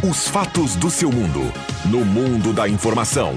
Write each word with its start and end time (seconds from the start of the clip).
Os 0.00 0.28
fatos 0.28 0.76
do 0.76 0.88
seu 0.90 1.10
mundo. 1.10 1.52
No 1.86 2.04
mundo 2.04 2.52
da 2.52 2.68
informação. 2.68 3.36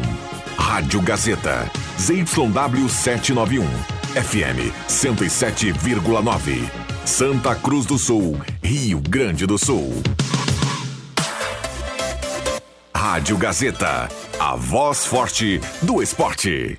Rádio 0.56 1.02
Gazeta. 1.02 1.68
ZYW 2.00 2.88
791. 2.88 3.66
FM 4.14 4.72
107,9. 4.88 6.70
Santa 7.04 7.56
Cruz 7.56 7.88
do 7.88 7.98
Sul. 7.98 8.40
Rio 8.62 9.02
Grande 9.02 9.48
do 9.48 9.58
Sul. 9.58 10.04
Rádio 12.96 13.38
Gazeta. 13.38 14.08
A 14.40 14.56
voz 14.56 15.04
forte 15.04 15.60
do 15.82 16.00
esporte. 16.00 16.78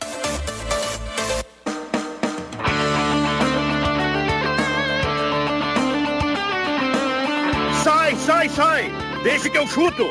Sai! 8.54 8.92
Deixa 9.22 9.48
que 9.48 9.56
eu 9.56 9.66
chuto! 9.66 10.06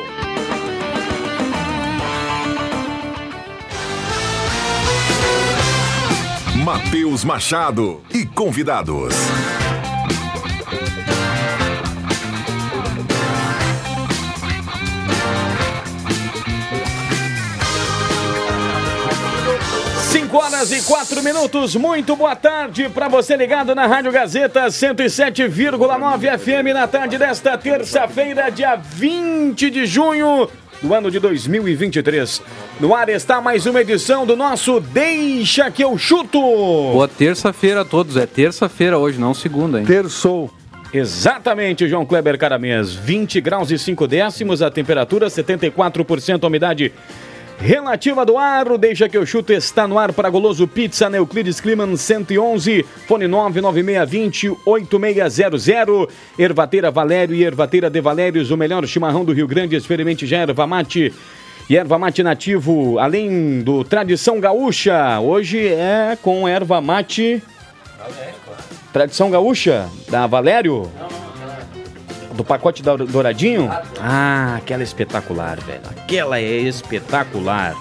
Matheus 6.64 7.24
Machado 7.24 8.00
e 8.12 8.26
convidados. 8.26 9.14
Cinco 20.32 20.46
horas 20.46 20.72
e 20.72 20.80
quatro 20.86 21.22
minutos, 21.22 21.76
muito 21.76 22.16
boa 22.16 22.34
tarde 22.34 22.88
para 22.88 23.06
você 23.06 23.36
ligado 23.36 23.74
na 23.74 23.86
Rádio 23.86 24.10
Gazeta 24.10 24.64
107,9 24.64 26.38
FM 26.38 26.72
na 26.72 26.88
tarde 26.88 27.18
desta 27.18 27.58
terça-feira, 27.58 28.48
dia 28.48 28.74
20 28.74 29.68
de 29.68 29.84
junho 29.84 30.48
do 30.80 30.94
ano 30.94 31.10
de 31.10 31.18
2023. 31.18 32.40
No 32.80 32.94
ar 32.94 33.10
está 33.10 33.42
mais 33.42 33.66
uma 33.66 33.82
edição 33.82 34.24
do 34.24 34.34
nosso 34.34 34.80
Deixa 34.80 35.70
que 35.70 35.84
eu 35.84 35.98
chuto. 35.98 36.40
Boa 36.40 37.06
terça-feira 37.06 37.82
a 37.82 37.84
todos. 37.84 38.16
É 38.16 38.24
terça-feira 38.24 38.96
hoje, 38.96 39.20
não 39.20 39.34
segunda, 39.34 39.80
hein? 39.80 39.84
Terçou. 39.84 40.50
Exatamente, 40.94 41.88
João 41.88 42.04
Kleber 42.04 42.38
Caramês. 42.38 42.94
20 42.94 43.40
graus 43.40 43.70
e 43.70 43.78
5 43.78 44.06
décimos, 44.06 44.60
a 44.60 44.70
temperatura 44.70 45.28
74% 45.28 46.42
a 46.42 46.46
umidade 46.46 46.92
relativa 47.62 48.26
do 48.26 48.36
ar. 48.36 48.70
o 48.70 48.76
Deixa 48.76 49.08
que 49.08 49.16
eu 49.16 49.24
chuto 49.24 49.52
está 49.52 49.86
no 49.86 49.98
ar 49.98 50.12
para 50.12 50.28
Goloso 50.28 50.66
Pizza, 50.66 51.08
Neuclides 51.08 51.60
Kliman 51.60 51.96
111, 51.96 52.84
fone 53.06 53.28
99620 53.28 54.58
8600. 54.66 56.08
Ervateira 56.38 56.90
Valério 56.90 57.34
e 57.34 57.44
Ervateira 57.44 57.88
de 57.88 58.00
Valérios, 58.00 58.50
o 58.50 58.56
melhor 58.56 58.84
chimarrão 58.86 59.24
do 59.24 59.32
Rio 59.32 59.46
Grande. 59.46 59.76
Experimente 59.76 60.26
já 60.26 60.38
erva 60.38 60.66
mate. 60.66 61.14
E 61.70 61.76
erva 61.76 61.98
mate 61.98 62.22
nativo, 62.22 62.98
além 62.98 63.62
do 63.62 63.84
tradição 63.84 64.40
gaúcha, 64.40 65.20
hoje 65.20 65.68
é 65.68 66.18
com 66.20 66.46
erva 66.48 66.80
mate. 66.80 67.40
Tradição 68.92 69.30
gaúcha 69.30 69.88
da 70.10 70.26
Valério? 70.26 70.90
Do 72.34 72.44
pacote 72.44 72.82
douradinho? 72.82 73.70
Ah, 74.00 74.56
aquela 74.56 74.82
é 74.82 74.84
espetacular, 74.84 75.60
velho. 75.60 75.82
Aquela 75.90 76.38
é 76.38 76.58
espetacular. 76.60 77.76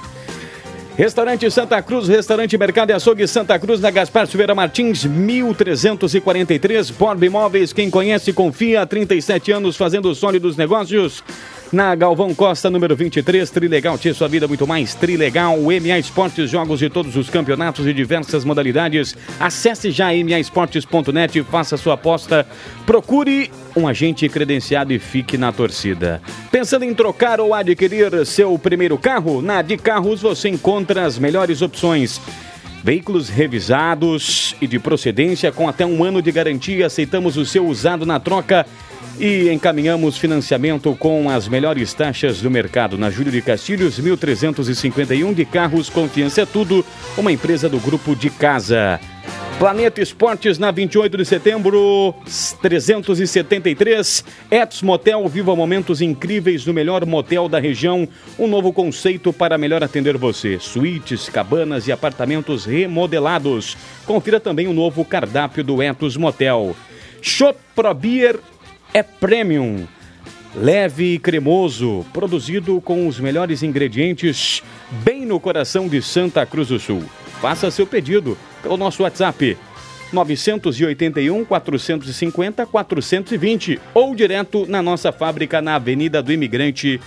Restaurante 0.97 1.49
Santa 1.49 1.81
Cruz, 1.81 2.07
Restaurante 2.07 2.57
Mercado 2.57 2.89
e 2.89 2.93
Açougue 2.93 3.25
Santa 3.27 3.57
Cruz, 3.57 3.79
na 3.79 3.89
Gaspar 3.89 4.27
Silveira 4.27 4.53
Martins, 4.53 5.05
1343. 5.05 6.91
Borba 6.91 7.25
Imóveis, 7.25 7.71
quem 7.71 7.89
conhece, 7.89 8.33
confia. 8.33 8.81
Há 8.81 8.85
37 8.85 9.51
anos 9.51 9.77
fazendo 9.77 10.13
sólidos 10.13 10.57
negócios. 10.57 11.23
Na 11.71 11.95
Galvão 11.95 12.35
Costa, 12.35 12.69
número 12.69 12.97
23, 12.97 13.49
Trilegal, 13.49 13.97
tinha 13.97 14.13
sua 14.13 14.27
vida 14.27 14.45
muito 14.45 14.67
mais. 14.67 14.93
Trilegal, 14.93 15.57
MA 15.57 15.99
Esportes, 15.99 16.49
jogos 16.49 16.79
de 16.79 16.89
todos 16.89 17.15
os 17.15 17.29
campeonatos 17.29 17.87
e 17.87 17.93
diversas 17.93 18.43
modalidades. 18.43 19.15
Acesse 19.39 19.89
já 19.89 20.07
maesportes.net 20.07 21.41
faça 21.43 21.77
sua 21.77 21.93
aposta. 21.93 22.45
Procure 22.85 23.49
um 23.73 23.87
agente 23.87 24.27
credenciado 24.27 24.91
e 24.91 24.99
fique 24.99 25.37
na 25.37 25.53
torcida. 25.53 26.21
Pensando 26.51 26.83
em 26.83 26.93
trocar 26.93 27.39
ou 27.39 27.53
adquirir 27.53 28.25
seu 28.25 28.59
primeiro 28.59 28.97
carro? 28.97 29.41
Na 29.41 29.61
de 29.61 29.77
Carros 29.77 30.21
você 30.21 30.49
encontra 30.49 31.05
as 31.05 31.17
melhores 31.17 31.61
opções. 31.61 32.19
Veículos 32.83 33.29
revisados 33.29 34.57
e 34.59 34.67
de 34.67 34.77
procedência 34.77 35.53
com 35.53 35.69
até 35.69 35.85
um 35.85 36.03
ano 36.03 36.21
de 36.21 36.33
garantia. 36.33 36.87
Aceitamos 36.87 37.37
o 37.37 37.45
seu 37.45 37.65
usado 37.65 38.05
na 38.05 38.19
troca 38.19 38.65
e 39.19 39.49
encaminhamos 39.49 40.17
financiamento 40.17 40.95
com 40.95 41.29
as 41.29 41.47
melhores 41.47 41.93
taxas 41.93 42.41
do 42.41 42.49
mercado. 42.49 42.97
Na 42.97 43.09
Júlio 43.09 43.31
de 43.31 43.41
Castilhos, 43.41 43.99
1351 43.99 45.33
de 45.33 45.45
carros. 45.45 45.89
Confiança 45.89 46.41
é 46.41 46.45
tudo. 46.45 46.85
Uma 47.17 47.31
empresa 47.31 47.69
do 47.69 47.79
grupo 47.79 48.15
de 48.15 48.29
casa. 48.29 48.99
Planeta 49.61 50.01
Esportes 50.01 50.57
na 50.57 50.71
28 50.71 51.17
de 51.17 51.23
setembro, 51.23 52.15
373. 52.63 54.25
Ets 54.49 54.81
Motel, 54.81 55.27
viva 55.27 55.55
momentos 55.55 56.01
incríveis 56.01 56.65
no 56.65 56.73
melhor 56.73 57.05
motel 57.05 57.47
da 57.47 57.59
região. 57.59 58.07
Um 58.39 58.47
novo 58.47 58.73
conceito 58.73 59.31
para 59.31 59.59
melhor 59.59 59.83
atender 59.83 60.17
você. 60.17 60.57
Suítes, 60.59 61.29
cabanas 61.29 61.87
e 61.87 61.91
apartamentos 61.91 62.65
remodelados. 62.65 63.77
Confira 64.03 64.39
também 64.39 64.67
o 64.67 64.73
novo 64.73 65.05
cardápio 65.05 65.63
do 65.63 65.79
Etos 65.79 66.17
Motel. 66.17 66.75
Shop 67.21 67.59
Pro 67.75 67.93
Beer 67.93 68.39
é 68.93 69.03
premium. 69.03 69.87
Leve 70.53 71.13
e 71.15 71.19
cremoso, 71.19 72.05
produzido 72.11 72.81
com 72.81 73.07
os 73.07 73.19
melhores 73.19 73.63
ingredientes, 73.63 74.61
bem 75.03 75.25
no 75.25 75.39
coração 75.39 75.87
de 75.87 76.01
Santa 76.01 76.45
Cruz 76.45 76.67
do 76.67 76.77
Sul. 76.77 77.03
Faça 77.39 77.71
seu 77.71 77.87
pedido 77.87 78.37
pelo 78.61 78.75
nosso 78.75 79.03
WhatsApp 79.03 79.57
981 80.11 81.45
450 81.45 82.65
420 82.65 83.79
ou 83.93 84.13
direto 84.13 84.65
na 84.67 84.81
nossa 84.81 85.13
fábrica 85.13 85.61
na 85.61 85.75
Avenida 85.75 86.21
do 86.21 86.33
Imigrante 86.33 86.99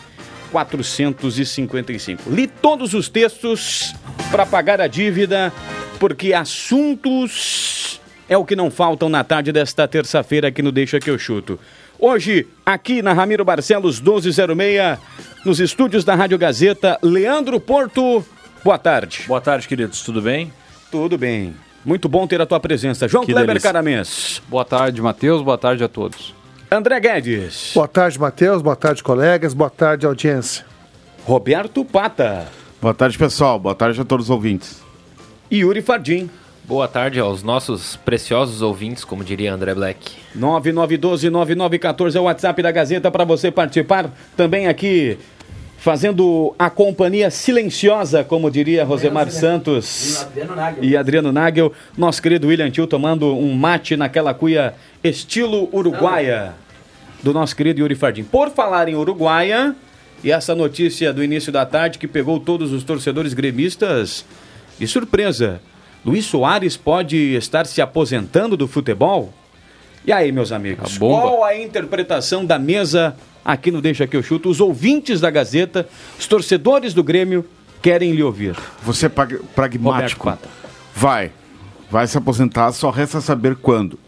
455. 0.50 2.30
Li 2.30 2.46
todos 2.46 2.94
os 2.94 3.10
textos 3.10 3.94
para 4.30 4.46
pagar 4.46 4.80
a 4.80 4.86
dívida, 4.86 5.52
porque 6.00 6.32
assuntos 6.32 8.00
é 8.28 8.36
o 8.36 8.44
que 8.44 8.56
não 8.56 8.70
faltam 8.70 9.08
na 9.08 9.22
tarde 9.22 9.52
desta 9.52 9.86
terça-feira 9.86 10.48
aqui 10.48 10.62
no 10.62 10.72
Deixa 10.72 10.98
que 10.98 11.10
eu 11.10 11.18
chuto. 11.18 11.58
Hoje, 11.98 12.46
aqui 12.64 13.02
na 13.02 13.12
Ramiro 13.12 13.44
Barcelos 13.44 14.00
1206, 14.00 14.98
nos 15.44 15.60
estúdios 15.60 16.04
da 16.04 16.14
Rádio 16.14 16.38
Gazeta, 16.38 16.98
Leandro 17.02 17.60
Porto. 17.60 18.24
Boa 18.64 18.78
tarde. 18.78 19.24
Boa 19.26 19.40
tarde, 19.40 19.68
queridos. 19.68 20.02
Tudo 20.02 20.20
bem? 20.20 20.52
Tudo 20.90 21.16
bem. 21.18 21.54
Muito 21.84 22.08
bom 22.08 22.26
ter 22.26 22.40
a 22.40 22.46
tua 22.46 22.58
presença. 22.58 23.06
João 23.06 23.24
Que 23.24 23.32
Kleber 23.32 23.48
delícia. 23.48 23.68
Caramês. 23.68 24.42
Boa 24.48 24.64
tarde, 24.64 25.02
Matheus. 25.02 25.42
Boa 25.42 25.58
tarde 25.58 25.84
a 25.84 25.88
todos. 25.88 26.34
André 26.70 26.98
Guedes. 26.98 27.72
Boa 27.74 27.86
tarde, 27.86 28.18
Matheus. 28.18 28.62
Boa 28.62 28.74
tarde, 28.74 29.02
colegas. 29.02 29.52
Boa 29.52 29.70
tarde, 29.70 30.06
audiência. 30.06 30.64
Roberto 31.24 31.84
Pata. 31.84 32.46
Boa 32.80 32.94
tarde, 32.94 33.16
pessoal. 33.18 33.58
Boa 33.58 33.74
tarde 33.74 34.00
a 34.00 34.04
todos 34.04 34.26
os 34.26 34.30
ouvintes. 34.30 34.82
E 35.50 35.58
Yuri 35.58 35.82
Fardim. 35.82 36.30
Boa 36.66 36.88
tarde 36.88 37.20
aos 37.20 37.42
nossos 37.42 37.94
preciosos 37.94 38.62
ouvintes, 38.62 39.04
como 39.04 39.22
diria 39.22 39.52
André 39.52 39.74
Black. 39.74 40.12
9912-9914 40.34 42.14
é 42.14 42.20
o 42.20 42.22
WhatsApp 42.22 42.62
da 42.62 42.72
Gazeta 42.72 43.10
para 43.10 43.22
você 43.22 43.50
participar. 43.50 44.10
Também 44.34 44.66
aqui 44.66 45.18
fazendo 45.76 46.54
a 46.58 46.70
companhia 46.70 47.30
silenciosa, 47.30 48.24
como 48.24 48.50
diria 48.50 48.82
Rosemar 48.82 49.30
Santos 49.30 50.26
e 50.80 50.96
Adriano 50.96 51.30
Nagel. 51.30 51.70
Nosso 51.98 52.22
querido 52.22 52.46
William 52.46 52.70
Tio 52.70 52.86
tomando 52.86 53.36
um 53.36 53.54
mate 53.54 53.94
naquela 53.94 54.32
cuia 54.32 54.72
estilo 55.02 55.68
uruguaia 55.70 56.54
do 57.22 57.34
nosso 57.34 57.54
querido 57.54 57.80
Yuri 57.80 57.94
Fardim. 57.94 58.24
Por 58.24 58.48
falar 58.48 58.88
em 58.88 58.94
uruguaia, 58.94 59.76
e 60.22 60.32
essa 60.32 60.54
notícia 60.54 61.12
do 61.12 61.22
início 61.22 61.52
da 61.52 61.66
tarde 61.66 61.98
que 61.98 62.08
pegou 62.08 62.40
todos 62.40 62.72
os 62.72 62.82
torcedores 62.84 63.34
gremistas 63.34 64.24
de 64.78 64.86
surpresa. 64.86 65.60
Luiz 66.04 66.24
Soares 66.26 66.76
pode 66.76 67.16
estar 67.34 67.66
se 67.66 67.80
aposentando 67.80 68.56
do 68.56 68.68
futebol? 68.68 69.32
E 70.06 70.12
aí, 70.12 70.30
meus 70.30 70.52
amigos, 70.52 70.96
A 70.96 70.98
qual 70.98 71.42
a 71.44 71.56
interpretação 71.56 72.44
da 72.44 72.58
mesa 72.58 73.16
aqui 73.44 73.70
no 73.70 73.80
Deixa 73.80 74.06
Que 74.06 74.16
Eu 74.16 74.22
Chuto? 74.22 74.50
Os 74.50 74.60
ouvintes 74.60 75.18
da 75.20 75.30
Gazeta, 75.30 75.88
os 76.18 76.26
torcedores 76.26 76.92
do 76.92 77.02
Grêmio 77.02 77.44
querem 77.80 78.12
lhe 78.12 78.22
ouvir. 78.22 78.54
Você 78.82 79.06
é 79.06 79.08
prag- 79.08 79.40
pragmático. 79.54 80.36
Vai. 80.94 81.30
Vai 81.90 82.06
se 82.06 82.18
aposentar, 82.18 82.70
só 82.72 82.90
resta 82.90 83.20
saber 83.20 83.56
quando. 83.56 83.98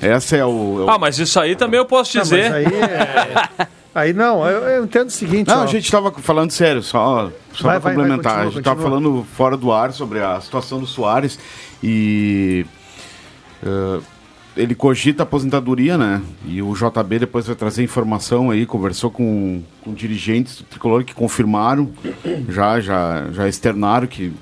Essa 0.00 0.36
é 0.36 0.44
o. 0.44 0.80
é 0.80 0.84
o- 0.84 0.90
Ah, 0.90 0.98
mas 0.98 1.18
isso 1.18 1.40
aí 1.40 1.56
também 1.56 1.78
eu 1.78 1.86
posso 1.86 2.16
Não, 2.16 2.22
dizer. 2.22 2.50
mas 2.50 2.66
aí, 2.66 2.66
é- 2.66 3.66
aí 3.96 4.12
não, 4.12 4.46
eu, 4.48 4.60
eu 4.68 4.84
entendo 4.84 5.08
o 5.08 5.12
seguinte. 5.12 5.48
Não, 5.48 5.60
ó, 5.60 5.62
a 5.64 5.66
gente 5.66 5.90
tava 5.90 6.12
falando 6.12 6.50
sério, 6.50 6.82
só, 6.82 7.30
só 7.52 7.64
Vai, 7.64 7.80
pra 7.80 7.90
vai, 7.90 7.94
complementar. 7.94 8.32
continua, 8.32 8.48
a 8.48 8.54
gente 8.54 8.62
tava 8.64 8.82
continua. 8.82 9.00
falando 9.00 9.26
fora 9.34 9.56
do 9.56 9.72
ar 9.72 9.92
sobre 9.92 10.20
a 10.22 10.40
situação 10.40 10.78
do 10.78 10.86
Soares 10.86 11.38
e. 11.82 12.64
eh, 13.62 14.00
ele 14.56 14.74
cogita 14.74 15.22
aposentadoria, 15.22 15.98
né? 15.98 16.22
E 16.46 16.62
o 16.62 16.72
JB 16.72 17.18
depois 17.18 17.46
vai 17.46 17.54
trazer 17.54 17.82
informação 17.82 18.50
aí, 18.50 18.64
conversou 18.64 19.10
com, 19.10 19.62
com 19.82 19.92
dirigentes 19.92 20.56
do 20.56 20.64
Tricolor 20.64 21.04
que 21.04 21.14
confirmaram, 21.14 21.90
já, 22.48 22.80
já, 22.80 23.26
já 23.32 23.46
externaram 23.46 24.06
que 24.06 24.32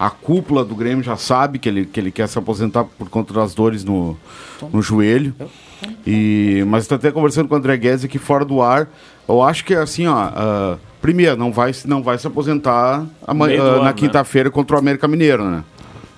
a 0.00 0.08
cúpula 0.08 0.64
do 0.64 0.74
Grêmio 0.74 1.04
já 1.04 1.14
sabe 1.14 1.58
que 1.58 1.68
ele, 1.68 1.84
que 1.84 2.00
ele 2.00 2.10
quer 2.10 2.26
se 2.26 2.38
aposentar 2.38 2.84
por 2.84 3.10
conta 3.10 3.34
das 3.34 3.54
dores 3.54 3.84
no, 3.84 4.16
no 4.72 4.80
joelho. 4.80 5.34
E, 6.06 6.64
mas 6.66 6.84
estou 6.84 6.96
até 6.96 7.10
conversando 7.10 7.48
com 7.48 7.54
o 7.54 7.58
André 7.58 7.76
Guedes 7.76 8.06
aqui 8.06 8.16
fora 8.16 8.42
do 8.42 8.62
ar. 8.62 8.88
Eu 9.28 9.42
acho 9.42 9.62
que 9.62 9.74
assim, 9.74 10.06
ó. 10.06 10.16
ah, 10.16 10.78
primeiro, 11.02 11.36
não 11.36 11.52
vai, 11.52 11.72
não 11.84 12.02
vai 12.02 12.16
se 12.16 12.26
aposentar 12.26 13.04
amanhã, 13.26 13.62
ano, 13.62 13.78
na 13.80 13.84
né? 13.84 13.92
quinta-feira 13.92 14.50
contra 14.50 14.76
o 14.76 14.78
América 14.78 15.06
Mineiro, 15.06 15.44
né? 15.44 15.62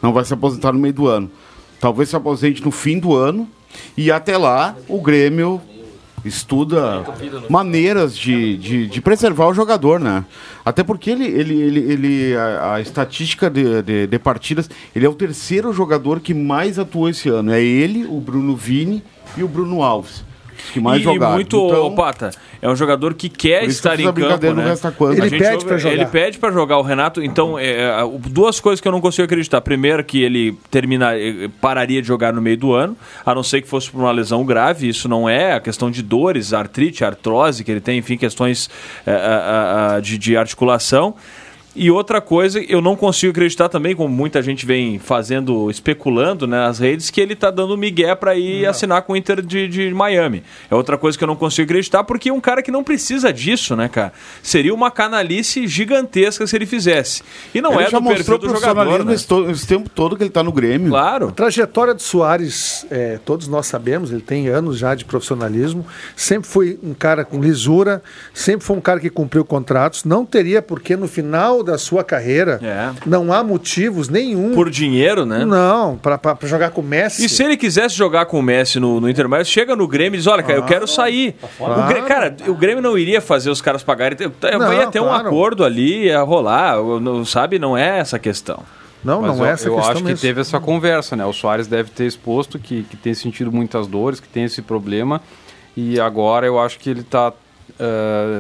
Não 0.00 0.12
vai 0.12 0.24
se 0.24 0.32
aposentar 0.32 0.72
no 0.72 0.78
meio 0.78 0.94
do 0.94 1.08
ano. 1.08 1.28
Talvez 1.80 2.08
se 2.08 2.14
aposente 2.14 2.64
no 2.64 2.70
fim 2.70 3.00
do 3.00 3.16
ano. 3.16 3.48
E 3.96 4.12
até 4.12 4.38
lá, 4.38 4.76
o 4.86 5.00
Grêmio 5.00 5.60
estuda 6.24 7.04
maneiras 7.48 8.16
de, 8.16 8.56
de, 8.56 8.86
de 8.86 9.00
preservar 9.00 9.48
o 9.48 9.54
jogador, 9.54 9.98
né? 9.98 10.24
Até 10.64 10.82
porque 10.82 11.10
ele, 11.10 11.24
ele, 11.24 11.60
ele, 11.60 11.92
ele 11.92 12.36
a, 12.36 12.74
a 12.74 12.80
estatística 12.80 13.50
de, 13.50 13.82
de, 13.82 14.06
de 14.06 14.18
partidas, 14.18 14.70
ele 14.94 15.04
é 15.06 15.08
o 15.08 15.14
terceiro 15.14 15.72
jogador 15.72 16.20
que 16.20 16.32
mais 16.34 16.78
atuou 16.78 17.08
esse 17.08 17.28
ano. 17.28 17.52
É 17.52 17.62
ele, 17.62 18.04
o 18.04 18.20
Bruno 18.20 18.56
Vini 18.56 19.02
e 19.36 19.42
o 19.42 19.48
Bruno 19.48 19.82
Alves. 19.82 20.24
Que 20.72 20.80
mais 20.80 21.00
e 21.00 21.04
jogaram. 21.04 21.34
muito, 21.34 21.56
Então, 21.66 21.86
ô, 21.86 21.94
Pata, 21.94 22.30
é 22.60 22.68
um 22.68 22.76
jogador 22.76 23.14
que 23.14 23.28
quer 23.28 23.60
que 23.62 23.66
estar 23.70 23.96
fiz 23.96 24.00
em 24.06 24.08
a 24.08 24.12
campo, 24.12 24.52
né? 24.54 24.64
Resta 24.64 24.90
Quando. 24.92 25.12
Ele 25.14 25.22
A 25.22 25.28
gente 25.28 25.38
pede 25.38 25.54
ouve- 25.54 25.66
pra 25.66 25.78
jogar. 25.78 25.94
Ele 25.94 26.06
pede 26.06 26.38
pra 26.38 26.50
jogar 26.52 26.78
o 26.78 26.82
Renato. 26.82 27.22
Então, 27.22 27.58
é, 27.58 27.70
é, 27.70 28.10
duas 28.28 28.60
coisas 28.60 28.80
que 28.80 28.88
eu 28.88 28.92
não 28.92 29.00
consigo 29.00 29.24
acreditar. 29.24 29.60
Primeiro, 29.60 30.02
que 30.04 30.22
ele 30.22 30.56
termina, 30.70 31.16
eh, 31.18 31.48
pararia 31.60 32.00
de 32.00 32.08
jogar 32.08 32.32
no 32.32 32.40
meio 32.40 32.56
do 32.56 32.72
ano, 32.72 32.96
a 33.24 33.34
não 33.34 33.42
ser 33.42 33.60
que 33.62 33.68
fosse 33.68 33.90
por 33.90 34.00
uma 34.00 34.12
lesão 34.12 34.44
grave. 34.44 34.88
Isso 34.88 35.08
não 35.08 35.28
é 35.28 35.52
a 35.54 35.60
questão 35.60 35.90
de 35.90 36.02
dores, 36.02 36.52
artrite, 36.52 37.04
artrose, 37.04 37.64
que 37.64 37.70
ele 37.70 37.80
tem, 37.80 37.98
enfim, 37.98 38.16
questões 38.16 38.68
eh, 39.06 39.12
ah, 39.12 39.94
ah, 39.96 40.00
de, 40.00 40.16
de 40.18 40.36
articulação. 40.36 41.14
E 41.74 41.90
outra 41.90 42.20
coisa, 42.20 42.60
eu 42.60 42.82
não 42.82 42.94
consigo 42.94 43.30
acreditar 43.30 43.68
também, 43.68 43.96
como 43.96 44.14
muita 44.14 44.42
gente 44.42 44.66
vem 44.66 44.98
fazendo, 44.98 45.70
especulando 45.70 46.46
né, 46.46 46.58
nas 46.58 46.78
redes, 46.78 47.08
que 47.08 47.18
ele 47.18 47.34
tá 47.34 47.50
dando 47.50 47.76
migué 47.78 48.14
para 48.14 48.34
ir 48.34 48.66
assinar 48.66 49.02
com 49.02 49.14
o 49.14 49.16
Inter 49.16 49.40
de, 49.40 49.66
de 49.68 49.94
Miami. 49.94 50.42
É 50.70 50.74
outra 50.74 50.98
coisa 50.98 51.16
que 51.16 51.24
eu 51.24 51.28
não 51.28 51.36
consigo 51.36 51.64
acreditar, 51.64 52.04
porque 52.04 52.28
é 52.28 52.32
um 52.32 52.40
cara 52.40 52.62
que 52.62 52.70
não 52.70 52.84
precisa 52.84 53.32
disso, 53.32 53.74
né, 53.74 53.88
cara? 53.88 54.12
Seria 54.42 54.74
uma 54.74 54.90
canalice 54.90 55.66
gigantesca 55.66 56.46
se 56.46 56.54
ele 56.54 56.66
fizesse. 56.66 57.22
E 57.54 57.62
não 57.62 57.72
ele 57.74 57.84
é 57.84 57.90
já 57.90 57.98
do 57.98 58.06
perfil 58.06 58.36
do 58.36 58.48
jogador, 58.48 58.74
profissionalismo 58.74 59.46
né? 59.46 59.52
esse 59.52 59.66
tempo 59.66 59.88
todo 59.88 60.14
que 60.14 60.22
ele 60.22 60.28
está 60.28 60.42
no 60.42 60.52
Grêmio. 60.52 60.90
Claro. 60.90 61.28
A 61.28 61.32
trajetória 61.32 61.94
do 61.94 62.02
Soares, 62.02 62.86
é, 62.90 63.18
todos 63.24 63.48
nós 63.48 63.66
sabemos, 63.66 64.12
ele 64.12 64.20
tem 64.20 64.48
anos 64.48 64.76
já 64.76 64.94
de 64.94 65.06
profissionalismo, 65.06 65.86
sempre 66.14 66.50
foi 66.50 66.78
um 66.82 66.92
cara 66.92 67.24
com 67.24 67.40
lisura, 67.40 68.02
sempre 68.34 68.66
foi 68.66 68.76
um 68.76 68.80
cara 68.80 69.00
que 69.00 69.08
cumpriu 69.08 69.42
contratos, 69.42 70.04
não 70.04 70.26
teria 70.26 70.60
porque 70.60 70.96
no 70.96 71.08
final 71.08 71.61
da 71.62 71.78
sua 71.78 72.02
carreira 72.04 72.58
É. 72.62 72.90
não 73.06 73.32
há 73.32 73.42
motivos 73.44 74.08
nenhum. 74.08 74.54
Por 74.54 74.70
dinheiro, 74.70 75.24
né? 75.26 75.44
Não, 75.44 75.96
para 75.96 76.18
jogar 76.42 76.70
com 76.70 76.80
o 76.80 76.84
Messi. 76.84 77.24
E 77.24 77.28
se 77.28 77.42
ele 77.42 77.56
quisesse 77.56 77.94
jogar 77.94 78.26
com 78.26 78.38
o 78.38 78.42
Messi 78.42 78.78
no, 78.80 79.00
no 79.00 79.08
Inter, 79.08 79.28
mas 79.28 79.48
chega 79.48 79.74
no 79.76 79.86
Grêmio 79.86 80.16
e 80.16 80.18
diz: 80.18 80.26
Olha, 80.26 80.42
cara, 80.42 80.58
eu 80.58 80.64
quero 80.64 80.86
sair. 80.86 81.34
O 81.58 81.86
Grêmio, 81.88 82.08
cara, 82.08 82.36
o 82.48 82.54
Grêmio 82.54 82.82
não 82.82 82.96
iria 82.98 83.20
fazer 83.20 83.50
os 83.50 83.60
caras 83.60 83.82
pagarem. 83.82 84.16
Não, 84.58 84.72
ia 84.72 84.86
ter 84.88 85.00
um 85.00 85.04
claro. 85.04 85.26
acordo 85.28 85.64
ali, 85.64 86.04
ia 86.06 86.20
rolar. 86.22 86.76
não- 87.00 87.24
Sabe? 87.24 87.58
Não 87.58 87.76
é 87.76 87.98
essa 87.98 88.16
a 88.16 88.18
questão. 88.18 88.62
Não, 89.04 89.20
Mas 89.22 89.36
não 89.36 89.44
eu, 89.44 89.50
é 89.50 89.52
essa 89.52 89.64
a 89.64 89.70
eu 89.70 89.74
questão 89.74 89.90
acho 89.92 90.00
que 90.02 90.08
mesmo. 90.08 90.20
teve 90.20 90.40
essa 90.40 90.60
conversa, 90.60 91.16
né? 91.16 91.24
O 91.26 91.32
Soares 91.32 91.66
deve 91.66 91.90
ter 91.90 92.04
exposto 92.04 92.58
que, 92.58 92.84
que 92.84 92.96
tem 92.96 93.12
sentido 93.14 93.50
muitas 93.50 93.86
dores, 93.88 94.20
que 94.20 94.28
tem 94.28 94.44
esse 94.44 94.62
problema. 94.62 95.20
E 95.76 95.98
agora 95.98 96.46
eu 96.46 96.60
acho 96.60 96.78
que 96.78 96.88
ele 96.90 97.00
está 97.00 97.32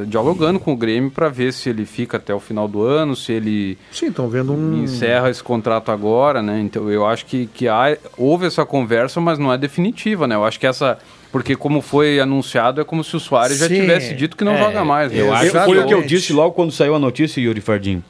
dialogando 0.06 0.58
com 0.60 0.72
o 0.72 0.76
Grêmio 0.76 1.10
para 1.10 1.28
ver 1.28 1.52
se 1.52 1.68
ele 1.68 1.84
fica 1.84 2.16
até 2.16 2.34
o 2.34 2.40
final 2.40 2.66
do 2.68 2.82
ano, 2.82 3.14
se 3.16 3.32
ele 3.32 3.78
Sim, 3.90 4.06
estão 4.08 4.28
vendo 4.28 4.52
um. 4.52 4.82
encerra 4.82 5.30
esse 5.30 5.42
contrato 5.42 5.90
agora, 5.90 6.42
né? 6.42 6.60
Então 6.60 6.90
eu 6.90 7.06
acho 7.06 7.26
que, 7.26 7.46
que 7.46 7.68
há, 7.68 7.96
houve 8.16 8.46
essa 8.46 8.64
conversa, 8.64 9.20
mas 9.20 9.38
não 9.38 9.52
é 9.52 9.58
definitiva, 9.58 10.26
né? 10.26 10.34
Eu 10.34 10.44
acho 10.44 10.58
que 10.60 10.66
essa. 10.66 10.98
Porque 11.30 11.56
como 11.56 11.80
foi 11.80 12.20
anunciado, 12.20 12.80
é 12.80 12.84
como 12.84 13.02
se 13.02 13.16
o 13.16 13.20
Soares 13.20 13.58
já 13.58 13.66
tivesse 13.66 14.14
dito 14.14 14.36
que 14.36 14.44
não 14.44 14.52
É, 14.52 14.58
joga 14.58 14.84
mais. 14.84 15.10
né? 15.10 15.20
Eu 15.20 15.32
acho 15.32 15.50
que 15.50 15.58
foi 15.60 15.78
o 15.78 15.86
que 15.86 15.94
eu 15.94 16.02
disse 16.02 16.30
logo 16.32 16.52
quando 16.54 16.70
saiu 16.70 16.94
a 16.94 16.98
notícia, 16.98 17.40
Yuri 17.40 17.60
Fardim, 17.62 18.02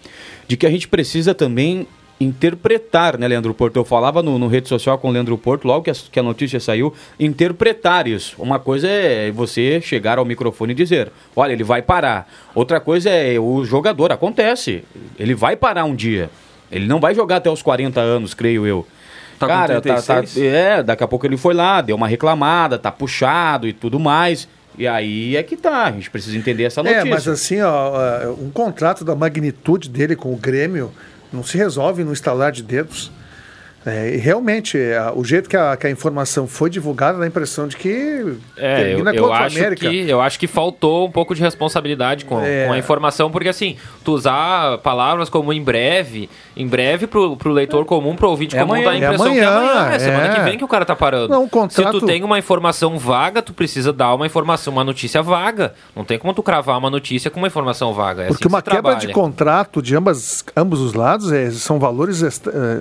de 0.48 0.56
que 0.56 0.66
a 0.66 0.70
gente 0.70 0.88
precisa 0.88 1.32
também 1.32 1.86
interpretar, 2.22 3.18
né, 3.18 3.26
Leandro 3.28 3.52
Porto? 3.52 3.76
Eu 3.76 3.84
falava 3.84 4.22
no, 4.22 4.38
no 4.38 4.48
rede 4.48 4.68
social 4.68 4.98
com 4.98 5.08
o 5.08 5.10
Leandro 5.10 5.36
Porto, 5.36 5.66
logo 5.66 5.82
que 5.84 5.90
a, 5.90 5.94
que 5.94 6.18
a 6.18 6.22
notícia 6.22 6.58
saiu, 6.60 6.92
interpretar 7.18 8.06
isso. 8.06 8.36
Uma 8.38 8.58
coisa 8.58 8.88
é 8.88 9.30
você 9.30 9.80
chegar 9.80 10.18
ao 10.18 10.24
microfone 10.24 10.72
e 10.72 10.76
dizer, 10.76 11.10
olha, 11.34 11.52
ele 11.52 11.64
vai 11.64 11.82
parar. 11.82 12.28
Outra 12.54 12.80
coisa 12.80 13.10
é 13.10 13.38
o 13.38 13.64
jogador, 13.64 14.12
acontece, 14.12 14.84
ele 15.18 15.34
vai 15.34 15.56
parar 15.56 15.84
um 15.84 15.94
dia. 15.94 16.30
Ele 16.70 16.86
não 16.86 17.00
vai 17.00 17.14
jogar 17.14 17.36
até 17.36 17.50
os 17.50 17.62
40 17.62 18.00
anos, 18.00 18.32
creio 18.32 18.66
eu. 18.66 18.86
Tá 19.38 19.46
com 19.46 19.52
Cara, 19.52 19.80
tá, 19.80 19.94
tá- 19.94 20.14
36? 20.18 20.36
é, 20.46 20.82
daqui 20.82 21.02
a 21.02 21.08
pouco 21.08 21.26
ele 21.26 21.36
foi 21.36 21.52
lá, 21.52 21.80
deu 21.80 21.96
uma 21.96 22.06
reclamada, 22.06 22.78
tá 22.78 22.90
puxado 22.90 23.66
e 23.66 23.72
tudo 23.72 23.98
mais. 23.98 24.48
E 24.78 24.88
aí 24.88 25.36
é 25.36 25.42
que 25.42 25.56
tá, 25.56 25.84
a 25.84 25.92
gente 25.92 26.10
precisa 26.10 26.36
entender 26.36 26.64
essa 26.64 26.82
notícia. 26.82 27.02
É, 27.02 27.04
mas 27.04 27.28
assim, 27.28 27.60
ó, 27.60 28.00
é, 28.00 28.28
um 28.28 28.50
contrato 28.50 29.04
da 29.04 29.14
magnitude 29.14 29.90
dele 29.90 30.16
com 30.16 30.32
o 30.32 30.36
Grêmio 30.36 30.90
não 31.32 31.42
se 31.42 31.56
resolve 31.56 32.04
no 32.04 32.12
estalar 32.12 32.52
de 32.52 32.62
dedos. 32.62 33.10
É, 33.84 34.14
e 34.14 34.16
realmente, 34.16 34.78
é, 34.78 35.12
o 35.14 35.24
jeito 35.24 35.48
que 35.48 35.56
a, 35.56 35.76
que 35.76 35.86
a 35.86 35.90
informação 35.90 36.46
foi 36.46 36.70
divulgada 36.70 37.18
dá 37.18 37.24
a 37.24 37.26
impressão 37.26 37.66
de 37.66 37.76
que 37.76 38.36
É, 38.56 38.82
eu, 38.82 38.86
termina 38.86 39.14
eu 39.14 39.32
acho 39.32 39.58
América. 39.58 39.88
que, 39.90 40.08
eu 40.08 40.20
acho 40.20 40.38
que 40.38 40.46
faltou 40.46 41.06
um 41.06 41.10
pouco 41.10 41.34
de 41.34 41.40
responsabilidade 41.40 42.24
com, 42.24 42.40
É. 42.40 42.66
com 42.66 42.72
a 42.72 42.78
informação, 42.78 43.30
porque 43.30 43.48
assim, 43.48 43.76
tu 44.04 44.12
usar 44.12 44.78
palavras 44.78 45.28
como 45.28 45.52
em 45.52 45.62
breve, 45.62 46.28
em 46.56 46.66
breve 46.66 47.06
pro, 47.06 47.36
pro 47.36 47.50
leitor 47.52 47.84
comum, 47.84 48.14
pro 48.14 48.28
ouvinte 48.30 48.56
É 48.56 48.60
comum, 48.60 48.74
amanhã. 48.74 48.84
dá 48.84 48.90
a 48.92 48.96
impressão 48.98 49.26
É 49.26 49.32
que 49.34 49.38
é 49.40 49.44
amanhã, 49.44 49.70
amanhã, 49.72 49.94
é 49.94 49.98
semana 49.98 50.34
que 50.34 50.40
vem 50.42 50.58
que 50.58 50.64
o 50.64 50.68
cara 50.68 50.84
tá 50.84 50.94
parando. 50.94 51.28
Não, 51.28 51.44
um 51.44 51.48
contrato- 51.48 51.92
Se 51.94 52.00
tu 52.00 52.06
tem 52.06 52.22
uma 52.22 52.38
informação 52.38 52.98
vaga, 52.98 53.42
tu 53.42 53.52
precisa 53.52 53.92
dar 53.92 54.14
uma 54.14 54.26
informação, 54.26 54.72
uma 54.72 54.84
notícia 54.84 55.22
vaga. 55.22 55.74
Não 55.96 56.04
tem 56.04 56.18
como 56.18 56.32
tu 56.34 56.42
cravar 56.42 56.78
uma 56.78 56.90
notícia 56.90 57.30
com 57.30 57.38
uma 57.40 57.46
informação 57.48 57.92
vaga. 57.92 58.22
Porque 58.26 58.34
assim 58.34 58.40
que 58.42 58.46
uma 58.48 58.62
quebra 58.62 58.82
trabalha. 58.82 58.98
de 59.06 59.12
contrato 59.12 59.82
de 59.82 59.96
ambas, 59.96 60.44
ambos 60.56 60.80
os 60.80 60.94
lados 60.94 61.30
são 61.60 61.78
valores 61.78 62.22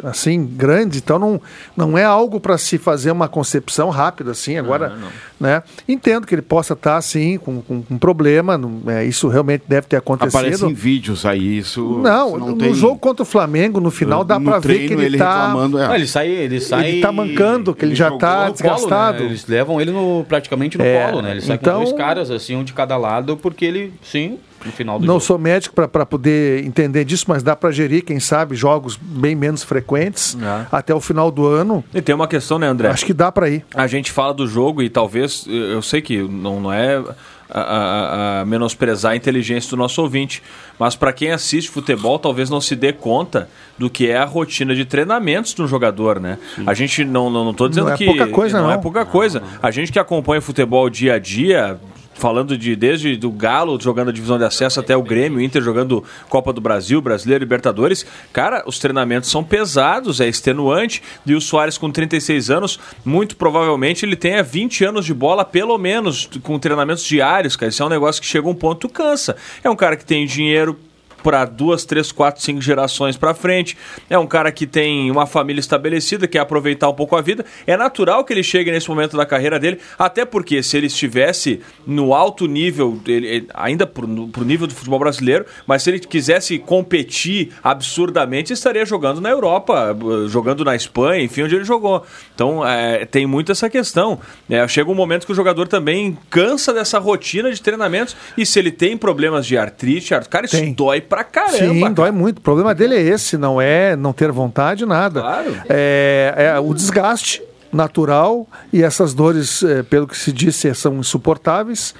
assim 0.03 0.45
grandes, 0.45 0.90
então 0.97 1.17
não, 1.19 1.41
não 1.75 1.97
é 1.97 2.03
algo 2.03 2.39
para 2.39 2.57
se 2.57 2.77
fazer 2.77 3.11
uma 3.11 3.27
concepção 3.27 3.89
rápida 3.89 4.31
assim 4.31 4.57
agora, 4.57 4.93
né? 5.39 5.63
Entendo 5.87 6.25
que 6.27 6.35
ele 6.35 6.41
possa 6.41 6.73
estar 6.73 6.97
assim 6.97 7.37
com, 7.37 7.61
com, 7.61 7.81
com 7.81 7.97
problema, 7.97 8.57
não- 8.57 8.81
é, 8.87 9.03
isso 9.05 9.27
realmente 9.27 9.63
deve 9.67 9.87
ter 9.87 9.97
acontecido. 9.97 10.37
Aparecem 10.39 10.73
vídeos 10.73 11.25
aí, 11.25 11.57
isso. 11.59 11.99
Não, 11.99 12.29
isso 12.37 12.39
no 12.39 12.57
tem- 12.57 12.73
jogo 12.73 12.97
contra 12.99 13.23
o 13.23 13.25
Flamengo, 13.25 13.79
no 13.79 13.91
final 13.91 14.23
dá 14.23 14.39
para 14.39 14.59
ver 14.59 14.79
que 14.79 14.85
treino, 14.87 15.01
ele, 15.03 15.17
tá 15.17 15.47
reclamando. 15.47 15.77
é. 15.79 15.87
Não, 15.87 15.95
ele 15.95 16.07
sai, 16.07 16.27
ele 16.29 16.59
sai. 16.61 16.89
ele 16.89 17.01
tá 17.01 17.11
mancando, 17.11 17.73
que 17.73 17.83
ele, 17.85 17.91
ele 17.91 17.97
já 17.97 18.11
tá 18.17 18.35
no 18.35 18.41
colo, 18.41 18.51
desgastado. 18.53 19.19
né? 19.19 19.25
Eles 19.25 19.45
levam 19.47 19.79
ele 19.81 19.91
no, 19.91 20.25
praticamente 20.27 20.77
no 20.77 20.83
É, 20.83 21.05
colo, 21.09 21.21
né? 21.21 21.31
Ele 21.31 21.41
sai 21.41 21.55
então- 21.55 21.79
com 21.79 21.83
dois 21.85 21.95
caras, 21.97 22.31
assim, 22.31 22.55
um 22.55 22.63
de 22.63 22.73
cada 22.73 22.97
lado, 22.97 23.37
porque 23.37 23.65
ele, 23.65 23.93
sim, 24.03 24.37
no 24.65 24.71
final 24.71 24.99
do 24.99 25.05
Não 25.05 25.15
jogo. 25.15 25.25
sou 25.25 25.37
médico 25.39 25.75
para 25.87 26.05
poder 26.05 26.63
entender 26.65 27.03
disso, 27.05 27.25
mas 27.27 27.41
dá 27.43 27.55
para 27.55 27.71
gerir, 27.71 28.03
quem 28.03 28.19
sabe, 28.19 28.55
jogos 28.55 28.95
bem 28.97 29.35
menos 29.35 29.63
frequentes 29.63 30.37
É. 30.41 30.65
até 30.71 30.93
o 30.93 30.99
final 31.01 31.31
do 31.31 31.47
ano. 31.47 31.83
E 31.93 32.01
tem 32.01 32.13
uma 32.15 32.27
questão, 32.27 32.57
né, 32.59 32.67
André? 32.67 32.89
Acho 32.89 33.05
que 33.05 33.13
dá 33.13 33.31
para 33.31 33.49
ir. 33.49 33.65
A 33.73 33.87
gente 33.87 34.11
fala 34.11 34.33
do 34.33 34.47
jogo 34.47 34.81
e 34.81 34.89
talvez, 34.89 35.45
eu 35.47 35.71
eu 35.71 35.81
sei 35.81 36.01
que 36.01 36.17
não, 36.21 36.59
não 36.59 36.71
é 36.73 37.01
a, 37.49 37.59
a- 37.59 38.41
a 38.41 38.45
menosprezar 38.45 39.11
a 39.11 39.15
inteligência 39.15 39.69
do 39.71 39.75
nosso 39.77 40.01
ouvinte, 40.01 40.41
mas 40.79 40.95
para 40.95 41.11
quem 41.11 41.31
assiste 41.31 41.69
futebol 41.69 42.17
talvez 42.19 42.49
não 42.49 42.61
se 42.61 42.75
dê 42.75 42.93
conta 42.93 43.49
do 43.77 43.89
que 43.89 44.07
é 44.09 44.17
a 44.17 44.25
rotina 44.25 44.73
de 44.75 44.85
treinamentos 44.85 45.53
de 45.53 45.61
um 45.61 45.67
jogador, 45.67 46.19
né? 46.19 46.37
A 46.65 46.73
gente 46.73 47.03
não, 47.03 47.29
não, 47.29 47.43
não 47.43 47.53
tô 47.53 47.67
dizendo 47.67 47.87
Não 47.87 47.93
é 47.93 47.97
que 47.97 48.05
pouca 48.05 48.27
coisa, 48.27 48.61
não, 48.61 48.71
é 48.71 48.75
não. 48.75 48.81
pouca 48.81 49.05
coisa. 49.05 49.43
A 49.61 49.69
gente 49.71 49.91
que 49.91 49.99
acompanha 49.99 50.39
futebol 50.41 50.89
dia 50.89 51.15
a 51.15 51.19
dia, 51.19 51.77
falando 52.21 52.55
de 52.55 52.75
desde 52.75 53.17
do 53.17 53.31
Galo 53.31 53.81
jogando 53.81 54.09
a 54.09 54.13
divisão 54.13 54.37
de 54.37 54.43
acesso 54.43 54.79
até 54.79 54.95
o 54.95 55.01
Grêmio, 55.01 55.39
o 55.39 55.41
Inter 55.41 55.59
jogando 55.59 56.03
Copa 56.29 56.53
do 56.53 56.61
Brasil, 56.61 57.01
Brasileiro, 57.01 57.43
Libertadores, 57.43 58.05
cara, 58.31 58.63
os 58.67 58.77
treinamentos 58.77 59.31
são 59.31 59.43
pesados, 59.43 60.21
é 60.21 60.27
extenuante, 60.27 61.01
e 61.25 61.33
o 61.33 61.41
Soares 61.41 61.79
com 61.79 61.89
36 61.89 62.51
anos, 62.51 62.79
muito 63.03 63.35
provavelmente 63.35 64.05
ele 64.05 64.15
tenha 64.15 64.43
20 64.43 64.85
anos 64.85 65.03
de 65.03 65.15
bola, 65.15 65.43
pelo 65.43 65.75
menos, 65.79 66.29
com 66.43 66.59
treinamentos 66.59 67.03
diários, 67.03 67.55
cara, 67.55 67.71
isso 67.71 67.81
é 67.81 67.85
um 67.87 67.89
negócio 67.89 68.21
que 68.21 68.27
chega 68.27 68.47
a 68.47 68.51
um 68.51 68.55
ponto 68.55 68.87
cansa. 68.87 69.35
É 69.63 69.69
um 69.69 69.75
cara 69.75 69.97
que 69.97 70.05
tem 70.05 70.27
dinheiro 70.27 70.77
para 71.21 71.45
duas, 71.45 71.85
três, 71.85 72.11
quatro, 72.11 72.41
cinco 72.41 72.61
gerações 72.61 73.17
para 73.17 73.33
frente. 73.33 73.77
É 74.09 74.17
um 74.17 74.27
cara 74.27 74.51
que 74.51 74.65
tem 74.65 75.09
uma 75.09 75.25
família 75.25 75.59
estabelecida, 75.59 76.27
quer 76.27 76.39
aproveitar 76.39 76.89
um 76.89 76.93
pouco 76.93 77.15
a 77.15 77.21
vida. 77.21 77.45
É 77.65 77.77
natural 77.77 78.23
que 78.23 78.33
ele 78.33 78.43
chegue 78.43 78.71
nesse 78.71 78.89
momento 78.89 79.15
da 79.15 79.25
carreira 79.25 79.59
dele, 79.59 79.79
até 79.97 80.25
porque 80.25 80.61
se 80.63 80.77
ele 80.77 80.87
estivesse 80.87 81.61
no 81.85 82.13
alto 82.13 82.47
nível, 82.47 82.99
ele, 83.07 83.47
ainda 83.53 83.85
pro, 83.85 84.27
pro 84.27 84.45
nível 84.45 84.67
do 84.67 84.73
futebol 84.73 84.99
brasileiro, 84.99 85.45
mas 85.65 85.83
se 85.83 85.89
ele 85.89 85.99
quisesse 85.99 86.57
competir 86.59 87.51
absurdamente, 87.63 88.53
estaria 88.53 88.85
jogando 88.85 89.21
na 89.21 89.29
Europa, 89.29 89.95
jogando 90.27 90.63
na 90.63 90.75
Espanha, 90.75 91.23
enfim, 91.23 91.43
onde 91.43 91.55
ele 91.55 91.63
jogou. 91.63 92.05
Então 92.33 92.67
é, 92.67 93.05
tem 93.05 93.25
muito 93.25 93.51
essa 93.51 93.69
questão. 93.69 94.19
É, 94.49 94.67
chega 94.67 94.89
um 94.89 94.95
momento 94.95 95.25
que 95.25 95.31
o 95.31 95.35
jogador 95.35 95.67
também 95.67 96.17
cansa 96.29 96.73
dessa 96.73 96.99
rotina 96.99 97.51
de 97.51 97.61
treinamentos 97.61 98.15
e 98.37 98.45
se 98.45 98.59
ele 98.59 98.71
tem 98.71 98.97
problemas 98.97 99.45
de 99.45 99.57
artrite, 99.57 100.13
cara, 100.29 100.45
isso 100.45 100.57
Tem. 100.57 100.73
dói 100.73 101.01
pra 101.11 101.25
caramba. 101.25 101.57
Sim, 101.57 101.81
cara. 101.81 101.93
dói 101.93 102.11
muito. 102.11 102.37
O 102.37 102.41
problema 102.41 102.73
dele 102.73 102.95
é 102.95 103.01
esse, 103.01 103.37
não 103.37 103.59
é 103.59 103.97
não 103.97 104.13
ter 104.13 104.31
vontade, 104.31 104.85
nada. 104.85 105.19
Claro. 105.19 105.61
É, 105.67 106.33
é 106.55 106.59
o 106.59 106.73
desgaste 106.73 107.43
natural 107.69 108.47
e 108.71 108.81
essas 108.81 109.13
dores, 109.13 109.61
é, 109.61 109.83
pelo 109.83 110.07
que 110.07 110.17
se 110.17 110.31
disse, 110.31 110.73
são 110.73 110.99
insuportáveis, 110.99 111.93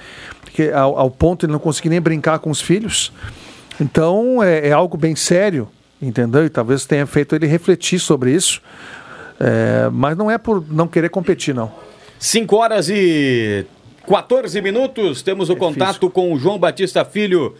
que 0.53 0.71
ao, 0.71 0.97
ao 0.97 1.11
ponto 1.11 1.41
de 1.41 1.47
ele 1.47 1.51
não 1.51 1.59
conseguir 1.59 1.89
nem 1.89 1.99
brincar 1.99 2.39
com 2.39 2.49
os 2.49 2.61
filhos. 2.61 3.11
Então 3.81 4.41
é, 4.41 4.69
é 4.69 4.71
algo 4.71 4.95
bem 4.95 5.13
sério, 5.13 5.67
entendeu? 6.01 6.45
E 6.45 6.49
talvez 6.49 6.85
tenha 6.85 7.05
feito 7.05 7.35
ele 7.35 7.47
refletir 7.47 7.99
sobre 7.99 8.31
isso. 8.31 8.61
É, 9.37 9.89
mas 9.91 10.15
não 10.15 10.31
é 10.31 10.37
por 10.37 10.63
não 10.71 10.87
querer 10.87 11.09
competir, 11.09 11.53
não. 11.53 11.69
5 12.17 12.55
horas 12.55 12.87
e 12.87 13.65
14 14.07 14.61
minutos. 14.61 15.21
Temos 15.21 15.49
o 15.49 15.55
contato 15.57 16.09
com 16.09 16.33
o 16.33 16.39
João 16.39 16.57
Batista 16.57 17.03
Filho 17.03 17.55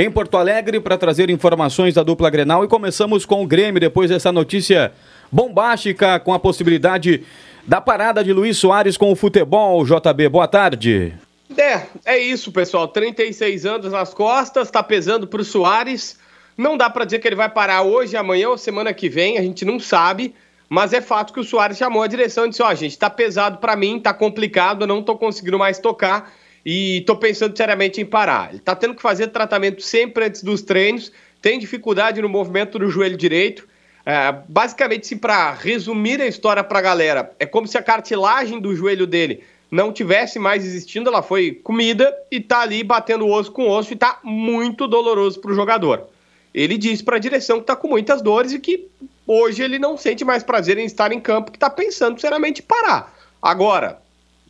em 0.00 0.08
Porto 0.08 0.36
Alegre 0.36 0.78
para 0.78 0.96
trazer 0.96 1.28
informações 1.28 1.92
da 1.92 2.04
dupla 2.04 2.30
Grenal. 2.30 2.64
E 2.64 2.68
começamos 2.68 3.26
com 3.26 3.42
o 3.42 3.46
Grêmio, 3.46 3.80
depois 3.80 4.08
dessa 4.08 4.30
notícia 4.30 4.92
bombástica 5.30 6.20
com 6.20 6.32
a 6.32 6.38
possibilidade 6.38 7.24
da 7.66 7.80
parada 7.80 8.22
de 8.22 8.32
Luiz 8.32 8.56
Soares 8.56 8.96
com 8.96 9.10
o 9.10 9.16
futebol. 9.16 9.84
JB, 9.84 10.28
boa 10.28 10.46
tarde. 10.46 11.14
É, 11.56 11.82
é 12.04 12.16
isso, 12.16 12.52
pessoal. 12.52 12.86
36 12.86 13.66
anos 13.66 13.90
nas 13.90 14.14
costas, 14.14 14.70
tá 14.70 14.84
pesando 14.84 15.26
pro 15.26 15.42
Soares. 15.42 16.16
Não 16.56 16.76
dá 16.76 16.88
para 16.88 17.04
dizer 17.04 17.18
que 17.18 17.26
ele 17.26 17.34
vai 17.34 17.48
parar 17.48 17.82
hoje, 17.82 18.16
amanhã 18.16 18.50
ou 18.50 18.56
semana 18.56 18.94
que 18.94 19.08
vem, 19.08 19.36
a 19.36 19.42
gente 19.42 19.64
não 19.64 19.80
sabe. 19.80 20.32
Mas 20.68 20.92
é 20.92 21.00
fato 21.00 21.32
que 21.32 21.40
o 21.40 21.44
Soares 21.44 21.76
chamou 21.76 22.04
a 22.04 22.06
direção 22.06 22.46
e 22.46 22.50
disse: 22.50 22.62
Ó, 22.62 22.70
oh, 22.70 22.74
gente, 22.76 22.96
tá 22.96 23.10
pesado 23.10 23.58
para 23.58 23.74
mim, 23.74 23.98
tá 23.98 24.14
complicado, 24.14 24.82
eu 24.82 24.86
não 24.86 25.02
tô 25.02 25.16
conseguindo 25.16 25.58
mais 25.58 25.80
tocar 25.80 26.32
e 26.64 27.02
tô 27.06 27.16
pensando 27.16 27.56
seriamente 27.56 28.00
em 28.00 28.04
parar. 28.04 28.50
Ele 28.50 28.60
tá 28.60 28.74
tendo 28.74 28.94
que 28.94 29.02
fazer 29.02 29.28
tratamento 29.28 29.82
sempre 29.82 30.24
antes 30.24 30.42
dos 30.42 30.62
treinos, 30.62 31.12
tem 31.40 31.58
dificuldade 31.58 32.20
no 32.20 32.28
movimento 32.28 32.78
do 32.78 32.90
joelho 32.90 33.16
direito. 33.16 33.66
É, 34.04 34.32
basicamente, 34.48 35.06
se 35.06 35.16
para 35.16 35.52
resumir 35.52 36.20
a 36.20 36.26
história 36.26 36.64
pra 36.64 36.80
galera, 36.80 37.32
é 37.38 37.46
como 37.46 37.66
se 37.66 37.76
a 37.76 37.82
cartilagem 37.82 38.60
do 38.60 38.74
joelho 38.74 39.06
dele 39.06 39.44
não 39.70 39.92
tivesse 39.92 40.38
mais 40.38 40.64
existindo, 40.64 41.10
ela 41.10 41.22
foi 41.22 41.52
comida 41.52 42.14
e 42.30 42.40
tá 42.40 42.60
ali 42.60 42.82
batendo 42.82 43.26
osso 43.26 43.52
com 43.52 43.68
osso 43.68 43.92
e 43.92 43.96
tá 43.96 44.18
muito 44.22 44.88
doloroso 44.88 45.40
pro 45.40 45.54
jogador. 45.54 46.08
Ele 46.54 46.78
disse 46.78 47.04
para 47.04 47.16
a 47.16 47.20
direção 47.20 47.60
que 47.60 47.66
tá 47.66 47.76
com 47.76 47.88
muitas 47.88 48.22
dores 48.22 48.52
e 48.52 48.58
que 48.58 48.88
hoje 49.26 49.62
ele 49.62 49.78
não 49.78 49.96
sente 49.96 50.24
mais 50.24 50.42
prazer 50.42 50.78
em 50.78 50.86
estar 50.86 51.12
em 51.12 51.20
campo, 51.20 51.52
que 51.52 51.58
tá 51.58 51.68
pensando 51.68 52.18
seriamente 52.18 52.62
em 52.62 52.64
parar. 52.64 53.14
Agora, 53.42 54.00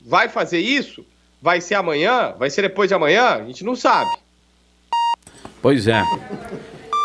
vai 0.00 0.28
fazer 0.28 0.60
isso? 0.60 1.04
Vai 1.40 1.60
ser 1.60 1.76
amanhã? 1.76 2.34
Vai 2.38 2.50
ser 2.50 2.62
depois 2.62 2.88
de 2.88 2.94
amanhã? 2.94 3.36
A 3.36 3.44
gente 3.44 3.64
não 3.64 3.76
sabe. 3.76 4.10
Pois 5.62 5.86
é. 5.86 6.02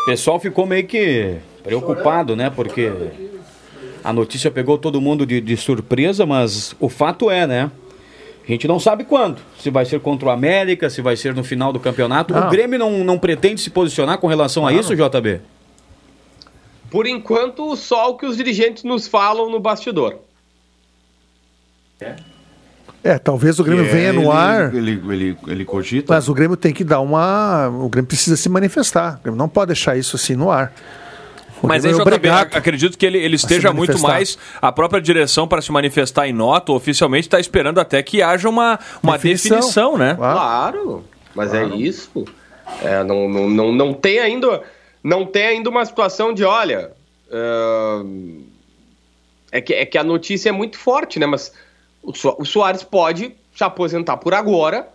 O 0.02 0.06
pessoal 0.06 0.38
ficou 0.40 0.66
meio 0.66 0.86
que 0.86 1.36
preocupado, 1.62 2.36
né? 2.36 2.50
Porque 2.50 2.92
a 4.02 4.12
notícia 4.12 4.50
pegou 4.50 4.76
todo 4.76 5.00
mundo 5.00 5.24
de, 5.24 5.40
de 5.40 5.56
surpresa, 5.56 6.26
mas 6.26 6.74
o 6.78 6.88
fato 6.88 7.30
é, 7.30 7.46
né? 7.46 7.70
A 8.46 8.46
gente 8.46 8.68
não 8.68 8.78
sabe 8.78 9.04
quando. 9.04 9.40
Se 9.58 9.70
vai 9.70 9.86
ser 9.86 10.00
contra 10.00 10.28
o 10.28 10.30
América, 10.30 10.90
se 10.90 11.00
vai 11.00 11.16
ser 11.16 11.34
no 11.34 11.42
final 11.42 11.72
do 11.72 11.80
campeonato. 11.80 12.34
Não. 12.34 12.46
O 12.46 12.50
Grêmio 12.50 12.78
não, 12.78 13.02
não 13.02 13.18
pretende 13.18 13.60
se 13.60 13.70
posicionar 13.70 14.18
com 14.18 14.26
relação 14.26 14.66
a 14.66 14.72
isso, 14.72 14.94
JB? 14.94 15.40
Por 16.90 17.06
enquanto, 17.06 17.74
só 17.74 18.10
o 18.10 18.16
que 18.16 18.26
os 18.26 18.36
dirigentes 18.36 18.84
nos 18.84 19.08
falam 19.08 19.50
no 19.50 19.58
bastidor. 19.58 20.18
É, 21.98 22.16
talvez 23.22 23.58
o 23.60 23.64
Grêmio 23.64 23.84
É, 23.84 23.88
venha 23.88 24.12
no 24.12 24.22
ele- 24.22 24.30
ar. 24.30 24.74
Ele, 24.74 24.90
ele, 25.10 25.36
ele 25.46 25.64
cogita. 25.64 26.14
Mas 26.14 26.28
o 26.28 26.34
Grêmio 26.34 26.56
tem 26.56 26.72
que 26.72 26.82
dar 26.82 27.00
uma. 27.00 27.68
O 27.68 27.88
Grêmio 27.88 28.08
precisa 28.08 28.36
se 28.36 28.48
manifestar. 28.48 29.18
O 29.18 29.22
Grêmio 29.22 29.38
não 29.38 29.48
pode 29.48 29.68
deixar 29.68 29.96
isso 29.96 30.16
assim 30.16 30.34
no 30.34 30.50
ar. 30.50 30.72
O 31.62 31.66
Mas 31.66 31.84
aí, 31.84 31.92
Grêmio 31.92 32.08
é 32.14 32.16
JB, 32.18 32.28
acredito 32.56 32.96
que 32.98 33.04
ele, 33.06 33.18
ele 33.18 33.36
esteja 33.36 33.72
muito 33.72 33.98
mais. 34.00 34.38
A 34.60 34.70
própria 34.72 35.00
direção, 35.00 35.46
para 35.48 35.60
se 35.62 35.70
manifestar 35.72 36.26
em 36.28 36.32
nota, 36.32 36.72
oficialmente, 36.72 37.26
está 37.26 37.38
esperando 37.38 37.78
até 37.78 38.02
que 38.02 38.22
haja 38.22 38.48
uma, 38.48 38.78
uma 39.02 39.12
Definição. 39.12 39.56
definição, 39.58 39.98
né? 39.98 40.14
Claro. 40.14 40.38
Claro, 40.38 41.04
mas 41.34 41.52
é 41.54 41.64
isso. 41.66 42.24
É, 42.82 43.02
não, 43.04 43.28
não, 43.28 43.50
não, 43.50 43.72
não 43.72 43.92
tem 43.94 44.18
ainda 44.18 44.62
não 45.02 45.26
tem 45.26 45.46
ainda 45.46 45.68
uma 45.68 45.84
situação 45.84 46.32
de, 46.32 46.44
olha, 46.44 46.90
é, 47.30 48.02
é 49.52 49.60
que, 49.60 49.74
é 49.74 49.84
que 49.86 49.98
a 49.98 50.04
notícia 50.04 50.48
é 50.48 50.52
muito 50.52 50.78
forte, 50.78 51.18
né? 51.18 51.26
Mas 51.26 51.52
o, 52.04 52.14
So- 52.14 52.36
o 52.38 52.44
Soares 52.44 52.82
pode 52.82 53.34
se 53.54 53.64
aposentar 53.64 54.16
por 54.18 54.34
agora, 54.34 54.88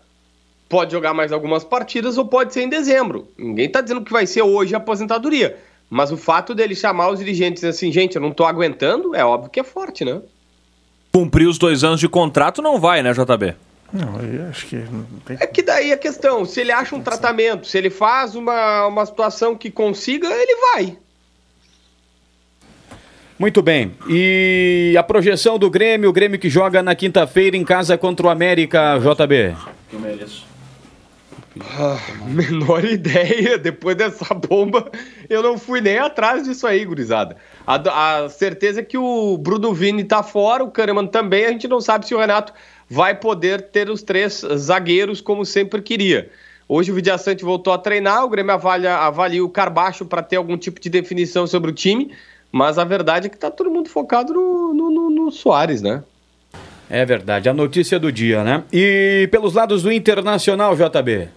pode 0.68 0.92
jogar 0.92 1.13
mais 1.13 1.32
algumas 1.32 1.63
partidas 1.63 2.18
ou 2.18 2.25
pode 2.25 2.54
ser 2.54 2.62
em 2.62 2.70
dezembro. 2.70 3.28
Ninguém 3.38 3.70
tá 3.70 3.82
dizendo 3.82 4.01
que 4.04 4.12
vai 4.12 4.25
ser 4.28 4.42
hoje 4.44 4.75
a 4.75 4.78
aposentadoria. 4.78 5.58
Mas 5.89 6.12
o 6.12 6.18
fato 6.18 6.54
dele 6.54 6.75
chamar 6.75 7.10
os 7.10 7.20
dirigentes 7.20 7.63
assim, 7.63 7.92
gente, 7.92 8.16
eu 8.16 8.22
não 8.22 8.32
tô 8.32 8.46
aguentando, 8.46 9.16
é 9.16 9.25
óbvio 9.25 9.50
que 9.50 9.60
é 9.60 9.63
forte, 9.63 10.06
né? 10.06 10.22
Cumprir 11.12 11.48
os 11.48 11.58
dois 11.58 11.84
anos 11.84 12.00
de 12.00 12.08
contrato 12.08 12.62
não 12.62 12.80
vai, 12.80 13.01
né, 13.01 13.12
JB? 13.12 13.56
Não, 13.92 14.20
aí 14.20 14.39
acho 14.48 14.68
que 14.68 14.75
não 14.75 15.04
tem. 15.25 15.36
É 15.39 15.48
que 15.48 15.63
daí 15.63 15.92
a 15.92 15.98
questão, 15.98 16.46
se 16.46 16.62
ele 16.62 16.72
acha 16.72 16.96
um 16.96 17.01
tratamento, 17.01 17.66
se 17.66 17.75
ele 17.75 17.89
faz 17.89 18.36
uma, 18.36 18.86
uma 18.86 19.04
situação 19.04 19.56
que 19.56 19.72
consiga, 19.72 20.28
ele 20.28 20.56
vai. 20.74 20.98
Muito 23.39 23.62
bem. 23.62 23.96
E 24.10 24.93
a 25.00 25.01
projeção 25.01 25.58
do 25.58 25.69
Grêmio, 25.69 26.10
o 26.10 26.13
Grêmio 26.13 26.38
que 26.38 26.50
joga 26.50 26.84
na 26.84 26.93
quinta-feira 26.93 27.55
em 27.55 27.63
casa 27.63 27.98
contra 27.98 28.27
o 28.27 28.29
América, 28.29 29.00
JB. 29.00 29.55
Menor 32.27 32.84
ideia, 32.84 33.58
depois 33.58 33.96
dessa 33.96 34.34
bomba, 34.34 34.91
eu 35.29 35.41
não 35.41 35.58
fui 35.58 35.79
nem 35.79 35.98
atrás 35.98 36.43
disso 36.43 36.67
aí, 36.67 36.84
gurizada. 36.84 37.38
A, 37.65 38.24
a 38.24 38.29
certeza 38.29 38.81
é 38.81 38.84
que 38.84 38.98
o 38.98 39.38
Bruno 39.38 39.74
Vini 39.74 40.03
tá 40.03 40.22
fora, 40.22 40.62
o 40.62 40.69
Kahneman 40.69 41.08
também, 41.08 41.46
a 41.46 41.51
gente 41.51 41.67
não 41.67 41.79
sabe 41.79 42.08
se 42.08 42.13
o 42.13 42.19
Renato 42.19 42.53
vai 42.89 43.15
poder 43.15 43.62
ter 43.69 43.89
os 43.89 44.03
três 44.03 44.46
zagueiros 44.58 45.22
como 45.22 45.46
sempre 45.46 45.81
queria. 45.81 46.29
Hoje 46.67 46.91
o 46.91 46.96
Vidiaçante 46.96 47.43
voltou 47.46 47.72
a 47.72 47.77
treinar, 47.77 48.25
o 48.25 48.29
Grêmio 48.29 48.53
avalia, 48.53 48.96
avalia 48.98 49.43
o 49.43 49.50
Carbacho 49.50 50.05
para 50.05 50.22
ter 50.22 50.36
algum 50.36 50.58
tipo 50.58 50.79
de 50.79 50.89
definição 50.89 51.48
sobre 51.48 51.72
o 51.72 51.74
time, 51.74 52.12
mas 52.51 52.77
a 52.77 52.84
verdade 52.84 53.27
é 53.27 53.29
que 53.29 53.38
tá 53.38 53.51
todo 53.51 53.70
mundo 53.70 53.89
focado 53.89 54.34
no, 54.34 54.74
no, 54.74 54.89
no, 54.91 55.10
no 55.10 55.32
Soares, 55.32 55.82
né? 55.82 56.03
É 56.89 57.06
verdade, 57.06 57.48
a 57.48 57.53
notícia 57.53 58.00
do 58.00 58.12
dia, 58.12 58.44
né? 58.44 58.63
E 58.74 59.29
pelos 59.32 59.53
lados 59.53 59.84
do 59.84 59.91
Internacional, 59.91 60.75
JB. 60.75 61.29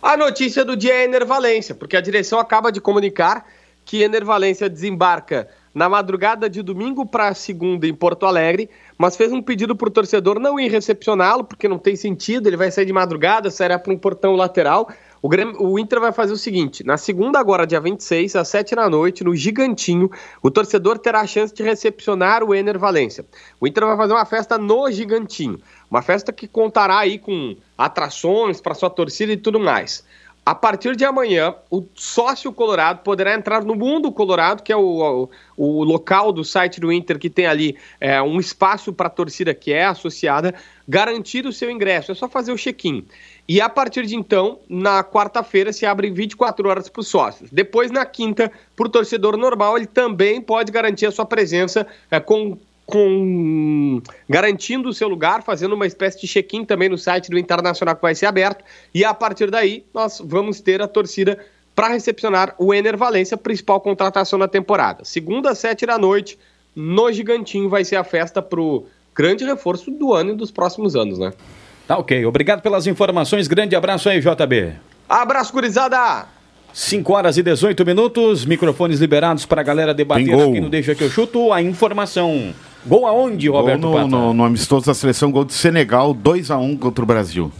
A 0.00 0.16
notícia 0.16 0.64
do 0.64 0.76
dia 0.76 0.94
é 0.94 1.04
Enervalência, 1.04 1.74
porque 1.74 1.96
a 1.96 2.00
direção 2.00 2.38
acaba 2.38 2.70
de 2.70 2.80
comunicar 2.80 3.46
que 3.84 4.02
Enervalência 4.02 4.68
desembarca 4.68 5.48
na 5.74 5.88
madrugada 5.88 6.48
de 6.48 6.62
domingo 6.62 7.04
para 7.04 7.34
segunda 7.34 7.86
em 7.86 7.94
Porto 7.94 8.24
Alegre, 8.24 8.70
mas 8.96 9.16
fez 9.16 9.32
um 9.32 9.42
pedido 9.42 9.74
para 9.74 9.88
o 9.88 9.90
torcedor 9.90 10.38
não 10.38 10.60
ir 10.60 10.70
recepcioná-lo, 10.70 11.42
porque 11.42 11.66
não 11.66 11.78
tem 11.78 11.96
sentido, 11.96 12.46
ele 12.46 12.56
vai 12.56 12.70
sair 12.70 12.86
de 12.86 12.92
madrugada, 12.92 13.50
sairá 13.50 13.78
para 13.78 13.92
um 13.92 13.98
portão 13.98 14.36
lateral. 14.36 14.88
O, 15.24 15.28
Grêmio- 15.30 15.56
o 15.58 15.78
Inter 15.78 15.98
vai 16.00 16.12
fazer 16.12 16.34
o 16.34 16.36
seguinte: 16.36 16.84
na 16.84 16.98
segunda, 16.98 17.38
agora, 17.38 17.66
dia 17.66 17.80
26, 17.80 18.36
às 18.36 18.46
7 18.46 18.74
da 18.74 18.90
noite, 18.90 19.24
no 19.24 19.34
Gigantinho, 19.34 20.10
o 20.42 20.50
torcedor 20.50 20.98
terá 20.98 21.22
a 21.22 21.26
chance 21.26 21.54
de 21.54 21.62
recepcionar 21.62 22.44
o 22.44 22.54
Ener 22.54 22.78
Valência. 22.78 23.24
O 23.58 23.66
Inter 23.66 23.86
vai 23.86 23.96
fazer 23.96 24.12
uma 24.12 24.26
festa 24.26 24.58
no 24.58 24.90
Gigantinho. 24.90 25.58
Uma 25.90 26.02
festa 26.02 26.30
que 26.30 26.46
contará 26.46 26.98
aí 26.98 27.18
com 27.18 27.56
atrações 27.78 28.60
para 28.60 28.74
sua 28.74 28.90
torcida 28.90 29.32
e 29.32 29.38
tudo 29.38 29.58
mais. 29.58 30.04
A 30.46 30.54
partir 30.54 30.94
de 30.94 31.06
amanhã, 31.06 31.54
o 31.70 31.82
sócio 31.94 32.52
colorado 32.52 33.00
poderá 33.02 33.34
entrar 33.34 33.64
no 33.64 33.74
Mundo 33.74 34.12
Colorado, 34.12 34.62
que 34.62 34.70
é 34.70 34.76
o, 34.76 35.30
o, 35.56 35.80
o 35.80 35.84
local 35.84 36.32
do 36.32 36.44
site 36.44 36.78
do 36.78 36.92
Inter 36.92 37.18
que 37.18 37.30
tem 37.30 37.46
ali 37.46 37.78
é, 37.98 38.20
um 38.20 38.38
espaço 38.38 38.92
para 38.92 39.06
a 39.06 39.10
torcida 39.10 39.54
que 39.54 39.72
é 39.72 39.86
associada, 39.86 40.54
garantir 40.86 41.46
o 41.46 41.52
seu 41.52 41.70
ingresso. 41.70 42.12
É 42.12 42.14
só 42.14 42.28
fazer 42.28 42.52
o 42.52 42.58
check-in. 42.58 43.06
E 43.48 43.58
a 43.58 43.70
partir 43.70 44.04
de 44.04 44.16
então, 44.16 44.58
na 44.68 45.02
quarta-feira, 45.02 45.72
se 45.72 45.86
abre 45.86 46.10
24 46.10 46.68
horas 46.68 46.90
para 46.90 47.00
os 47.00 47.08
sócios. 47.08 47.48
Depois, 47.50 47.90
na 47.90 48.04
quinta, 48.04 48.52
para 48.76 48.86
o 48.86 48.90
torcedor 48.90 49.38
normal, 49.38 49.78
ele 49.78 49.86
também 49.86 50.42
pode 50.42 50.70
garantir 50.70 51.06
a 51.06 51.10
sua 51.10 51.24
presença 51.24 51.86
é, 52.10 52.20
com 52.20 52.58
com 52.86 54.02
garantindo 54.28 54.88
o 54.88 54.92
seu 54.92 55.08
lugar, 55.08 55.42
fazendo 55.42 55.74
uma 55.74 55.86
espécie 55.86 56.20
de 56.20 56.26
check-in 56.26 56.64
também 56.64 56.88
no 56.88 56.98
site 56.98 57.30
do 57.30 57.38
Internacional 57.38 57.96
que 57.96 58.02
vai 58.02 58.14
ser 58.14 58.26
aberto. 58.26 58.64
E 58.94 59.04
a 59.04 59.14
partir 59.14 59.50
daí, 59.50 59.84
nós 59.92 60.20
vamos 60.24 60.60
ter 60.60 60.82
a 60.82 60.88
torcida 60.88 61.38
para 61.74 61.88
recepcionar 61.88 62.54
o 62.58 62.72
Ener 62.72 62.96
Valência, 62.96 63.36
principal 63.36 63.80
contratação 63.80 64.38
da 64.38 64.46
temporada. 64.46 65.04
Segunda, 65.04 65.50
às 65.50 65.58
sete 65.58 65.86
da 65.86 65.98
noite, 65.98 66.38
no 66.74 67.10
Gigantinho, 67.10 67.68
vai 67.68 67.84
ser 67.84 67.96
a 67.96 68.04
festa 68.04 68.40
pro 68.40 68.86
grande 69.14 69.44
reforço 69.44 69.90
do 69.90 70.12
ano 70.12 70.32
e 70.32 70.36
dos 70.36 70.50
próximos 70.50 70.94
anos, 70.94 71.18
né? 71.18 71.32
Tá 71.86 71.98
ok. 71.98 72.24
Obrigado 72.24 72.62
pelas 72.62 72.86
informações. 72.86 73.46
Grande 73.46 73.76
abraço 73.76 74.08
aí, 74.08 74.20
JB. 74.20 74.72
Abraço, 75.08 75.52
gurizada! 75.52 76.26
5 76.72 77.12
horas 77.12 77.36
e 77.36 77.42
18 77.42 77.86
minutos, 77.86 78.44
microfones 78.44 78.98
liberados 78.98 79.46
para 79.46 79.60
a 79.60 79.64
galera 79.64 79.94
debater 79.94 80.34
aqui 80.34 80.60
no 80.60 80.68
Deixa 80.68 80.94
que 80.94 81.04
eu 81.04 81.10
chuto. 81.10 81.52
A 81.52 81.62
informação. 81.62 82.52
Gol 82.86 83.06
aonde, 83.06 83.48
Gol 83.48 83.60
Roberto 83.60 83.80
no, 83.80 83.92
Pata? 83.92 84.06
no, 84.06 84.34
no 84.34 84.44
amistoso 84.44 84.86
da 84.86 84.94
seleção, 84.94 85.30
gol 85.30 85.44
do 85.44 85.52
Senegal, 85.52 86.14
2x1 86.14 86.78
contra 86.78 87.02
o 87.02 87.06
Brasil. 87.06 87.50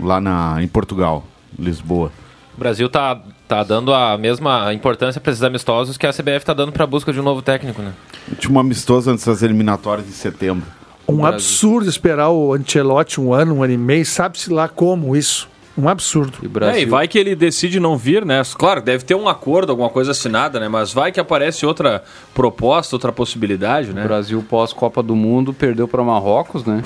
Lá 0.00 0.20
na, 0.20 0.62
em 0.62 0.66
Portugal, 0.66 1.24
Lisboa. 1.58 2.10
O 2.56 2.60
Brasil 2.60 2.88
tá, 2.88 3.20
tá 3.48 3.62
dando 3.62 3.92
a 3.92 4.16
mesma 4.16 4.72
importância 4.72 5.20
para 5.20 5.32
esses 5.32 5.42
amistosos 5.42 5.98
que 5.98 6.06
a 6.06 6.12
CBF 6.12 6.44
tá 6.44 6.54
dando 6.54 6.72
para 6.72 6.84
a 6.84 6.86
busca 6.86 7.12
de 7.12 7.20
um 7.20 7.22
novo 7.22 7.42
técnico, 7.42 7.82
né? 7.82 7.92
Último 8.28 8.58
amistoso 8.58 9.10
antes 9.10 9.24
das 9.24 9.42
eliminatórias 9.42 10.06
de 10.06 10.12
setembro. 10.12 10.66
Um 11.06 11.26
absurdo 11.26 11.88
esperar 11.88 12.30
o 12.30 12.54
Ancelotti 12.54 13.20
um 13.20 13.34
ano, 13.34 13.56
um 13.56 13.62
ano 13.62 13.72
e 13.72 13.76
meio, 13.76 14.06
sabe-se 14.06 14.50
lá 14.50 14.68
como 14.68 15.14
isso. 15.14 15.48
Um 15.76 15.88
absurdo. 15.88 16.38
E 16.42 16.48
É, 16.76 16.82
e 16.82 16.84
vai 16.84 17.08
que 17.08 17.18
ele 17.18 17.34
decide 17.34 17.80
não 17.80 17.96
vir, 17.96 18.24
né? 18.24 18.40
Claro, 18.56 18.80
deve 18.80 19.04
ter 19.04 19.14
um 19.14 19.28
acordo, 19.28 19.70
alguma 19.70 19.90
coisa 19.90 20.12
assinada, 20.12 20.60
né? 20.60 20.68
Mas 20.68 20.92
vai 20.92 21.10
que 21.10 21.18
aparece 21.18 21.66
outra 21.66 22.02
proposta, 22.32 22.94
outra 22.94 23.12
possibilidade, 23.12 23.92
né? 23.92 24.02
O 24.04 24.06
Brasil 24.06 24.44
pós-Copa 24.48 25.02
do 25.02 25.16
Mundo 25.16 25.52
perdeu 25.52 25.88
para 25.88 26.02
Marrocos, 26.02 26.64
né? 26.64 26.82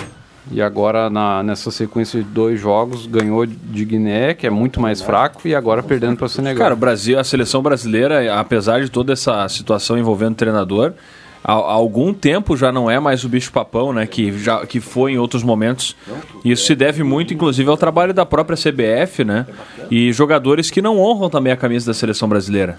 E 0.51 0.63
agora 0.63 1.11
na, 1.11 1.43
nessa 1.43 1.71
sequência 1.71 2.23
de 2.23 2.29
dois 2.29 2.59
jogos 2.59 3.07
ganhou 3.07 3.45
de 3.45 3.85
Guiné, 3.85 4.33
que 4.33 4.47
é 4.47 4.51
muito 4.51 4.81
mais 4.81 5.03
fraco, 5.03 5.47
e 5.47 5.55
agora 5.55 5.83
perdendo 5.83 6.17
para 6.17 6.25
o 6.25 6.29
Senegal. 6.29 6.59
Cara, 6.59 6.75
o 6.75 6.77
Brasil, 6.77 7.19
a 7.19 7.25
seleção 7.25 7.63
brasileira, 7.63 8.35
apesar 8.41 8.81
de 8.81 8.91
toda 8.91 9.13
essa 9.13 9.47
situação 9.49 9.99
envolvendo 9.99 10.33
o 10.33 10.37
treinador, 10.37 10.95
há, 11.43 11.53
há 11.53 11.73
algum 11.73 12.13
tempo 12.13 12.57
já 12.57 12.71
não 12.71 12.91
é 12.91 12.99
mais 12.99 13.25
o 13.25 13.29
bicho 13.29 13.53
papão, 13.53 13.93
né? 13.93 14.07
Que 14.07 14.37
já 14.39 14.67
que 14.67 14.81
foi 14.81 15.13
em 15.13 15.19
outros 15.19 15.43
momentos. 15.43 15.97
Isso 16.45 16.65
se 16.65 16.75
deve 16.75 17.03
muito, 17.03 17.33
inclusive, 17.35 17.69
ao 17.69 17.77
trabalho 17.77 18.13
da 18.13 18.27
própria 18.27 18.57
CBF, 18.57 19.25
né? 19.25 19.47
E 19.91 20.13
jogadores 20.13 20.71
que 20.71 20.83
não 20.83 20.99
honram 20.99 21.31
também 21.31 21.53
a 21.53 21.57
camisa 21.57 21.87
da 21.87 21.95
seleção 21.95 22.29
brasileira. 22.29 22.79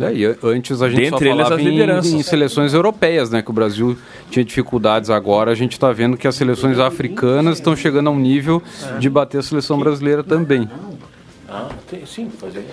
É, 0.00 0.12
e 0.12 0.24
antes 0.42 0.82
a 0.82 0.88
gente 0.88 1.02
Dentre 1.02 1.28
só 1.28 1.34
eles, 1.34 1.48
falava 1.48 1.98
as 1.98 2.06
em, 2.06 2.18
em 2.18 2.22
seleções 2.22 2.74
europeias, 2.74 3.30
né? 3.30 3.42
Que 3.42 3.50
o 3.50 3.52
Brasil 3.52 3.96
tinha 4.30 4.44
dificuldades 4.44 5.10
agora. 5.10 5.50
A 5.50 5.54
gente 5.54 5.72
está 5.72 5.92
vendo 5.92 6.16
que 6.16 6.26
as 6.26 6.34
seleções 6.34 6.78
africanas 6.78 7.58
estão 7.58 7.76
chegando 7.76 8.08
a 8.08 8.10
um 8.10 8.18
nível 8.18 8.62
de 8.98 9.08
bater 9.08 9.38
a 9.38 9.42
seleção 9.42 9.78
brasileira 9.78 10.24
também. 10.24 10.68
Sim, 12.06 12.30
fazer. 12.30 12.66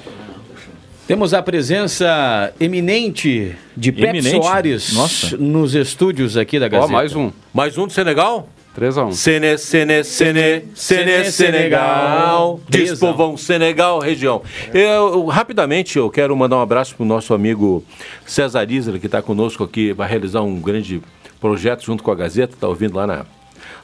Temos 1.10 1.34
a 1.34 1.42
presença 1.42 2.54
eminente 2.60 3.56
de 3.76 3.92
Pepe 3.92 4.20
Eminente? 4.20 4.44
Soares 4.44 4.94
Nossa. 4.94 5.36
nos 5.38 5.74
estúdios 5.74 6.38
aqui 6.38 6.60
da 6.60 6.68
Ó, 6.68 6.70
Gazeta. 6.70 6.94
mais 6.94 7.16
um. 7.16 7.32
Mais 7.52 7.76
um 7.80 7.88
do 7.88 7.94
Senegal? 7.94 8.48
3x1. 8.78 9.14
Sene, 9.14 9.58
Sene, 9.58 10.04
Sene, 10.04 10.66
Sene, 10.76 11.32
Senegal. 11.32 12.60
Três 12.70 12.90
a 12.90 12.92
um. 12.92 12.94
Dispovão, 12.94 13.38
Senegal, 13.38 13.98
região. 13.98 14.44
Eu, 14.72 15.26
rapidamente, 15.26 15.98
eu 15.98 16.12
quero 16.12 16.38
mandar 16.38 16.58
um 16.58 16.62
abraço 16.62 16.96
para 16.96 17.04
o 17.04 17.08
nosso 17.08 17.34
amigo 17.34 17.84
César 18.24 18.72
Isler, 18.72 19.00
que 19.00 19.08
está 19.08 19.20
conosco 19.20 19.64
aqui, 19.64 19.92
vai 19.92 20.08
realizar 20.08 20.44
um 20.44 20.62
grande 20.62 21.02
projeto 21.42 21.84
junto 21.84 22.04
com 22.04 22.12
a 22.12 22.16
Gazeta, 22.16 22.54
está 22.54 22.68
ouvindo 22.68 22.96
lá 22.96 23.08
na, 23.08 23.26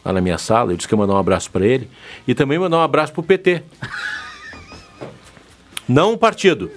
lá 0.05 0.13
na 0.13 0.21
minha 0.21 0.37
sala. 0.37 0.73
Eu 0.73 0.77
disse 0.77 0.87
que 0.87 0.93
ia 0.93 0.99
mandar 0.99 1.15
um 1.15 1.17
abraço 1.17 1.49
para 1.49 1.65
ele. 1.65 1.89
E 2.27 2.35
também 2.35 2.59
mandar 2.59 2.77
um 2.77 2.83
abraço 2.83 3.11
para 3.11 3.21
o 3.21 3.23
PT. 3.23 3.63
Não 5.89 6.13
um 6.13 6.17
partido. 6.17 6.69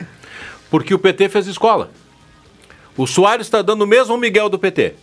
Porque 0.71 0.95
o 0.95 0.99
PT 0.99 1.29
fez 1.29 1.47
escola. 1.47 1.91
O 2.97 3.07
Soares 3.07 3.47
está 3.47 3.63
dando 3.63 3.83
o 3.83 3.87
mesmo 3.87 4.17
Miguel 4.17 4.49
do 4.49 4.59
PT. 4.59 4.95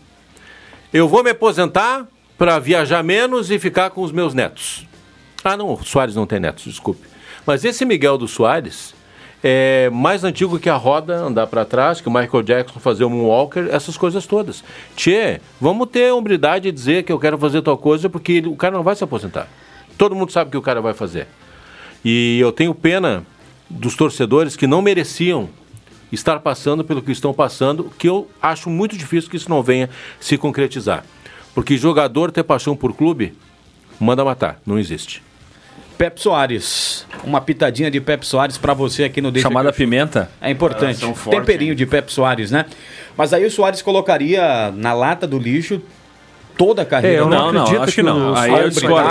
Eu 0.94 1.08
vou 1.08 1.24
me 1.24 1.32
aposentar 1.32 2.08
para 2.38 2.60
viajar 2.60 3.04
menos 3.04 3.50
e 3.50 3.58
ficar 3.58 3.90
com 3.90 4.02
os 4.02 4.12
meus 4.12 4.34
netos. 4.34 4.86
Ah, 5.44 5.56
não, 5.56 5.74
o 5.74 5.84
Soares 5.84 6.16
não 6.16 6.26
tem 6.26 6.40
netos, 6.40 6.66
desculpe. 6.66 7.08
Mas 7.46 7.64
esse 7.64 7.86
Miguel 7.86 8.18
do 8.18 8.28
Soares 8.28 8.94
é 9.44 9.90
mais 9.92 10.24
antigo 10.24 10.60
que 10.60 10.70
a 10.70 10.76
roda 10.76 11.18
andar 11.18 11.48
para 11.48 11.64
trás, 11.64 12.02
que 12.02 12.08
o 12.08 12.12
Michael 12.12 12.44
Jackson 12.44 12.80
fazer 12.80 13.06
um 13.06 13.26
walker, 13.26 13.68
essas 13.70 13.96
coisas 13.96 14.26
todas. 14.26 14.64
Tchê, 14.96 15.40
vamos 15.62 15.88
ter 15.90 16.10
a 16.10 16.16
hombridade 16.16 16.64
de 16.64 16.72
dizer 16.72 17.04
que 17.04 17.12
eu 17.12 17.20
quero 17.20 17.38
fazer 17.38 17.62
tal 17.62 17.78
coisa, 17.78 18.10
porque 18.10 18.40
o 18.40 18.56
cara 18.56 18.76
não 18.76 18.84
vai 18.84 18.96
se 18.96 19.04
aposentar. 19.04 19.48
Todo 19.98 20.16
mundo 20.16 20.32
sabe 20.32 20.48
o 20.48 20.52
que 20.52 20.58
o 20.58 20.62
cara 20.62 20.82
vai 20.82 20.94
fazer. 20.94 21.28
E 22.04 22.40
eu 22.40 22.52
tenho 22.52 22.74
pena 22.74 23.26
dos 23.70 23.96
torcedores 23.96 24.56
que 24.56 24.68
não 24.68 24.82
mereciam 24.82 25.48
estar 26.12 26.40
passando 26.40 26.84
pelo 26.84 27.02
que 27.02 27.12
estão 27.12 27.34
passando, 27.34 27.92
que 27.98 28.08
eu 28.08 28.30
acho 28.42 28.70
muito 28.70 28.98
difícil 28.98 29.30
que 29.30 29.38
isso 29.38 29.50
não 29.50 29.62
venha 29.62 29.90
se 30.20 30.38
concretizar. 30.38 31.04
Porque 31.54 31.78
jogador 31.78 32.32
ter 32.32 32.44
paixão 32.44 32.76
por 32.76 32.94
clube, 32.94 33.34
manda 34.00 34.24
matar, 34.24 34.60
não 34.66 34.78
existe. 34.78 35.24
Pepe 35.98 36.22
Soares. 36.22 37.06
Uma 37.24 37.40
pitadinha 37.40 37.90
de 37.90 38.02
Pepe 38.02 38.26
Soares 38.26 38.58
pra 38.58 38.74
você 38.74 39.06
aqui 39.06 39.22
no 39.22 39.32
Deixa 39.32 39.48
Chamada 39.48 39.72
que 39.72 39.78
pimenta. 39.78 40.30
É 40.42 40.52
importante. 40.52 41.00
Forte, 41.00 41.40
Temperinho 41.40 41.74
de 41.74 41.86
Pepe 41.86 42.12
Soares, 42.12 42.52
né? 42.52 42.66
Mas 43.18 43.34
aí 43.34 43.46
o 43.46 43.52
Soares 43.52 43.82
colocaria 43.82 44.72
na 44.72 44.94
lata 44.94 45.26
do 45.26 45.40
lixo 45.40 45.82
toda 46.58 46.82
a 46.82 46.86
carreira. 46.86 47.18
É, 47.18 47.20
eu 47.20 47.30
não, 47.30 47.52
não, 47.52 47.64
acho 47.82 47.94
que, 47.96 48.04
não. 48.04 48.36
Aí 48.36 48.52
eu 48.52 48.70
discordo. 48.70 49.08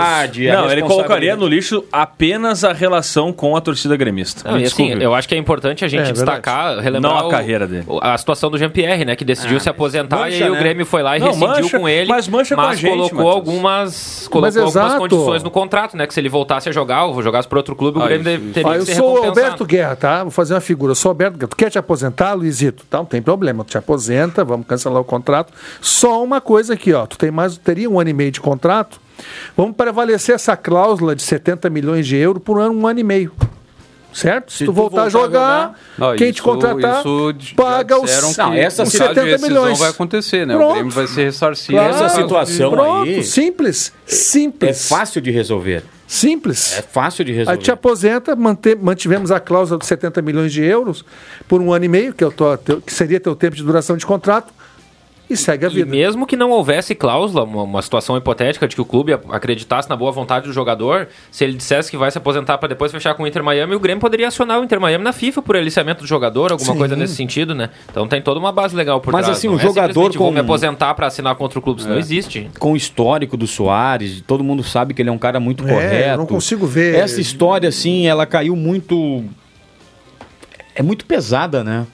Não, 0.51 0.71
ele 0.71 0.81
colocaria 0.83 1.35
no 1.35 1.47
lixo 1.47 1.83
apenas 1.91 2.63
a 2.63 2.73
relação 2.73 3.31
com 3.33 3.55
a 3.55 3.61
torcida 3.61 3.95
gremista. 3.95 4.49
Não, 4.49 4.59
e 4.59 4.65
assim, 4.65 4.91
eu 5.01 5.13
acho 5.13 5.27
que 5.27 5.35
é 5.35 5.37
importante 5.37 5.83
a 5.85 5.87
gente 5.87 6.09
É, 6.09 6.11
destacar, 6.13 6.77
relembrar 6.79 7.13
Não 7.13 7.19
a 7.19 7.27
o- 7.27 7.29
carreira 7.29 7.67
dele. 7.67 7.83
o- 7.87 7.99
a 8.01 8.17
situação 8.17 8.49
do 8.49 8.57
Jean-Pierre, 8.57 9.05
né? 9.05 9.15
Que 9.15 9.23
decidiu 9.25 9.57
Ah, 9.57 9.59
se 9.59 9.69
aposentar 9.69 10.17
mancha, 10.17 10.37
e 10.37 10.43
aí 10.43 10.49
o 10.49 10.53
né? 10.53 10.59
Grêmio 10.59 10.85
foi 10.85 11.01
lá 11.03 11.17
e 11.17 11.19
Não, 11.19 11.27
rescindiu 11.27 11.47
mancha- 11.49 11.79
com 11.79 11.89
ele. 11.89 12.09
mas 12.09 12.27
mancha 12.27 12.55
com 12.55 12.61
a 12.61 12.75
gente, 12.75 12.89
colocou 12.91 13.17
Matheus. 13.17 13.35
algumas, 13.35 14.27
colocou 14.29 14.41
Mas 14.41 14.57
algumas 14.57 14.75
exato. 14.93 14.99
condições 15.01 15.43
no 15.43 15.51
contrato, 15.51 15.97
né? 15.97 16.07
Que 16.07 16.13
se 16.13 16.19
ele 16.19 16.29
voltasse 16.29 16.69
a 16.69 16.71
jogar 16.71 17.05
ou 17.05 17.21
jogasse 17.21 17.47
para 17.47 17.57
outro 17.59 17.75
clube, 17.75 17.99
o 17.99 18.01
Ah, 18.01 18.07
Grêmio 18.07 18.31
isso, 18.33 18.53
teria 18.53 18.69
Ó, 18.69 18.73
que 18.73 18.79
eu 18.79 18.85
ser 18.85 18.95
sou 18.95 19.19
o. 19.21 19.25
Alberto 19.25 19.65
Guerra, 19.65 19.95
tá? 19.95 20.21
Vou 20.23 20.31
fazer 20.31 20.53
uma 20.53 20.61
figura. 20.61 20.91
Eu 20.91 20.95
sou 20.95 21.09
o 21.09 21.13
Alberto 21.13 21.37
Guerra. 21.37 21.49
Tu 21.49 21.55
quer 21.55 21.69
te 21.69 21.77
aposentar, 21.77 22.33
Luizito? 22.33 22.85
Tá, 22.89 22.97
não 22.99 23.05
tem 23.05 23.21
problema. 23.21 23.63
Tu 23.63 23.71
te 23.71 23.77
aposenta, 23.77 24.43
vamos 24.43 24.65
cancelar 24.67 25.01
o 25.01 25.05
contrato. 25.05 25.51
Só 25.81 26.23
uma 26.23 26.39
coisa 26.41 26.73
aqui, 26.73 26.93
ó. 26.93 27.05
Tu 27.05 27.17
tem 27.17 27.31
mais, 27.35 27.57
teria 27.57 27.89
um 27.89 27.99
ano 27.99 28.09
e 28.09 28.13
meio 28.13 28.31
de 28.31 28.41
contrato. 28.41 28.99
Vamos 29.55 29.75
prevalecer 29.75 30.33
essa 30.35 30.57
cláusula 30.57 31.15
de 31.15 31.21
70 31.21 31.69
milhões 31.69 32.07
de 32.07 32.15
euros 32.15 32.41
por 32.43 32.59
ano, 32.59 32.73
um 32.73 32.87
ano 32.87 32.99
e 32.99 33.03
meio. 33.03 33.31
Certo? 34.13 34.53
Se, 34.53 34.63
tu 34.63 34.71
voltar, 34.71 35.03
a 35.03 35.09
jogar, 35.09 35.77
Não, 35.97 36.15
quem 36.15 36.27
isso- 36.29 36.35
te 36.37 36.41
contratar 36.41 37.03
paga 37.53 37.97
os, 37.99 38.09
os 38.09 38.21
no 38.29 38.33
caso 38.35 38.83
de 38.85 38.89
70 38.91 39.23
rescisão 39.23 39.49
milhões. 39.49 39.77
vai 39.79 39.89
acontecer, 39.89 40.47
né? 40.47 40.55
Pronto. 40.55 40.69
O 40.71 40.73
Grêmio 40.75 40.91
vai 40.93 41.07
ser 41.07 41.23
ressarcido. 41.25 41.73
Claro. 41.77 41.93
Essa 41.93 42.09
situação 42.09 42.69
Pronto, 42.71 43.01
aí 43.09 43.21
simples. 43.25 43.91
é 44.07 44.11
Simples. 44.15 44.87
fácil 44.87 45.19
de 45.21 45.31
resolver. 45.31 45.83
Simples. 46.07 46.77
É 46.77 46.81
fácil 46.81 47.25
de 47.25 47.31
Aí 47.31 47.37
resolver. 47.39 47.61
te 47.61 47.71
aposenta, 47.71 48.35
mante- 48.37 48.75
mantivemos 48.75 49.31
a 49.31 49.39
cláusula 49.41 49.77
de 49.79 49.85
70 49.85 50.21
milhões 50.21 50.53
de 50.53 50.63
euros 50.63 51.03
por 51.45 51.59
um 51.61 51.73
ano 51.73 51.83
e 51.83 51.89
meio, 51.89 52.13
que, 52.13 52.23
é 52.23 52.27
o 52.27 52.31
teu- 52.31 52.57
teu- 52.57 52.79
que 52.81 52.93
seria 52.93 53.19
teu 53.19 53.35
tempo 53.35 53.55
de 53.57 53.63
duração 53.63 53.97
de 53.97 54.05
contrato, 54.05 54.53
e 55.29 55.35
segue 55.35 55.65
a 55.65 55.69
E 55.69 55.73
vida. 55.73 55.89
mesmo 55.89 56.25
que 56.27 56.35
não 56.35 56.51
houvesse 56.51 56.93
cláusula, 56.93 57.43
uma, 57.43 57.63
uma 57.63 57.81
situação 57.81 58.15
hipotética 58.15 58.67
de 58.67 58.75
que 58.75 58.81
o 58.81 58.85
clube 58.85 59.11
acreditasse 59.13 59.89
na 59.89 59.95
boa 59.95 60.11
vontade 60.11 60.45
do 60.47 60.53
jogador, 60.53 61.07
se 61.31 61.43
ele 61.43 61.53
dissesse 61.53 61.89
que 61.89 61.97
vai 61.97 62.11
se 62.11 62.17
aposentar 62.17 62.57
para 62.59 62.69
depois 62.69 62.91
fechar 62.91 63.13
com 63.15 63.23
o 63.23 63.27
Inter 63.27 63.43
Miami, 63.43 63.73
o 63.75 63.79
Grêmio 63.79 63.99
poderia 64.01 64.27
acionar 64.27 64.59
o 64.59 64.63
Inter 64.63 64.79
Miami 64.79 65.03
na 65.03 65.11
FIFA 65.13 65.41
por 65.41 65.55
aliciamento 65.55 66.01
do 66.01 66.07
jogador, 66.07 66.51
alguma 66.51 66.73
Sim. 66.73 66.77
coisa 66.77 66.95
nesse 66.95 67.15
sentido, 67.15 67.55
né? 67.55 67.69
Então 67.89 68.07
tem 68.07 68.21
toda 68.21 68.39
uma 68.39 68.51
base 68.51 68.75
legal 68.75 69.01
por 69.01 69.11
Mas 69.13 69.25
trás. 69.25 69.37
assim, 69.37 69.47
não 69.47 69.55
o 69.55 69.59
é 69.59 69.61
jogador 69.63 69.87
simplesmente 69.93 70.17
vou 70.17 70.27
com- 70.27 70.33
me 70.33 70.39
aposentar 70.39 70.93
para 70.93 71.07
assinar 71.07 71.35
contra 71.35 71.57
o 71.57 71.61
clube, 71.61 71.79
isso 71.79 71.89
não 71.89 71.95
É. 71.95 71.99
existe. 71.99 72.49
Com 72.59 72.73
o 72.73 72.75
histórico 72.77 73.35
do 73.35 73.47
Soares, 73.47 74.21
todo 74.27 74.43
mundo 74.43 74.63
sabe 74.63 74.93
que 74.93 75.01
ele 75.01 75.09
é 75.09 75.11
um 75.11 75.17
cara 75.17 75.39
muito 75.39 75.65
É, 75.67 75.73
correto. 75.73 76.09
eu 76.09 76.17
não 76.17 76.25
consigo 76.25 76.67
ver. 76.67 76.95
Essa 76.95 77.19
história, 77.19 77.67
assim, 77.69 78.05
ela 78.07 78.25
caiu 78.25 78.55
muito. 78.55 79.23
É 80.77 80.83
muito 80.83 81.05
pesada, 81.05 81.63
né? 81.63 81.87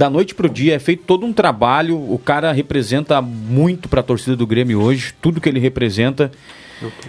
Da 0.00 0.08
noite 0.08 0.34
pro 0.34 0.48
dia 0.48 0.76
é 0.76 0.78
feito 0.78 1.02
todo 1.06 1.26
um 1.26 1.32
trabalho. 1.34 1.94
O 1.94 2.18
cara 2.18 2.52
representa 2.52 3.20
muito 3.20 3.86
pra 3.86 4.02
torcida 4.02 4.34
do 4.34 4.46
Grêmio 4.46 4.80
hoje, 4.80 5.12
tudo 5.20 5.42
que 5.42 5.46
ele 5.46 5.60
representa. 5.60 6.32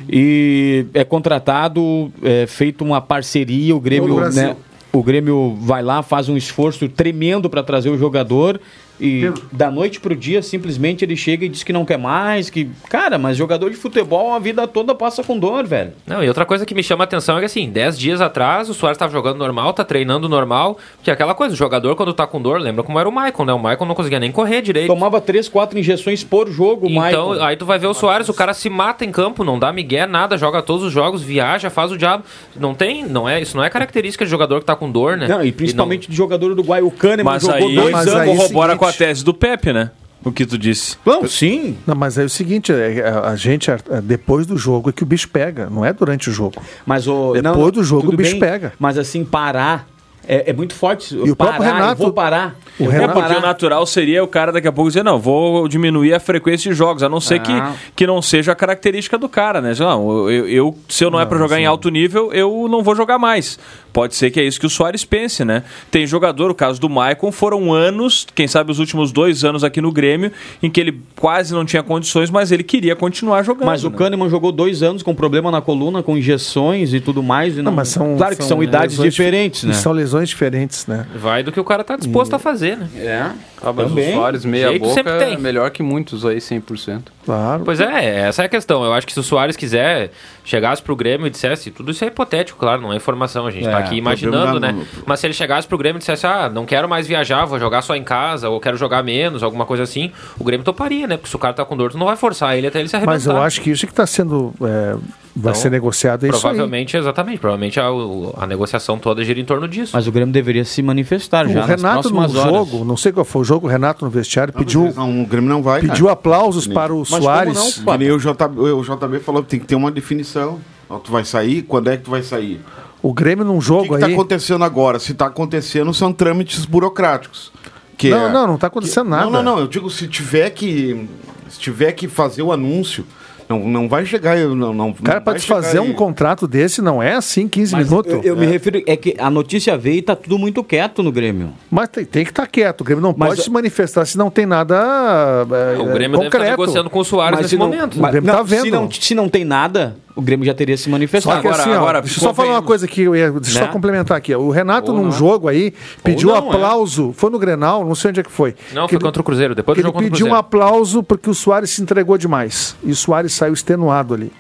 E 0.10 0.86
é 0.94 1.06
contratado, 1.06 2.12
é 2.22 2.46
feito 2.46 2.84
uma 2.84 3.00
parceria, 3.00 3.74
o 3.74 3.80
Grêmio, 3.80 4.20
né? 4.32 4.58
O 4.92 5.02
Grêmio 5.02 5.58
vai 5.62 5.82
lá, 5.82 6.04
faz 6.04 6.28
um 6.28 6.36
esforço 6.36 6.90
tremendo 6.90 7.50
para 7.50 7.64
trazer 7.64 7.90
o 7.90 7.98
jogador, 7.98 8.60
E 9.00 9.32
da 9.52 9.72
noite 9.72 10.00
pro 10.00 10.16
dia, 10.16 10.42
simplesmente 10.42 11.04
ele 11.04 11.16
chega 11.16 11.46
e 11.46 11.50
diz 11.50 11.64
que 11.64 11.74
não 11.74 11.84
quer 11.86 11.98
mais, 11.98 12.50
que... 12.50 12.70
Cara, 12.90 13.18
mas 13.18 13.36
jogador 13.38 13.70
de 13.70 13.76
futebol 13.76 14.34
a 14.34 14.40
vida 14.40 14.68
toda 14.68 14.94
passa 14.94 15.24
com 15.24 15.40
dor, 15.40 15.66
velho. 15.66 15.94
Não, 16.06 16.24
e 16.24 16.28
outra 16.28 16.46
coisa 16.46 16.66
que 16.66 16.76
me 16.76 16.84
chama 16.84 17.04
a 17.04 17.06
atenção 17.06 17.38
é 17.38 17.40
que 17.40 17.46
assim, 17.46 17.70
10 17.70 17.98
dias 17.98 18.22
atrás 18.22 18.70
o 18.70 18.74
Soares 18.74 18.96
estava 18.98 19.12
jogando 19.12 19.38
normal, 19.38 19.74
tá 19.74 19.84
treinando 19.84 20.30
normal, 20.30 20.78
que 21.02 21.10
é 21.10 21.14
aquela 21.14 21.34
coisa, 21.34 21.54
o 21.54 21.58
jogador 21.58 21.96
quando 21.96 22.14
tá 22.14 22.28
com 22.28 22.42
dor, 22.42 22.60
lembra 22.60 22.84
como 22.84 23.00
era 23.00 23.10
o 23.10 23.12
Michael, 23.12 23.46
né? 23.46 23.54
O 23.54 23.58
Michael 23.60 23.86
não 23.86 23.96
conseguia 23.96 24.20
nem 24.20 24.32
correr 24.32 24.62
direito. 24.62 24.88
Tomava 24.88 25.20
três, 25.20 25.50
quatro 25.50 25.80
injeções 25.80 26.24
por 26.24 26.48
jogo, 26.50 26.86
o 26.86 26.90
Então, 26.90 27.30
Michael. 27.30 27.44
aí 27.44 27.56
tu 27.58 27.66
vai 27.66 27.80
ver 27.80 27.88
o 27.88 27.94
Soares, 27.94 28.30
o 28.30 28.34
cara 28.34 28.54
se 28.54 28.70
mata 28.70 29.04
em 29.04 29.12
campo, 29.12 29.44
não 29.44 29.58
dá 29.58 29.74
migué, 29.74 30.06
nada, 30.06 30.38
joga 30.38 30.62
todos 30.62 30.84
os 30.86 30.92
jogos, 30.94 31.22
viaja, 31.24 31.70
faz 31.70 31.92
o 31.92 31.98
diabo. 31.98 32.24
Não 32.56 32.74
tem, 32.76 33.04
não 33.06 33.28
é, 33.28 33.42
isso 33.42 33.58
não 33.58 33.64
é 33.64 33.70
característica 33.70 34.24
de 34.26 34.30
jogador 34.32 34.60
que 34.60 34.66
tá 34.66 34.76
com 34.76 34.92
dor, 34.92 35.18
né? 35.18 35.28
Não, 35.28 35.44
e 35.44 35.52
principalmente 35.52 36.10
de 36.10 36.16
jogador 36.16 36.52
uruguaio, 36.52 36.86
o 36.88 36.92
Kahneman 36.92 37.24
Mas 37.24 37.42
jogou 37.42 37.68
aí, 37.68 37.76
dois 37.76 37.92
mas 37.92 38.08
anos. 38.08 38.38
corrobora 38.38 38.76
com 38.76 38.86
a 38.86 38.91
tese 38.92 39.24
do 39.24 39.34
Pepe, 39.34 39.74
né? 39.74 39.92
O 40.24 40.32
que 40.32 40.46
tu 40.46 40.58
disse. 40.58 40.98
Não, 41.04 41.28
sim. 41.28 41.78
Não, 41.86 41.96
mas 41.96 42.18
é 42.18 42.24
o 42.24 42.30
seguinte, 42.30 42.72
é, 42.72 43.08
a, 43.08 43.30
a 43.30 43.36
gente, 43.36 43.72
é, 43.72 43.78
depois 44.04 44.46
do 44.46 44.56
jogo 44.56 44.92
é 44.92 44.94
que 44.94 45.02
o 45.02 45.06
bicho 45.06 45.28
pega, 45.30 45.68
não 45.68 45.84
é 45.84 45.92
durante 45.92 46.30
o 46.30 46.34
jogo. 46.34 46.62
Mas 46.86 47.08
o 47.08 47.34
Depois 47.34 47.72
do 47.72 47.84
jogo, 47.84 48.14
o 48.14 48.16
bicho 48.16 48.38
pega. 48.38 48.74
Mas 48.80 49.00
assim, 49.00 49.26
parar 49.26 49.88
é, 50.28 50.50
é 50.50 50.54
muito 50.54 50.74
forte. 50.74 51.16
E 51.16 51.32
o 51.32 51.36
parar, 51.36 51.54
próprio 51.58 51.74
Renato- 51.74 51.92
eu 52.02 52.06
vou 52.06 52.14
parar. 52.14 52.56
o 52.80 52.84
eu 52.84 52.92
É 52.92 52.94
Renato- 53.00 53.14
porque 53.20 53.34
o 53.36 53.42
natural 53.42 53.86
seria 53.86 54.24
o 54.24 54.28
cara 54.28 54.52
daqui 54.52 54.68
a 54.68 54.72
pouco 54.72 54.90
dizer, 54.90 55.04
não, 55.04 55.20
vou 55.20 55.68
diminuir 55.68 56.14
a 56.14 56.20
frequência 56.20 56.72
de 56.72 56.78
jogos, 56.78 57.04
a 57.04 57.10
não 57.10 57.20
ser 57.20 57.36
Ah. 57.36 57.40
que, 57.40 57.54
que 57.96 58.08
não 58.08 58.22
seja 58.22 58.52
a 58.52 58.56
característica 58.56 59.18
do 59.18 59.28
cara, 59.30 59.62
né? 59.62 59.74
Não, 59.80 60.30
eu, 60.30 60.48
eu- 60.48 60.78
se 60.88 61.04
eu 61.04 61.10
não, 61.12 61.20
é 61.20 61.26
pra 61.26 61.38
jogar 61.38 61.60
em 61.60 61.66
alto 61.66 61.90
nível, 61.90 62.32
eu 62.34 62.68
não 62.70 62.82
vou 62.84 62.96
jogar 62.96 63.18
mais. 63.18 63.58
Pode 63.94 64.16
ser 64.16 64.32
que 64.32 64.40
é 64.40 64.44
isso 64.44 64.58
que 64.60 64.66
o 64.66 64.70
Soares 64.70 65.04
pense, 65.04 65.44
né? 65.44 65.64
Tem 65.90 66.08
jogador, 66.08 66.50
o 66.50 66.56
caso 66.56 66.80
do 66.80 66.90
Maicon, 66.90 67.30
foram 67.32 67.74
anos, 67.74 68.26
quem 68.34 68.48
sabe 68.48 68.72
os 68.72 68.80
últimos 68.80 69.12
dois 69.12 69.44
anos 69.44 69.64
aqui 69.66 69.82
no 69.82 69.92
Grêmio, 69.92 70.32
em 70.64 70.70
que 70.70 70.80
ele 70.80 71.02
quase 71.20 71.54
não 71.54 71.66
tinha 71.66 71.84
condições, 71.84 72.30
mas 72.30 72.52
ele 72.54 72.64
queria 72.64 72.96
continuar 72.96 73.44
jogando. 73.44 73.66
Mas 73.66 73.84
o 73.84 73.90
né? 73.90 73.98
Kahneman 73.98 74.30
jogou 74.30 74.52
dois 74.54 74.82
anos 74.82 75.04
com 75.04 75.14
problema 75.14 75.52
na 75.52 75.60
coluna, 75.62 76.02
com 76.02 76.18
injeções 76.18 76.94
e 76.94 77.00
tudo 77.02 77.22
mais. 77.22 77.56
E 77.56 77.58
não, 77.58 77.66
Não, 77.66 77.72
mas 77.74 77.90
são, 77.90 78.16
claro 78.16 78.36
que 78.38 78.44
são 78.46 78.64
idades 78.64 78.98
diferentes, 78.98 79.62
dif- 79.62 79.68
né? 79.70 79.74
São 79.74 79.92
lesões 79.92 80.11
diferentes, 80.28 80.86
né? 80.88 81.06
Vai 81.16 81.44
do 81.44 81.52
que 81.52 81.60
o 81.60 81.64
cara 81.64 81.84
tá 81.84 81.96
disposto 81.96 82.34
a 82.36 82.40
fazer, 82.40 82.78
né? 82.78 82.90
É. 82.96 83.32
Ah, 83.64 83.72
mas 83.72 83.88
Também. 83.90 84.12
o 84.12 84.16
Soares 84.16 84.44
meia 84.46 84.70
Jeito 84.70 84.82
boca 84.82 84.94
sempre 84.96 85.18
tem. 85.20 85.34
é 85.34 85.38
melhor 85.38 85.70
que 85.70 85.84
muitos 85.84 86.26
aí, 86.26 86.38
100%. 86.38 87.04
Claro. 87.24 87.62
Pois 87.64 87.80
é, 87.80 88.22
essa 88.28 88.42
é 88.42 88.46
a 88.46 88.50
questão. 88.50 88.84
Eu 88.84 88.92
acho 88.94 89.06
que 89.06 89.14
se 89.14 89.20
o 89.20 89.24
Soares 89.24 89.56
quiser, 89.56 90.10
chegasse 90.44 90.82
pro 90.82 90.96
Grêmio 90.96 91.28
e 91.28 91.30
dissesse, 91.30 91.70
tudo 91.70 91.92
isso 91.92 92.04
é 92.04 92.08
hipotético, 92.08 92.58
claro, 92.58 92.82
não 92.82 92.92
é 92.92 92.96
informação, 92.96 93.46
a 93.46 93.52
gente 93.52 93.68
É, 93.68 93.72
tá 93.72 93.78
aqui 93.78 93.96
imaginando, 93.96 94.52
problema 94.60 94.74
né? 94.74 94.86
Mas 95.06 95.20
se 95.20 95.28
ele 95.28 95.34
chegasse 95.36 95.68
pro 95.68 95.78
Grêmio 95.78 95.98
e 95.98 96.00
dissesse, 96.00 96.26
ah, 96.26 96.50
não 96.52 96.66
quero 96.66 96.90
mais 96.90 97.06
viajar, 97.08 97.46
vou 97.46 97.60
jogar 97.60 97.84
só 97.84 97.96
em 97.96 98.04
casa, 98.04 98.50
ou 98.50 98.60
quero 98.60 98.76
jogar 98.78 99.04
menos, 99.04 99.44
alguma 99.44 99.66
coisa 99.66 99.84
assim, 99.84 100.12
o 100.40 100.44
Grêmio 100.44 100.64
toparia, 100.66 101.06
né? 101.06 101.16
Porque 101.18 101.30
se 101.30 101.36
o 101.36 101.40
cara 101.40 101.54
tá 101.54 101.64
com 101.64 101.78
dor, 101.78 101.92
tu 101.92 101.98
não 102.00 102.08
vai 102.08 102.16
forçar 102.16 102.58
ele 102.58 102.66
até 102.66 102.80
ele 102.80 102.90
se 102.90 102.96
arrebentar. 102.96 103.14
Mas 103.14 103.26
eu 103.28 103.38
acho 103.42 103.62
que 103.62 103.70
isso 103.70 103.86
que 103.86 103.94
está 103.94 104.08
sendo. 104.08 104.52
é, 104.62 104.94
vai 104.94 105.52
Então, 105.52 105.54
ser 105.54 105.70
negociado 105.70 106.26
é 106.26 106.30
isso 106.30 106.38
aí. 106.38 106.42
Provavelmente, 106.42 106.98
exatamente. 106.98 107.38
Provavelmente 107.40 107.80
a, 107.80 107.92
o- 107.92 108.34
a 108.38 108.48
negociação 108.48 108.98
toda 108.98 109.24
gira 109.24 109.40
em 109.40 109.46
torno 109.46 109.68
disso. 109.68 109.92
Mas 109.94 110.08
o 110.08 110.12
Grêmio 110.12 110.34
deveria 110.34 110.66
se 110.66 110.82
manifestar 110.82 111.48
já 111.48 111.62
O 111.62 111.66
Renato 111.68 112.10
no 112.10 112.16
nas 112.20 112.32
próximas 112.32 112.36
horas. 112.36 112.52
jogo, 112.70 112.84
não 112.84 112.98
sei 112.98 113.12
qual 113.12 113.24
foi 113.24 113.42
o 113.42 113.46
jogo, 113.54 113.68
o 113.68 113.70
Renato 113.70 114.06
no 114.06 114.12
vestiário 114.12 114.54
Não, 114.54 114.60
pediu, 114.64 114.84
mas 114.84 114.96
não, 114.96 115.22
o 115.24 115.26
Grêmio 115.26 115.50
não 115.50 115.62
vai, 115.62 115.82
pediu 115.82 116.06
cara. 116.06 116.14
aplausos 116.14 116.68
para 116.68 116.94
o 116.94 117.00
Mas 117.00 117.10
como 117.10 117.22
Soares. 117.24 117.54
não? 117.56 117.94
Que 117.94 117.98
nem 117.98 118.12
o, 118.12 118.18
JB, 118.18 118.60
o 118.60 118.82
JB 118.84 119.20
falou 119.20 119.44
que 119.44 119.50
tem 119.50 119.60
que 119.60 119.66
ter 119.66 119.76
uma 119.76 119.92
definição. 119.92 120.60
Ó, 120.90 120.98
Tu 121.00 121.12
vai 121.12 121.24
sair? 121.26 121.62
Quando 121.64 121.90
é 121.90 121.98
que 121.98 122.04
tu 122.04 122.12
vai 122.12 122.24
sair? 122.24 122.62
O 123.02 123.14
Grêmio 123.14 123.44
num 123.44 123.58
O 123.58 123.60
que 123.60 123.66
jogo 123.66 123.96
está 123.96 124.08
aí. 124.08 124.14
acontecendo 124.14 124.64
agora? 124.64 125.00
Se 125.00 125.12
está 125.12 125.26
acontecendo, 125.26 125.94
são 125.94 126.14
trâmites 126.14 126.66
burocráticos. 126.66 127.52
Que 127.98 128.10
Não, 128.10 128.28
é- 128.28 128.32
não, 128.32 128.48
não 128.48 128.58
tá 128.58 128.68
acontecendo 128.68 129.06
que- 129.06 129.10
nada. 129.12 129.26
Não, 129.26 129.32
não, 129.32 129.44
não. 129.44 129.60
Eu 129.60 129.68
digo, 129.68 129.90
se 129.90 130.08
tiver 130.08 130.50
que. 130.52 131.08
Se 131.50 131.60
tiver 131.60 131.92
que 131.92 132.08
fazer 132.08 132.42
o 132.42 132.52
anúncio, 132.54 133.06
não, 133.52 133.60
não 133.68 133.88
vai 133.90 134.06
chegar. 134.06 134.38
Não, 134.38 134.74
não, 134.74 134.94
Cara, 134.94 135.20
para 135.22 135.34
desfazer 135.34 135.80
um 135.80 135.94
contrato 135.94 136.48
desse 136.48 136.82
não 136.82 137.02
é 137.02 137.14
assim 137.14 137.48
15 137.48 137.74
Mas 137.74 137.90
minutos. 137.90 138.12
eu, 138.14 138.22
eu 138.24 138.36
me 138.38 138.46
refiro, 138.46 138.82
é 138.88 138.96
que 138.96 139.16
a 139.18 139.30
notícia 139.30 139.78
veio 139.78 139.98
e 139.98 140.02
tá 140.02 140.16
tudo 140.16 140.38
muito 140.38 140.64
quieto 140.64 141.04
no 141.04 141.12
Grêmio. 141.12 141.52
Mas 141.70 141.90
tem, 141.90 142.06
tem 142.06 142.24
que 142.24 142.32
estar 142.32 142.48
quieto. 142.48 142.82
O 142.82 142.84
Grêmio 142.84 143.02
não 143.02 143.14
Mas- 143.16 143.30
pode 143.30 143.44
se 143.44 143.50
manifestar 143.50 144.06
se 144.06 144.18
não 144.18 144.30
tem 144.30 144.46
nada 144.46 144.76
é, 144.76 145.78
o 145.78 145.90
é, 145.90 145.94
Grêmio 145.94 146.18
deve 146.18 146.28
estar 146.28 146.38
concreto. 146.38 146.50
negociando 146.52 146.90
com 146.90 147.00
o 147.00 147.06
Soares 147.06 147.32
Mas 147.34 147.42
nesse 147.46 147.50
se 147.56 147.58
não- 147.58 147.68
momento. 147.68 147.98
O 148.00 148.02
Grêmio 148.10 148.28
não, 148.28 148.36
tá 148.38 148.44
vendo. 148.44 148.64
Se 148.64 148.72
não, 148.72 148.92
se 148.92 149.16
não 149.16 149.30
tem 149.30 149.44
nada, 149.46 149.96
o 150.16 150.22
Grêmio 150.22 150.46
já 150.46 150.54
teria 150.54 150.76
se 150.78 150.84
Só 150.86 150.90
manifestado. 150.92 151.42
que 151.42 151.48
Agora- 151.48 151.62
assim, 151.64 151.72
ó, 151.72 151.76
agora, 151.78 152.02
deixa 152.02 152.20
eu 152.20 152.24
só 152.24 152.34
falar 152.34 152.52
uma 152.52 152.62
coisa 152.62 152.86
aqui, 152.86 153.02
eu 153.02 153.16
ia- 153.16 153.32
deixa 153.32 153.58
eu 153.58 153.62
Né? 153.62 153.68
só 153.68 153.72
complementar 153.74 154.18
aqui. 154.18 154.34
O 154.36 154.50
Renato, 154.50 154.92
Ou 154.92 154.98
num 154.98 155.04
não 155.06 155.10
é. 155.10 155.18
jogo 155.18 155.48
aí, 155.48 155.74
pediu 156.04 156.30
não 156.30 156.36
é. 156.36 156.40
aplauso. 156.40 157.14
Foi 157.16 157.30
no 157.30 157.40
Grenal, 157.40 157.86
não 157.86 157.96
sei 157.96 158.10
onde 158.10 158.20
é 158.20 158.24
que 158.24 158.32
foi. 158.32 158.56
Não, 158.74 158.84
que 158.86 158.90
foi 158.92 158.98
ele- 158.98 159.04
contra 159.06 159.22
o 159.22 159.26
Cruzeiro. 159.26 159.54
Depois 159.56 159.76
que 159.76 159.82
do 159.82 159.88
ele 159.88 159.94
jogo 159.94 160.06
o 160.06 160.12
pediu 160.12 160.28
um 160.28 160.36
aplauso 160.36 161.04
porque 161.04 161.30
o 161.30 161.34
Soares 161.34 161.70
se 161.70 161.82
entregou 161.82 162.18
demais. 162.18 162.76
E 162.84 162.92
o 162.92 162.96
Soares 162.96 163.34
saiu 163.34 163.54
extenuado 163.54 164.14
ali. 164.14 164.32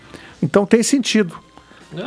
Então 0.41 0.65
tem 0.65 0.81
sentido. 0.83 1.35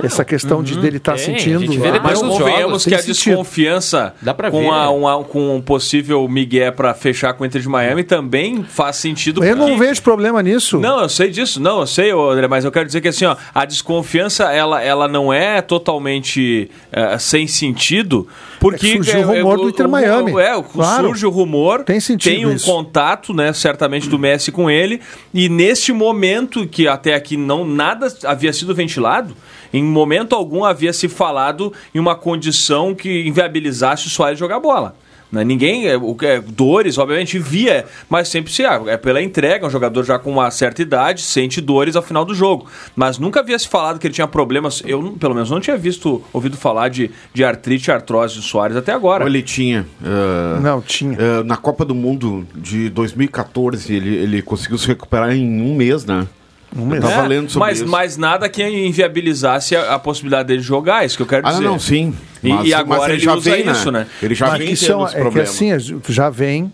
Essa 0.03 0.25
questão 0.25 0.63
de 0.63 0.79
dele 0.79 0.97
estar 0.97 1.15
a 1.15 1.19
sentindo. 1.19 1.61
gente 1.61 1.79
vê 1.79 1.87
lá. 1.89 1.93
depois 1.93 2.23
Mas 2.23 2.29
convenhamos 2.39 2.85
que 2.85 2.95
a 2.95 2.99
sentido. 2.99 3.15
desconfiança 3.15 4.15
Dá 4.23 4.33
pra 4.33 4.51
com, 4.51 4.61
ver, 4.63 4.69
a- 4.69 4.83
né? 4.85 4.89
uma- 4.89 5.25
com 5.25 5.57
um 5.57 5.61
possível 5.61 6.27
migué 6.29 6.71
pra 6.71 6.95
fechar 6.95 7.35
com 7.35 7.45
o 7.45 7.47
Inter 7.47 7.61
de 7.61 7.69
Miami 7.69 8.03
também 8.03 8.65
faz 8.65 8.97
sentido. 8.97 9.45
Eu 9.45 9.55
não 9.57 9.77
vejo 9.79 10.01
problema 10.03 10.43
nisso. 10.43 10.79
Não, 10.79 11.03
eu 11.03 11.09
sei 11.09 11.31
disso, 11.31 11.61
não, 11.61 11.81
eu 11.81 11.87
sei, 11.87 12.11
André, 12.13 12.49
mas 12.49 12.65
eu 12.65 12.73
quero 12.73 12.87
dizer 12.87 13.01
que 13.01 13.09
assim, 13.09 13.25
ó, 13.27 13.37
a 13.55 13.65
desconfiança 13.65 14.45
ela, 14.53 14.83
ela 14.83 15.07
não 15.07 15.33
é 15.33 15.61
totalmente 15.63 16.71
eh, 16.93 17.19
sem 17.19 17.47
sentido, 17.47 18.27
porque 18.61 18.87
É 18.87 18.93
surgiu 18.93 19.21
o 19.21 19.27
rumor 19.27 19.57
do 19.59 19.69
Inter 19.69 19.89
Miami. 19.89 20.33
É, 20.41 20.63
Claro. 20.63 21.07
surge 21.09 21.27
o 21.27 21.31
rumor, 21.31 21.85
Tem 21.85 22.01
sentido 22.01 22.49
um 22.49 22.53
isso. 22.55 22.67
contato, 22.67 23.33
né, 23.35 23.53
certamente 23.53 24.09
do 24.09 24.19
Messi 24.19 24.51
com 24.53 24.71
ele, 24.71 25.01
e 25.33 25.49
neste 25.49 25.93
momento 25.93 26.67
que 26.67 26.87
até 26.89 27.15
aqui 27.15 27.37
não 27.37 27.65
nada 27.65 28.09
havia 28.25 28.53
sido 28.53 28.75
ventilado, 28.75 29.35
em 29.73 29.83
momento 29.83 30.35
algum 30.35 30.65
havia 30.65 30.93
se 30.93 31.09
falado 31.09 31.73
em 31.95 31.99
uma 31.99 32.15
condição 32.15 32.95
que 32.95 33.27
inviabilizasse 33.27 34.07
o 34.07 34.11
Soares 34.11 34.39
jogar 34.39 34.61
bola. 34.61 34.97
Né? 35.31 35.43
Ninguém, 35.45 35.87
é, 35.89 35.97
o 35.97 36.15
que 36.15 36.27
é, 36.27 36.41
dores, 36.41 36.97
obviamente, 36.99 37.39
via, 37.39 37.85
mas 38.09 38.29
sempre 38.29 38.53
se 38.53 38.65
ah, 38.65 38.81
é 38.87 38.97
pela 38.97 39.21
entrega, 39.21 39.67
um 39.67 39.71
jogador 39.71 40.05
já 40.05 40.19
com 40.19 40.31
uma 40.31 40.51
certa 40.51 40.83
idade, 40.83 41.23
sente 41.23 41.61
dores 41.61 41.97
ao 41.97 42.03
final 42.03 42.25
do 42.25 42.35
jogo. 42.35 42.67
Mas 42.95 43.19
nunca 43.19 43.41
havia 43.41 43.59
se 43.59 43.69
falado 43.69 43.99
que 43.99 44.07
ele 44.07 44.15
tinha 44.15 44.29
problemas. 44.29 44.83
Eu, 44.87 45.13
pelo 45.19 45.35
menos, 45.35 45.51
não 45.51 45.61
tinha 45.61 45.77
visto, 45.77 46.23
ouvido 46.33 46.57
falar 46.57 46.89
de, 46.89 47.11
de 47.33 47.45
artrite 47.45 47.91
e 47.91 47.93
artrose 47.93 48.37
do 48.37 48.43
Soares 48.43 48.77
até 48.77 48.93
agora. 48.93 49.25
Ou 49.25 49.29
ele 49.29 49.43
tinha. 49.43 49.87
ah, 50.05 50.61
Não, 50.61 50.81
tinha. 50.81 51.17
ah, 51.19 51.45
na 51.45 51.57
Copa 51.57 51.85
do 51.85 51.95
Mundo 51.95 52.47
de 52.55 52.89
2014, 52.91 53.93
ele, 53.95 54.15
ele 54.15 54.43
conseguiu 54.43 54.79
se 54.79 54.87
recuperar 54.87 55.33
em 55.33 55.61
um 55.63 55.75
mês, 55.75 56.05
né? 56.05 56.27
Um 56.77 56.87
mês. 56.87 57.03
Eu 57.05 57.09
tava 57.11 57.25
É, 57.25 57.29
lendo 57.29 57.51
sobre 57.51 57.69
mas, 57.69 57.81
isso. 57.81 57.89
mas 57.89 58.17
nada 58.17 58.49
que 58.49 58.63
inviabilizasse 58.63 59.77
a, 59.77 59.95
a 59.95 59.99
possibilidade 59.99 60.49
dele 60.49 60.61
jogar, 60.63 61.05
isso 61.05 61.17
que 61.17 61.23
eu 61.23 61.27
quero 61.27 61.47
Ah, 61.47 61.51
dizer. 61.53 61.65
não, 61.65 61.79
sim. 61.79 62.15
E- 62.43 62.49
e 62.69 62.75
agora 62.75 63.13
ele 63.15 63.29
usa 63.29 63.57
isso, 63.59 63.91
né? 63.91 64.07
Ele 64.23 64.35
já 64.35 64.49
Mas 64.49 64.59
vem 64.59 64.77
são- 64.77 65.05
esse 65.05 65.13
é 65.13 65.17
que 65.17 65.23
problema. 65.23 65.49
assim, 65.49 65.71
já 66.09 66.29
vem, 66.29 66.73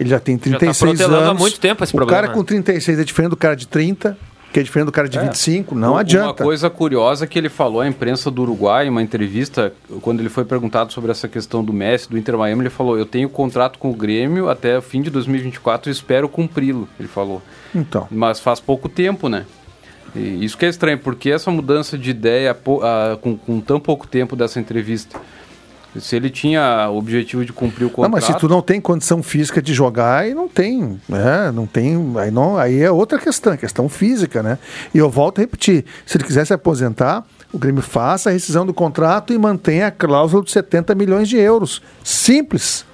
ele 0.00 0.08
já 0.08 0.18
tem 0.18 0.36
tá 0.36 0.44
36 0.44 0.78
protelando 0.98 1.24
há 1.26 1.30
anos. 1.30 1.40
muito 1.40 1.60
tempo 1.60 1.84
esse 1.84 1.92
o 1.94 1.96
problema. 1.96 2.22
cara 2.22 2.32
com 2.34 2.42
36 2.42 2.98
é 2.98 3.04
diferente 3.04 3.30
do 3.30 3.36
cara 3.36 3.54
de 3.54 3.68
30, 3.68 4.16
que 4.52 4.60
é 4.60 4.62
diferente 4.62 4.86
do 4.86 4.92
cara 4.92 5.08
de 5.08 5.18
25, 5.18 5.74
não 5.74 5.92
Uma 5.92 6.00
adianta. 6.00 6.44
coisa 6.44 6.68
curiosa 6.68 7.26
que 7.26 7.38
ele 7.38 7.48
falou 7.48 7.80
à 7.80 7.88
imprensa 7.88 8.30
do 8.30 8.42
Uruguai, 8.42 8.86
em 8.86 8.90
uma 8.90 9.02
entrevista, 9.02 9.72
quando 10.02 10.20
ele 10.20 10.28
foi 10.28 10.44
perguntado 10.44 10.92
sobre 10.92 11.10
essa 11.10 11.26
questão 11.26 11.64
do 11.64 11.72
Messi, 11.72 12.10
do 12.10 12.18
Inter 12.18 12.36
Miami, 12.36 12.62
ele 12.62 12.70
falou: 12.70 12.98
Eu 12.98 13.06
tenho 13.06 13.28
contrato 13.30 13.78
com 13.78 13.90
o 13.90 13.94
Grêmio 13.94 14.50
até 14.50 14.76
o 14.76 14.82
fim 14.82 15.00
de 15.00 15.08
2024 15.10 15.90
e 15.90 15.92
espero 15.92 16.28
cumpri-lo. 16.28 16.86
Ele 17.00 17.08
falou. 17.08 17.40
Então, 17.74 18.06
Mas 18.10 18.38
faz 18.40 18.60
pouco 18.60 18.88
tempo, 18.88 19.28
né? 19.28 19.46
E 20.14 20.44
isso 20.44 20.58
que 20.58 20.66
é 20.66 20.68
estranho, 20.68 20.98
porque 20.98 21.30
essa 21.30 21.50
mudança 21.50 21.96
de 21.96 22.10
ideia 22.10 22.54
com, 22.54 23.36
com 23.38 23.60
tão 23.60 23.80
pouco 23.80 24.06
tempo 24.06 24.36
dessa 24.36 24.60
entrevista. 24.60 25.18
Se 26.00 26.16
ele 26.16 26.30
tinha 26.30 26.88
o 26.90 26.96
objetivo 26.96 27.44
de 27.44 27.52
cumprir 27.52 27.84
o 27.84 27.88
não, 27.88 27.94
contrato. 27.94 28.12
mas 28.12 28.24
se 28.24 28.34
tu 28.38 28.48
não 28.48 28.62
tem 28.62 28.80
condição 28.80 29.22
física 29.22 29.60
de 29.60 29.74
jogar, 29.74 30.20
aí 30.22 30.34
não 30.34 30.48
tem, 30.48 31.00
né? 31.08 31.52
Não 31.52 31.66
tem, 31.66 31.96
aí 32.18 32.30
não, 32.30 32.56
aí 32.56 32.80
é 32.80 32.90
outra 32.90 33.18
questão, 33.18 33.56
questão 33.56 33.88
física, 33.88 34.42
né? 34.42 34.58
E 34.94 34.98
eu 34.98 35.10
volto 35.10 35.38
a 35.38 35.42
repetir, 35.42 35.84
se 36.06 36.16
ele 36.16 36.24
quiser 36.24 36.46
se 36.46 36.54
aposentar, 36.54 37.26
o 37.52 37.58
Grêmio 37.58 37.82
faça 37.82 38.30
a 38.30 38.32
rescisão 38.32 38.64
do 38.64 38.72
contrato 38.72 39.34
e 39.34 39.38
mantenha 39.38 39.88
a 39.88 39.90
cláusula 39.90 40.42
de 40.42 40.50
70 40.50 40.94
milhões 40.94 41.28
de 41.28 41.36
euros. 41.36 41.82
Simples. 42.02 42.86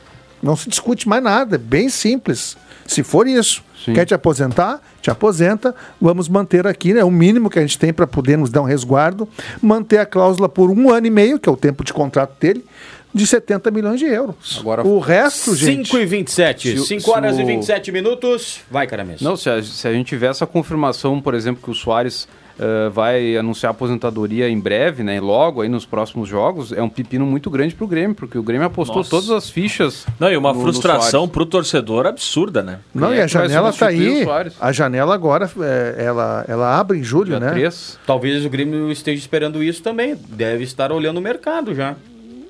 Não 0.42 0.56
se 0.56 0.68
discute 0.68 1.08
mais 1.08 1.22
nada, 1.22 1.56
é 1.56 1.58
bem 1.58 1.88
simples. 1.88 2.56
Se 2.86 3.02
for 3.02 3.26
isso, 3.26 3.62
Sim. 3.88 3.94
quer 3.94 4.04
te 4.04 4.14
aposentar, 4.14 4.80
te 5.02 5.10
aposenta, 5.10 5.74
vamos 6.00 6.28
manter 6.28 6.66
aqui, 6.66 6.94
né? 6.94 7.02
O 7.04 7.10
mínimo 7.10 7.50
que 7.50 7.58
a 7.58 7.62
gente 7.62 7.78
tem 7.78 7.92
para 7.92 8.06
poder 8.06 8.36
nos 8.38 8.50
dar 8.50 8.62
um 8.62 8.64
resguardo, 8.66 9.28
manter 9.60 9.98
a 9.98 10.06
cláusula 10.06 10.48
por 10.48 10.70
um 10.70 10.90
ano 10.90 11.06
e 11.06 11.10
meio, 11.10 11.38
que 11.38 11.48
é 11.48 11.52
o 11.52 11.56
tempo 11.56 11.82
de 11.84 11.92
contrato 11.92 12.38
dele, 12.40 12.64
de 13.12 13.26
70 13.26 13.70
milhões 13.70 13.98
de 13.98 14.06
euros. 14.06 14.58
Agora- 14.60 14.86
o 14.86 14.98
resto, 14.98 15.54
gente. 15.56 15.88
5 15.88 15.98
e 15.98 16.04
27. 16.06 16.72
Se 16.72 16.78
o- 16.78 16.84
5 16.84 17.00
se 17.02 17.10
horas 17.10 17.38
e 17.38 17.42
o- 17.42 17.46
27 17.46 17.90
minutos. 17.90 18.60
Vai, 18.70 18.86
cara 18.86 19.02
mesmo. 19.04 19.26
Não, 19.26 19.36
se 19.36 19.48
a, 19.48 19.62
se 19.62 19.88
a 19.88 19.92
gente 19.92 20.06
tiver 20.06 20.28
essa 20.30 20.46
confirmação, 20.46 21.20
por 21.20 21.34
exemplo, 21.34 21.62
que 21.62 21.70
o 21.70 21.74
Soares 21.74 22.28
eh, 22.58 22.88
vai 22.90 23.36
anunciar 23.36 23.70
a 23.70 23.72
aposentadoria 23.72 24.48
em 24.48 24.58
breve, 24.58 25.02
né? 25.02 25.20
Logo 25.20 25.62
aí 25.62 25.68
nos 25.68 25.86
próximos 25.86 26.28
jogos, 26.28 26.72
é 26.72 26.82
um 26.82 26.88
pepino 26.88 27.24
muito 27.26 27.48
grande 27.50 27.74
pro 27.74 27.86
Grêmio, 27.86 28.14
porque 28.14 28.36
o 28.38 28.42
Grêmio 28.42 28.66
apostou 28.66 28.96
Nossa. 28.98 29.10
todas 29.10 29.30
as 29.30 29.48
fichas. 29.48 30.06
Não, 30.18 30.30
e 30.30 30.36
uma 30.36 30.50
no- 30.52 30.56
no 30.58 30.62
frustração 30.62 31.20
Soares. 31.20 31.32
pro 31.32 31.46
torcedor 31.46 32.06
absurda, 32.06 32.62
né? 32.62 32.78
Não, 32.94 33.14
e 33.14 33.18
é 33.18 33.22
a 33.22 33.26
janela 33.26 33.72
tá 33.72 33.86
aí. 33.88 34.26
A 34.60 34.72
janela 34.72 35.14
agora, 35.14 35.50
é, 35.60 36.04
ela, 36.04 36.44
ela 36.48 36.78
abre 36.78 36.98
em 36.98 37.02
julho, 37.02 37.30
Dia 37.30 37.40
né? 37.40 37.50
3. 37.50 37.98
Talvez 38.06 38.44
o 38.44 38.50
Grêmio 38.50 38.90
esteja 38.90 39.18
esperando 39.20 39.62
isso 39.62 39.82
também. 39.82 40.16
Deve 40.28 40.64
estar 40.64 40.90
olhando 40.92 41.18
o 41.18 41.22
mercado 41.22 41.74
já. 41.74 41.94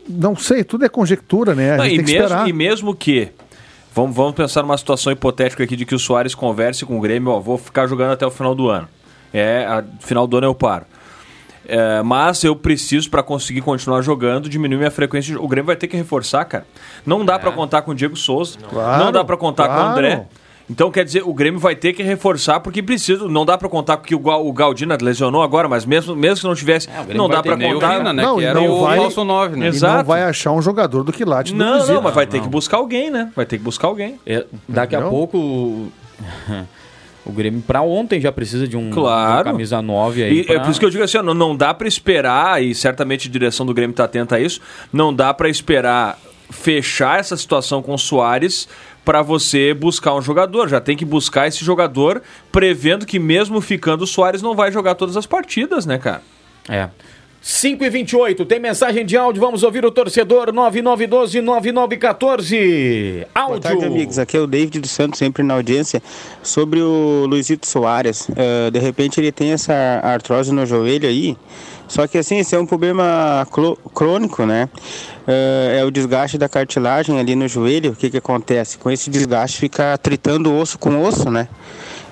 Não 0.08 0.34
sei, 0.34 0.64
tudo 0.64 0.84
é 0.84 0.88
conjectura, 0.88 1.54
né? 1.54 1.74
A 1.74 1.76
Não, 1.76 1.84
gente 1.84 1.92
e, 1.94 1.96
tem 1.98 2.04
que 2.06 2.12
mesmo, 2.12 2.24
esperar. 2.26 2.48
e 2.48 2.52
mesmo 2.52 2.94
que. 2.94 3.28
Vamos, 3.94 4.14
vamos 4.14 4.32
pensar 4.34 4.62
numa 4.62 4.78
situação 4.78 5.12
hipotética 5.12 5.64
aqui 5.64 5.74
de 5.74 5.84
que 5.84 5.94
o 5.94 5.98
Soares 5.98 6.34
converse 6.34 6.84
com 6.86 6.96
o 6.96 7.00
Grêmio, 7.00 7.30
ó, 7.32 7.40
vou 7.40 7.58
ficar 7.58 7.86
jogando 7.86 8.12
até 8.12 8.24
o 8.26 8.30
final 8.30 8.54
do 8.54 8.68
ano. 8.68 8.88
É, 9.32 9.66
a, 9.66 9.84
final 10.00 10.26
do 10.26 10.36
ano 10.38 10.46
eu 10.46 10.54
paro. 10.54 10.84
É, 11.66 12.02
mas 12.02 12.42
eu 12.44 12.56
preciso, 12.56 13.10
para 13.10 13.22
conseguir 13.22 13.60
continuar 13.60 14.00
jogando, 14.00 14.48
diminuir 14.48 14.78
minha 14.78 14.90
frequência. 14.90 15.38
O 15.38 15.46
Grêmio 15.46 15.66
vai 15.66 15.76
ter 15.76 15.86
que 15.86 15.96
reforçar, 15.96 16.44
cara. 16.46 16.66
Não 17.04 17.24
dá 17.24 17.38
pra 17.38 17.52
contar 17.52 17.82
com 17.82 17.90
o 17.90 17.94
Diego 17.94 18.16
Souza. 18.16 18.58
Não, 18.62 18.68
Claro, 18.70 19.12
dá 19.12 19.22
pra 19.22 19.36
contar 19.36 19.66
com 19.68 19.74
o 19.74 19.76
claro. 19.76 19.90
André. 19.92 20.26
Então, 20.70 20.90
quer 20.90 21.02
dizer, 21.04 21.22
o 21.24 21.32
Grêmio 21.32 21.58
vai 21.58 21.74
ter 21.74 21.94
que 21.94 22.02
reforçar 22.02 22.60
porque 22.60 22.82
precisa. 22.82 23.26
Não 23.28 23.44
dá 23.44 23.56
pra 23.58 23.68
contar 23.70 23.96
com 23.98 24.02
que 24.02 24.14
o, 24.14 24.18
Gal- 24.18 24.46
o 24.46 24.52
Galdino 24.52 24.94
lesionou 25.00 25.42
agora, 25.42 25.66
mas 25.68 25.84
mesmo, 25.86 26.14
mesmo 26.16 26.40
que 26.42 26.46
não 26.46 26.54
tivesse, 26.54 26.86
Grêmio 26.88 27.16
não 27.16 27.28
dá 27.28 27.40
o 27.40 27.42
contar. 27.42 27.98
Vina, 27.98 28.12
né? 28.14 28.22
Não, 28.22 28.36
que 28.36 28.42
e 28.42 28.44
era 28.46 28.60
não 28.60 28.70
o 28.70 28.80
vai- 28.84 28.98
falso 28.98 29.24
9, 29.24 29.56
né? 29.56 29.66
E 29.66 29.68
Exato. 29.68 29.96
não 29.98 30.04
vai 30.04 30.22
achar 30.24 30.52
um 30.52 30.60
jogador 30.62 31.02
do 31.04 31.12
quilate 31.12 31.52
do 31.52 31.58
Não, 31.58 31.86
não, 31.86 32.02
mas 32.02 32.14
vai 32.14 32.26
ter 32.26 32.40
que 32.40 32.48
buscar 32.48 32.78
alguém, 32.78 33.10
né? 33.10 33.30
Vai 33.36 33.44
ter 33.46 33.56
que 33.58 33.64
buscar 33.64 33.88
alguém. 33.88 34.18
É, 34.26 34.44
daqui 34.68 34.94
a 34.94 34.98
Entendeu? 35.00 35.10
pouco 35.10 35.36
o- 35.38 35.92
o 37.30 37.34
Grêmio 37.34 37.62
pra 37.66 37.82
ontem 37.82 38.20
já 38.20 38.32
precisa 38.32 38.66
de 38.66 38.76
um, 38.76 38.90
Claro. 38.90 39.38
de 39.44 39.50
camisa 39.52 39.80
9 39.82 40.22
aí. 40.22 40.40
E 40.40 40.44
pra- 40.44 40.54
é 40.54 40.58
por 40.60 40.70
isso 40.70 40.78
que 40.80 40.86
eu 40.86 40.90
digo 40.90 41.02
assim, 41.04 41.18
não, 41.22 41.34
não 41.34 41.56
dá 41.56 41.72
pra 41.74 41.86
esperar, 41.88 42.62
e 42.62 42.74
certamente 42.74 43.28
a 43.28 43.30
direção 43.30 43.64
do 43.66 43.74
Grêmio 43.74 43.94
tá 43.94 44.04
atenta 44.04 44.36
a 44.36 44.40
isso, 44.40 44.60
não 44.92 45.12
dá 45.14 45.32
pra 45.34 45.48
esperar 45.48 46.18
fechar 46.50 47.18
essa 47.20 47.36
situação 47.36 47.82
com 47.82 47.92
o 47.94 47.98
Soares 47.98 48.68
pra 49.04 49.20
você 49.22 49.74
buscar 49.74 50.14
um 50.14 50.22
jogador. 50.22 50.68
Já 50.68 50.80
tem 50.80 50.96
que 50.96 51.04
buscar 51.04 51.46
esse 51.46 51.64
jogador 51.64 52.22
prevendo 52.50 53.04
que 53.06 53.18
mesmo 53.18 53.60
ficando 53.60 54.02
o 54.02 54.06
Soares 54.06 54.40
não 54.42 54.54
vai 54.54 54.72
jogar 54.72 54.94
todas 54.94 55.16
as 55.16 55.26
partidas, 55.26 55.84
né, 55.86 55.98
cara? 55.98 56.22
É. 56.68 56.88
5 57.40 57.84
e 57.84 57.90
28 57.90 58.44
tem 58.44 58.58
mensagem 58.58 59.06
de 59.06 59.16
áudio, 59.16 59.40
vamos 59.40 59.62
ouvir 59.62 59.84
o 59.84 59.92
torcedor 59.92 60.52
9912-9914. 60.52 63.26
Áudio. 63.34 63.48
Boa 63.48 63.60
tarde, 63.60 63.84
amigos. 63.84 64.18
Aqui 64.18 64.36
é 64.36 64.40
o 64.40 64.46
David 64.46 64.80
dos 64.80 64.90
Santos, 64.90 65.18
sempre 65.18 65.42
na 65.42 65.54
audiência. 65.54 66.02
Sobre 66.42 66.80
o 66.80 67.26
Luizito 67.26 67.66
Soares, 67.66 68.28
eh, 68.36 68.70
de 68.70 68.78
repente 68.80 69.20
ele 69.20 69.30
tem 69.30 69.52
essa 69.52 70.00
artrose 70.02 70.50
no 70.52 70.66
joelho 70.66 71.08
aí. 71.08 71.36
Só 71.86 72.06
que 72.06 72.18
assim, 72.18 72.38
esse 72.38 72.54
é 72.54 72.58
um 72.58 72.66
problema 72.66 73.46
crônico, 73.94 74.44
né? 74.44 74.68
Eh, 75.26 75.78
é 75.80 75.84
o 75.84 75.90
desgaste 75.90 76.36
da 76.36 76.46
cartilagem 76.48 77.18
ali 77.20 77.36
no 77.36 77.46
joelho. 77.46 77.92
O 77.92 77.96
que 77.96 78.10
que 78.10 78.18
acontece? 78.18 78.78
Com 78.78 78.90
esse 78.90 79.08
desgaste 79.08 79.58
fica 79.58 79.96
tritando 79.96 80.52
osso 80.52 80.76
com 80.78 81.00
osso, 81.02 81.30
né? 81.30 81.48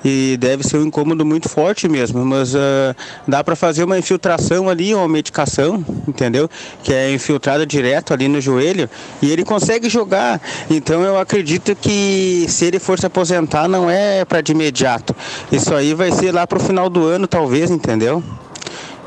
E 0.08 0.36
deve 0.36 0.62
ser 0.62 0.76
um 0.76 0.84
incômodo 0.84 1.26
muito 1.26 1.48
forte 1.48 1.88
mesmo, 1.88 2.24
mas 2.24 2.54
ah, 2.54 2.94
dá 3.26 3.42
para 3.42 3.56
fazer 3.56 3.82
uma 3.82 3.98
infiltração 3.98 4.68
ali, 4.68 4.94
uma 4.94 5.08
medicação, 5.08 5.84
entendeu? 6.06 6.48
Que 6.84 6.94
é 6.94 7.12
infiltrada 7.12 7.66
direto 7.66 8.14
ali 8.14 8.28
no 8.28 8.40
joelho 8.40 8.88
e 9.20 9.32
ele 9.32 9.44
consegue 9.44 9.88
jogar. 9.88 10.40
Então 10.70 11.02
eu 11.02 11.18
acredito 11.18 11.74
que 11.74 12.46
se 12.48 12.66
ele 12.66 12.78
for 12.78 13.00
se 13.00 13.06
aposentar 13.06 13.66
não 13.66 13.90
é 13.90 14.24
para 14.24 14.40
de 14.40 14.52
imediato. 14.52 15.12
Isso 15.50 15.74
aí 15.74 15.92
vai 15.92 16.12
ser 16.12 16.30
lá 16.30 16.46
pro 16.46 16.60
final 16.60 16.88
do 16.88 17.04
ano 17.04 17.26
talvez, 17.26 17.68
entendeu? 17.68 18.22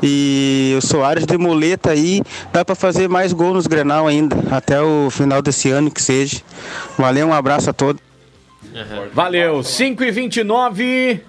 E 0.02 0.74
o 0.76 0.86
Soares 0.86 1.24
de 1.24 1.38
muleta 1.38 1.92
aí 1.92 2.20
dá 2.52 2.62
para 2.62 2.74
fazer 2.74 3.08
mais 3.08 3.32
gol 3.32 3.54
nos 3.54 3.66
Grenal 3.66 4.06
ainda, 4.06 4.36
até 4.50 4.82
o 4.82 5.08
final 5.08 5.40
desse 5.40 5.70
ano 5.70 5.90
que 5.90 6.02
seja. 6.02 6.42
Valeu, 6.98 7.28
um 7.28 7.32
abraço 7.32 7.70
a 7.70 7.72
todos. 7.72 8.09
Valeu, 9.12 9.62
5 9.62 10.04
e 10.04 10.10
29 10.10 11.20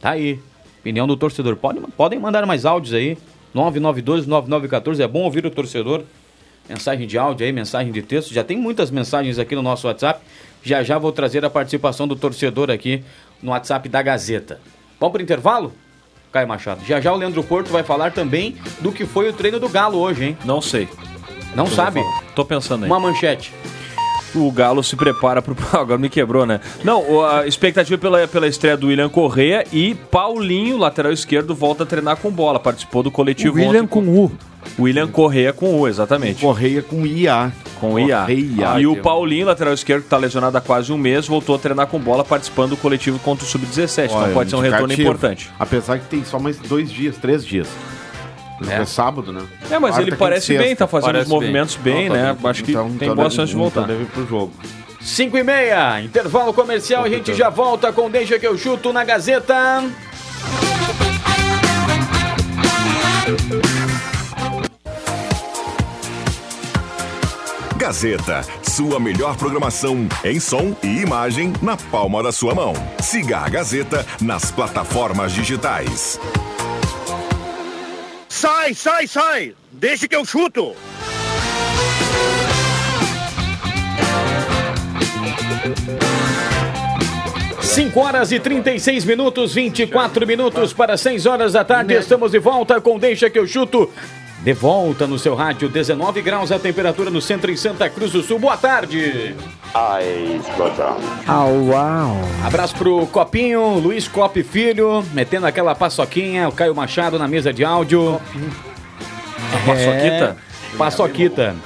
Tá 0.00 0.10
aí. 0.10 0.40
Opinião 0.80 1.06
do 1.06 1.16
torcedor. 1.16 1.56
Pode, 1.56 1.78
podem 1.96 2.18
mandar 2.18 2.46
mais 2.46 2.64
áudios 2.64 2.94
aí. 2.94 3.18
9912-9914. 3.54 5.00
É 5.00 5.06
bom 5.06 5.22
ouvir 5.22 5.44
o 5.44 5.50
torcedor. 5.50 6.02
Mensagem 6.68 7.06
de 7.06 7.18
áudio 7.18 7.44
aí, 7.44 7.52
mensagem 7.52 7.92
de 7.92 8.00
texto. 8.00 8.32
Já 8.32 8.42
tem 8.42 8.56
muitas 8.56 8.90
mensagens 8.90 9.38
aqui 9.38 9.54
no 9.54 9.62
nosso 9.62 9.86
WhatsApp. 9.86 10.20
Já 10.62 10.82
já 10.82 10.98
vou 10.98 11.12
trazer 11.12 11.44
a 11.44 11.50
participação 11.50 12.06
do 12.06 12.16
torcedor 12.16 12.70
aqui 12.70 13.02
no 13.42 13.50
WhatsApp 13.50 13.88
da 13.88 14.00
Gazeta. 14.00 14.60
Vamos 14.98 15.12
pro 15.12 15.22
intervalo? 15.22 15.72
Caio 16.32 16.46
Machado. 16.46 16.84
Já 16.86 17.00
já 17.00 17.12
o 17.12 17.16
Leandro 17.16 17.42
Porto 17.42 17.70
vai 17.70 17.82
falar 17.82 18.12
também 18.12 18.56
do 18.80 18.92
que 18.92 19.04
foi 19.04 19.28
o 19.28 19.32
treino 19.32 19.58
do 19.58 19.68
Galo 19.68 19.98
hoje, 19.98 20.24
hein? 20.24 20.38
Não 20.44 20.60
sei. 20.60 20.88
Não 21.54 21.66
sabe? 21.66 22.00
Tô 22.34 22.44
pensando 22.44 22.84
aí. 22.84 22.90
Uma 22.90 23.00
manchete. 23.00 23.52
O 24.34 24.50
Galo 24.52 24.82
se 24.82 24.94
prepara 24.96 25.40
pro. 25.42 25.56
Agora 25.72 25.98
me 25.98 26.08
quebrou, 26.08 26.46
né? 26.46 26.60
Não, 26.84 27.00
o- 27.10 27.24
a 27.24 27.46
expectativa 27.46 27.98
pela, 27.98 28.26
pela 28.28 28.46
estreia 28.46 28.76
do 28.76 28.88
William 28.88 29.08
Correia 29.08 29.64
e 29.72 29.94
Paulinho, 29.94 30.76
lateral 30.78 31.12
esquerdo, 31.12 31.54
volta 31.54 31.82
a 31.82 31.86
treinar 31.86 32.16
com 32.16 32.30
bola. 32.30 32.58
Participou 32.60 33.02
do 33.02 33.10
coletivo 33.10 33.56
William 33.56 33.82
ontem. 33.82 33.86
com 33.88 34.00
U. 34.00 34.32
William 34.78 35.08
Correia 35.08 35.52
com 35.52 35.80
U, 35.80 35.88
exatamente. 35.88 36.40
Correia 36.40 36.82
com 36.82 37.06
IA. 37.06 37.50
Com 37.80 37.98
IA. 37.98 38.20
Correia. 38.20 38.80
E 38.80 38.86
o 38.86 38.96
Paulinho, 38.96 39.46
lateral 39.46 39.72
esquerdo, 39.72 40.02
que 40.04 40.08
tá 40.10 40.18
lesionado 40.18 40.56
há 40.56 40.60
quase 40.60 40.92
um 40.92 40.98
mês, 40.98 41.26
voltou 41.26 41.56
a 41.56 41.58
treinar 41.58 41.86
com 41.86 41.98
bola, 41.98 42.22
participando 42.22 42.70
do 42.70 42.76
coletivo 42.76 43.18
contra 43.20 43.44
o 43.44 43.48
Sub-17. 43.48 44.04
Então 44.04 44.32
pode 44.34 44.50
ser 44.50 44.56
um 44.56 44.60
retorno 44.60 44.86
importante. 45.02 45.50
Apesar 45.58 45.98
que 45.98 46.04
tem 46.06 46.22
só 46.24 46.38
mais 46.38 46.58
dois 46.58 46.90
dias, 46.92 47.16
três 47.16 47.44
dias. 47.44 47.68
É, 48.68 48.82
é 48.82 48.84
sábado, 48.84 49.32
né? 49.32 49.42
É, 49.70 49.78
mas 49.78 49.80
Quarta, 49.80 50.00
ele 50.00 50.04
quinta, 50.10 50.16
parece 50.16 50.58
bem, 50.58 50.76
tá 50.76 50.86
fazendo 50.86 51.06
Parece 51.12 51.24
os 51.26 51.30
movimentos 51.32 51.76
bem, 51.76 52.08
Não, 52.08 52.16
tá 52.16 52.22
né? 52.22 52.36
bem. 52.40 52.50
Acho 52.50 52.64
que 52.64 52.70
Então- 52.72 52.86
tem 52.88 52.94
então 52.96 53.14
boa 53.14 53.28
deve- 53.28 53.36
chance 53.36 53.50
de 53.52 53.56
voltar. 53.58 53.80
Então 53.82 53.88
deve 53.94 54.02
ir 54.04 54.06
pro 54.06 54.26
jogo. 54.26 54.52
5 55.00 55.38
e 55.38 55.42
meia, 55.42 56.00
intervalo 56.02 56.52
comercial, 56.52 57.04
a 57.04 57.08
gente 57.08 57.32
já 57.34 57.48
volta 57.48 57.90
com 57.92 58.10
Deixa 58.10 58.38
que 58.38 58.46
eu 58.46 58.56
chuto 58.58 58.92
na 58.92 59.02
Gazeta. 59.04 59.82
Gazeta, 67.76 68.42
sua 68.62 69.00
melhor 69.00 69.36
programação 69.36 70.06
em 70.22 70.38
som 70.38 70.76
e 70.82 70.98
imagem 71.00 71.52
na 71.62 71.76
palma 71.76 72.22
da 72.22 72.30
sua 72.30 72.54
mão. 72.54 72.74
Siga 73.00 73.38
a 73.38 73.48
Gazeta 73.48 74.06
nas 74.20 74.50
plataformas 74.50 75.32
digitais. 75.32 76.20
Sai, 78.40 78.72
sai, 78.72 79.06
sai! 79.06 79.54
Deixa 79.70 80.08
que 80.08 80.16
eu 80.16 80.24
chuto! 80.24 80.74
Cinco 87.60 88.00
horas 88.00 88.32
e 88.32 88.40
36 88.40 89.04
minutos, 89.04 89.52
24 89.52 90.26
minutos 90.26 90.72
para 90.72 90.96
6 90.96 91.26
horas 91.26 91.52
da 91.52 91.62
tarde. 91.66 91.92
Estamos 91.92 92.30
de 92.30 92.38
volta 92.38 92.80
com 92.80 92.98
Deixa 92.98 93.28
que 93.28 93.38
eu 93.38 93.46
chuto. 93.46 93.92
De 94.42 94.54
volta 94.54 95.06
no 95.06 95.18
seu 95.18 95.34
rádio, 95.34 95.68
19 95.68 96.22
graus 96.22 96.50
a 96.50 96.58
temperatura 96.58 97.10
no 97.10 97.20
centro 97.20 97.50
em 97.50 97.56
Santa 97.56 97.90
Cruz 97.90 98.12
do 98.12 98.22
Sul. 98.22 98.38
Boa 98.38 98.56
tarde. 98.56 99.34
Ai, 99.74 100.40
explosão. 100.40 100.96
Abraço 102.42 102.74
pro 102.74 103.06
Copinho, 103.08 103.78
Luiz 103.78 104.08
Cop 104.08 104.42
Filho, 104.42 105.04
metendo 105.12 105.46
aquela 105.46 105.74
paçoquinha, 105.74 106.48
o 106.48 106.52
Caio 106.52 106.74
Machado 106.74 107.18
na 107.18 107.28
mesa 107.28 107.52
de 107.52 107.64
áudio. 107.64 108.18
Paçoquita? 109.66 110.36
É, 110.72 110.76
paçoquita. 110.78 111.56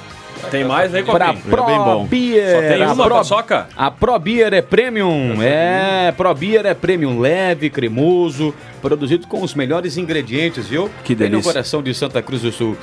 Tem 0.51 0.63
mais 0.63 0.93
aí, 0.93 1.03
Pra 1.03 1.27
Copinho? 1.27 1.43
Pro 1.49 1.65
bem 1.65 1.77
bom. 1.77 2.05
Beer. 2.05 2.51
Só 2.51 2.61
tem 2.61 2.83
a 2.83 2.93
uma 2.93 3.05
Pro- 3.05 3.15
paçoca? 3.15 3.67
A 3.75 3.91
Pro 3.91 4.17
Beer 4.19 4.53
é 4.53 4.61
premium. 4.61 5.41
É, 5.41 6.13
Pro 6.15 6.33
Beer 6.33 6.65
é 6.65 6.73
premium 6.73 7.19
leve, 7.19 7.69
cremoso, 7.69 8.53
produzido 8.81 9.27
com 9.27 9.41
os 9.41 9.53
melhores 9.53 9.97
ingredientes, 9.97 10.67
viu? 10.67 10.89
Que 11.03 11.15
Bem 11.15 11.27
no 11.27 11.31
delícia. 11.33 11.51
coração 11.53 11.81
de 11.83 11.93
Santa 11.93 12.21
Cruz 12.21 12.41
do 12.41 12.51
Sul. 12.51 12.77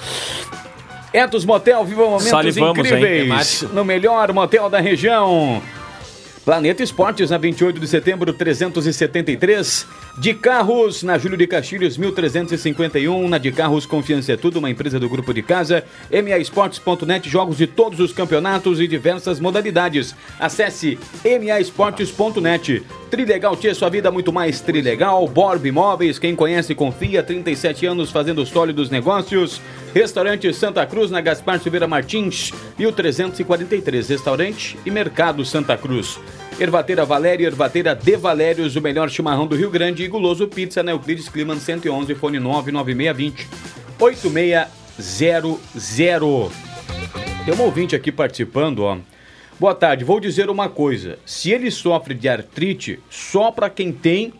Etos 1.12 1.44
Motel, 1.44 1.84
viva 1.84 2.02
momentos 2.04 2.28
Salivamos, 2.28 2.78
hein? 2.90 2.96
incríveis. 2.98 3.62
No 3.72 3.84
melhor 3.84 4.32
motel 4.32 4.68
da 4.70 4.80
região. 4.80 5.62
Planeta 6.44 6.82
Esportes, 6.82 7.30
na 7.30 7.38
28 7.38 7.78
de 7.78 7.86
setembro, 7.86 8.32
373. 8.32 9.86
De 10.18 10.34
Carros, 10.34 11.02
na 11.02 11.16
Júlio 11.16 11.38
de 11.38 11.46
Castilhos, 11.46 11.96
1351. 11.96 13.28
Na 13.28 13.38
De 13.38 13.50
Carros, 13.50 13.86
Confiança 13.86 14.32
é 14.32 14.36
Tudo, 14.36 14.58
uma 14.58 14.68
empresa 14.68 15.00
do 15.00 15.08
grupo 15.08 15.32
de 15.32 15.40
casa. 15.40 15.84
MAEsportes.net, 16.10 17.30
jogos 17.30 17.56
de 17.56 17.66
todos 17.66 17.98
os 17.98 18.12
campeonatos 18.12 18.78
e 18.78 18.86
diversas 18.86 19.40
modalidades. 19.40 20.14
Acesse 20.38 20.98
MAEsportes.net. 21.24 22.82
Trilegal 23.10 23.56
Tia, 23.56 23.74
sua 23.74 23.88
vida 23.88 24.10
muito 24.10 24.30
mais 24.30 24.60
trilegal. 24.60 25.26
Borb 25.26 25.64
Imóveis, 25.64 26.18
quem 26.18 26.36
conhece 26.36 26.74
confia. 26.74 27.22
37 27.22 27.86
anos 27.86 28.10
fazendo 28.10 28.44
sólidos 28.44 28.90
negócios. 28.90 29.62
Restaurante 29.94 30.52
Santa 30.52 30.84
Cruz, 30.84 31.10
na 31.10 31.22
Gaspar 31.22 31.58
Silveira 31.58 31.88
Martins. 31.88 32.52
E 32.78 32.86
o 32.86 32.92
343, 32.92 34.10
Restaurante 34.10 34.78
e 34.84 34.90
Mercado 34.90 35.42
Santa 35.42 35.74
Cruz. 35.74 36.18
Ervateira 36.60 37.04
Valéria, 37.04 37.46
Ervateira 37.46 37.94
De 37.94 38.16
Valérios, 38.16 38.76
o 38.76 38.80
melhor 38.80 39.10
chimarrão 39.10 39.46
do 39.46 39.56
Rio 39.56 39.70
Grande 39.70 40.04
e 40.04 40.08
Guloso 40.08 40.46
Pizza 40.46 40.82
na 40.82 40.92
Euclides 40.92 41.28
Climan 41.28 41.58
111, 41.58 42.14
fone 42.14 42.38
99620 42.38 43.48
8600. 43.98 46.52
Tem 47.44 47.54
um 47.54 47.62
ouvinte 47.62 47.96
aqui 47.96 48.12
participando, 48.12 48.80
ó. 48.80 48.98
Boa 49.58 49.74
tarde, 49.74 50.04
vou 50.04 50.20
dizer 50.20 50.48
uma 50.50 50.68
coisa. 50.68 51.18
Se 51.26 51.50
ele 51.50 51.70
sofre 51.70 52.14
de 52.14 52.28
artrite, 52.28 53.00
só 53.10 53.50
para 53.50 53.68
quem 53.70 53.92
tem 53.92 54.32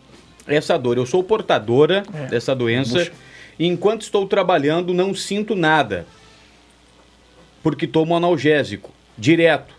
essa 0.47 0.77
dor. 0.77 0.97
Eu 0.97 1.05
sou 1.05 1.23
portadora 1.23 2.03
É. 2.13 2.27
dessa 2.27 2.55
doença 2.55 2.99
Puxa. 2.99 3.11
e 3.59 3.67
enquanto 3.67 4.01
estou 4.03 4.25
trabalhando 4.27 4.93
não 4.93 5.13
sinto 5.13 5.55
nada. 5.55 6.05
Porque 7.61 7.85
tomo 7.87 8.15
analgésico, 8.15 8.91
direto. 9.17 9.73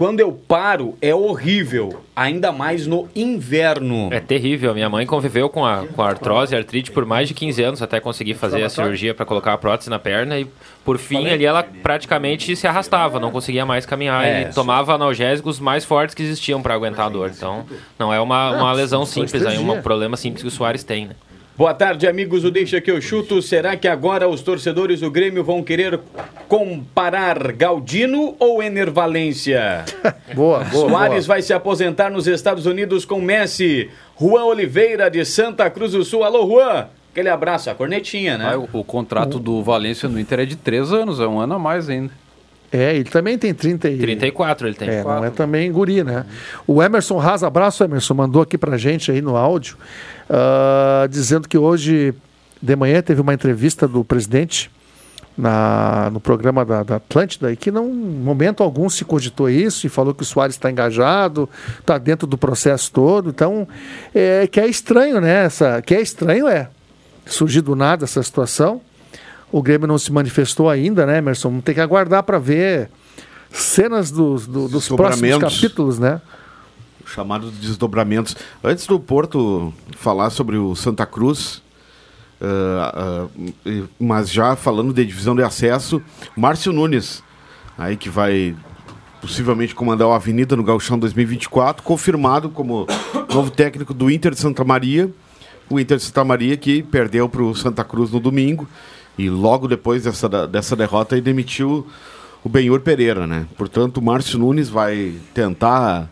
Quando 0.00 0.18
eu 0.18 0.32
paro 0.32 0.96
é 1.02 1.14
horrível, 1.14 2.00
ainda 2.16 2.50
mais 2.50 2.86
no 2.86 3.06
inverno. 3.14 4.08
É 4.10 4.18
terrível. 4.18 4.72
Minha 4.72 4.88
mãe 4.88 5.04
conviveu 5.04 5.50
com 5.50 5.62
a, 5.62 5.86
com 5.88 6.00
a 6.00 6.08
artrose 6.08 6.54
e 6.54 6.56
artrite 6.56 6.90
por 6.90 7.04
mais 7.04 7.28
de 7.28 7.34
15 7.34 7.62
anos 7.62 7.82
até 7.82 8.00
conseguir 8.00 8.32
fazer 8.32 8.62
a 8.62 8.70
cirurgia 8.70 9.12
para 9.12 9.26
colocar 9.26 9.52
a 9.52 9.58
prótese 9.58 9.90
na 9.90 9.98
perna 9.98 10.38
e 10.38 10.46
por 10.86 10.96
fim 10.96 11.28
ali 11.28 11.44
ela 11.44 11.62
praticamente 11.62 12.56
se 12.56 12.66
arrastava, 12.66 13.20
não 13.20 13.30
conseguia 13.30 13.66
mais 13.66 13.84
caminhar 13.84 14.24
É, 14.24 14.40
e 14.40 14.54
tomava 14.54 14.94
analgésicos 14.94 15.60
mais 15.60 15.84
fortes 15.84 16.14
que 16.14 16.22
existiam 16.22 16.62
para 16.62 16.72
aguentar 16.72 17.04
a 17.04 17.10
dor. 17.10 17.30
Então 17.36 17.66
não 17.98 18.10
é 18.10 18.18
uma, 18.18 18.52
uma 18.52 18.72
lesão 18.72 19.04
simples, 19.04 19.44
é 19.44 19.58
um 19.58 19.82
problema 19.82 20.16
simples 20.16 20.40
que 20.40 20.48
o 20.48 20.50
Soares 20.50 20.82
tem, 20.82 21.08
né? 21.08 21.14
Boa 21.60 21.74
tarde, 21.74 22.08
amigos 22.08 22.40
do 22.40 22.50
Deixa 22.50 22.80
que 22.80 22.90
eu 22.90 23.02
chuto. 23.02 23.42
Será 23.42 23.76
que 23.76 23.86
agora 23.86 24.26
os 24.26 24.40
torcedores 24.40 25.00
do 25.00 25.10
Grêmio 25.10 25.44
vão 25.44 25.62
querer 25.62 26.00
comparar 26.48 27.52
Galdino 27.52 28.34
ou 28.38 28.62
Ener 28.62 28.90
Valência? 28.90 29.84
Boa, 30.34 30.60
boa. 30.60 30.88
Soares 30.88 31.26
boa. 31.26 31.34
vai 31.36 31.42
se 31.42 31.52
aposentar 31.52 32.08
nos 32.08 32.26
Estados 32.26 32.64
Unidos 32.64 33.04
com 33.04 33.20
Messi. 33.20 33.90
Juan 34.18 34.44
Oliveira 34.44 35.10
de 35.10 35.22
Santa 35.22 35.68
Cruz 35.68 35.92
do 35.92 36.02
Sul. 36.02 36.24
Alô, 36.24 36.48
Juan. 36.48 36.86
Aquele 37.12 37.28
abraço, 37.28 37.68
a 37.68 37.74
cornetinha, 37.74 38.38
né? 38.38 38.52
Ah, 38.54 38.58
o, 38.58 38.80
o 38.80 38.82
contrato 38.82 39.38
do 39.38 39.62
Valência 39.62 40.08
no 40.08 40.18
Inter 40.18 40.40
é 40.40 40.46
de 40.46 40.56
três 40.56 40.94
anos, 40.94 41.20
é 41.20 41.26
um 41.26 41.38
ano 41.38 41.56
a 41.56 41.58
mais 41.58 41.90
ainda. 41.90 42.10
É, 42.72 42.94
ele 42.94 43.10
também 43.10 43.36
tem 43.36 43.52
30 43.52 43.90
e... 43.90 43.98
34 43.98 44.68
ele 44.68 44.76
tem. 44.76 44.88
É, 44.88 45.02
não 45.02 45.24
é 45.24 45.30
também 45.30 45.70
guri, 45.72 46.04
né? 46.04 46.24
O 46.66 46.82
Emerson 46.82 47.20
Haas, 47.20 47.42
abraço 47.42 47.82
Emerson, 47.82 48.14
mandou 48.14 48.42
aqui 48.42 48.56
pra 48.56 48.76
gente 48.76 49.10
aí 49.10 49.20
no 49.20 49.36
áudio, 49.36 49.76
ah, 50.28 51.06
dizendo 51.10 51.48
que 51.48 51.58
hoje 51.58 52.14
de 52.62 52.76
manhã 52.76 53.02
teve 53.02 53.20
uma 53.20 53.34
entrevista 53.34 53.88
do 53.88 54.04
presidente 54.04 54.70
na, 55.36 56.10
no 56.12 56.20
programa 56.20 56.64
da, 56.64 56.82
da 56.82 56.96
Atlântida 56.96 57.50
e 57.52 57.56
que 57.56 57.70
não, 57.70 57.88
em 57.88 58.20
momento 58.22 58.62
algum 58.62 58.88
se 58.88 59.04
cogitou 59.04 59.48
isso 59.48 59.86
e 59.86 59.90
falou 59.90 60.14
que 60.14 60.22
o 60.22 60.26
Soares 60.26 60.54
está 60.54 60.70
engajado, 60.70 61.48
está 61.80 61.98
dentro 61.98 62.26
do 62.26 62.36
processo 62.38 62.92
todo, 62.92 63.30
então 63.30 63.66
é 64.14 64.46
que 64.46 64.60
é 64.60 64.66
estranho, 64.68 65.20
né? 65.20 65.46
Essa, 65.46 65.82
que 65.82 65.94
é 65.94 66.00
estranho 66.00 66.46
é 66.46 66.68
surgir 67.26 67.62
do 67.62 67.74
nada 67.74 68.04
essa 68.04 68.22
situação. 68.22 68.80
O 69.52 69.62
Grêmio 69.62 69.86
não 69.86 69.98
se 69.98 70.12
manifestou 70.12 70.68
ainda, 70.70 71.04
né, 71.06 71.18
Emerson? 71.18 71.48
Vamos 71.48 71.64
ter 71.64 71.74
que 71.74 71.80
aguardar 71.80 72.22
para 72.22 72.38
ver 72.38 72.88
cenas 73.50 74.10
dos, 74.10 74.46
do- 74.46 74.68
dos 74.68 74.86
próximos 74.88 75.20
capítulos, 75.38 75.98
né? 75.98 76.20
chamados 77.06 77.50
desdobramentos. 77.54 78.36
Antes 78.62 78.86
do 78.86 79.00
Porto 79.00 79.74
falar 79.96 80.30
sobre 80.30 80.56
o 80.56 80.76
Santa 80.76 81.04
Cruz, 81.04 81.60
ah, 82.40 83.26
e- 83.66 83.82
mas 83.98 84.30
já 84.30 84.54
falando 84.54 84.92
de 84.92 85.04
divisão 85.04 85.34
de 85.34 85.42
acesso, 85.42 86.00
Márcio 86.36 86.72
Nunes, 86.72 87.20
aí 87.76 87.96
que 87.96 88.08
vai 88.08 88.54
possivelmente 89.20 89.74
comandar 89.74 90.06
o 90.06 90.12
Avenida 90.12 90.54
no 90.54 90.62
Gauchão 90.62 90.98
2024, 90.98 91.82
confirmado 91.82 92.48
como 92.48 92.86
novo 93.34 93.50
técnico 93.50 93.92
do 93.92 94.08
Inter 94.10 94.32
de 94.32 94.38
Santa 94.40 94.62
Maria. 94.64 95.10
O 95.68 95.78
Inter 95.80 95.96
de 95.98 96.04
Santa 96.04 96.24
Maria 96.24 96.56
que 96.56 96.80
perdeu 96.82 97.28
para 97.28 97.42
o 97.42 97.54
Santa 97.54 97.82
Cruz 97.84 98.10
no 98.10 98.18
domingo 98.20 98.68
e 99.18 99.28
logo 99.28 99.68
depois 99.68 100.04
dessa, 100.04 100.28
dessa 100.46 100.74
derrota 100.76 101.14
aí 101.14 101.20
demitiu 101.20 101.86
o 102.42 102.48
Benhur 102.48 102.80
Pereira, 102.80 103.26
né? 103.26 103.46
Portanto, 103.56 103.98
o 103.98 104.02
Márcio 104.02 104.38
Nunes 104.38 104.68
vai 104.70 105.14
tentar 105.34 106.08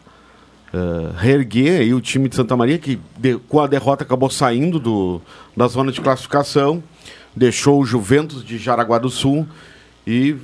uh, 0.75 1.15
reerguer 1.17 1.81
aí 1.81 1.95
o 1.95 2.01
time 2.01 2.29
de 2.29 2.37
Santa 2.37 2.57
Maria, 2.57 2.79
que 2.79 2.99
de- 3.17 3.39
com 3.49 3.61
a 3.61 3.67
derrota 3.67 4.05
acabou 4.05 4.29
saindo 4.29 4.79
do, 4.79 5.21
da 5.57 5.67
zona 5.69 5.91
de 5.91 6.01
classificação, 6.01 6.83
deixou 7.35 7.81
o 7.81 7.85
Juventus 7.85 8.45
de 8.45 8.59
Jaraguá 8.59 8.99
do 8.99 9.09
Sul 9.09 9.47
e 10.07 10.37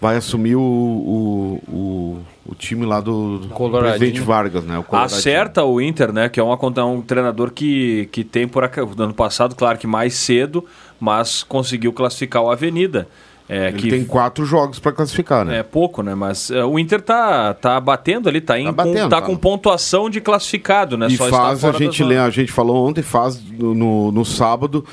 vai 0.00 0.16
assumir 0.16 0.54
o, 0.56 0.60
o, 0.60 1.62
o, 1.68 2.18
o 2.46 2.54
time 2.54 2.86
lá 2.86 3.00
do, 3.00 3.40
presidente 3.80 4.20
Vargas, 4.20 4.64
né? 4.64 4.78
O. 4.78 4.96
Acerta 4.96 5.64
o 5.64 5.80
Inter, 5.80 6.12
né? 6.12 6.28
Que 6.28 6.38
é 6.38 6.42
uma, 6.42 6.56
é 6.76 6.82
um 6.84 7.02
treinador 7.02 7.50
que, 7.52 8.08
que 8.12 8.22
tem 8.24 8.46
por 8.46 8.68
no 8.96 9.04
ano 9.04 9.14
passado, 9.14 9.54
claro 9.56 9.76
que 9.78 9.86
mais 9.86 10.14
cedo, 10.14 10.64
mas 11.00 11.42
conseguiu 11.42 11.92
classificar 11.92 12.42
o 12.42 12.50
Avenida. 12.50 13.08
É, 13.48 13.68
Ele 13.68 13.78
que 13.78 13.88
tem 13.88 14.04
quatro 14.04 14.44
jogos 14.44 14.78
para 14.78 14.92
classificar, 14.92 15.42
né? 15.42 15.60
é 15.60 15.62
pouco, 15.62 16.02
né? 16.02 16.14
Mas 16.14 16.50
é, 16.50 16.62
o 16.62 16.78
Inter 16.78 17.00
tá, 17.00 17.54
tá 17.54 17.80
batendo 17.80 18.28
ali, 18.28 18.42
tá, 18.42 18.58
em, 18.58 18.70
batendo, 18.70 19.04
com, 19.04 19.08
tá 19.08 19.20
tá. 19.20 19.26
com 19.26 19.36
pontuação 19.36 20.10
de 20.10 20.20
classificado, 20.20 20.98
né? 20.98 21.06
E 21.08 21.16
Só 21.16 21.28
faz, 21.28 21.64
a 21.64 21.72
gente, 21.72 22.02
a 22.02 22.28
gente 22.28 22.52
falou 22.52 22.86
ontem, 22.86 23.00
faz 23.00 23.40
no, 23.50 24.12
no 24.12 24.24
sábado 24.24 24.84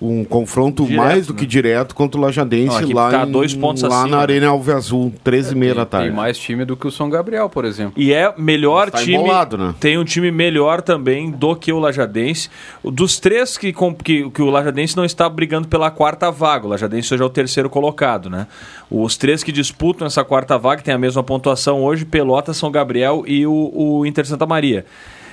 um 0.00 0.24
confronto 0.24 0.84
Direto, 0.84 0.96
mais 1.04 1.26
do 1.26 1.32
né? 1.32 1.38
que 1.40 1.44
direto 1.46 1.92
contra 1.92 2.20
o 2.20 2.22
Lajadense 2.22 2.82
Não, 2.86 2.92
lá, 2.92 3.10
tá 3.10 3.26
em- 3.26 3.32
dois 3.32 3.52
pontos 3.52 3.82
lá 3.82 4.02
acima, 4.02 4.16
na 4.16 4.22
Arena 4.22 4.46
Alve 4.46 4.70
Azul, 4.70 5.12
13 5.24 5.54
e 5.54 5.56
meia 5.56 5.74
da 5.74 5.84
tarde. 5.84 6.06
Tem 6.06 6.16
mais 6.16 6.38
time 6.38 6.64
do 6.64 6.76
que 6.76 6.86
o 6.86 6.90
São 6.90 7.10
Gabriel, 7.10 7.48
por 7.48 7.64
exemplo. 7.64 7.94
E 7.96 8.12
é 8.12 8.32
melhor 8.38 8.90
tá 8.92 8.98
time. 8.98 9.14
embolado, 9.16 9.58
né? 9.58 9.74
Tem 9.80 9.98
um 9.98 10.04
time 10.04 10.30
melhor 10.30 10.82
também 10.82 11.32
do 11.32 11.56
que 11.56 11.72
o 11.72 11.80
Lajadense. 11.80 12.48
Dos 12.84 13.18
três 13.18 13.58
que, 13.58 13.72
com- 13.72 13.92
que, 13.92 14.30
que 14.30 14.40
o 14.40 14.50
Lajadense 14.50 14.96
não 14.96 15.04
está 15.04 15.28
brigando 15.28 15.66
pela 15.66 15.90
quarta 15.90 16.30
vaga. 16.30 16.66
O 16.66 16.70
Lajadense 16.70 17.12
hoje 17.12 17.22
é 17.22 17.26
o 17.26 17.30
terceiro 17.30 17.68
colocado, 17.68 18.30
né? 18.30 18.46
Os 18.88 19.16
três 19.16 19.42
que 19.42 19.50
disputam 19.50 20.06
essa 20.06 20.22
quarta 20.22 20.56
vaga 20.56 20.80
têm 20.80 20.94
a 20.94 20.98
mesma 20.98 21.24
pontuação 21.24 21.82
hoje: 21.82 22.04
Pelota, 22.04 22.54
São 22.54 22.70
Gabriel 22.70 23.24
e 23.26 23.44
o, 23.46 23.72
o 23.74 24.06
Inter 24.06 24.24
Santa 24.24 24.46
Maria. 24.46 24.86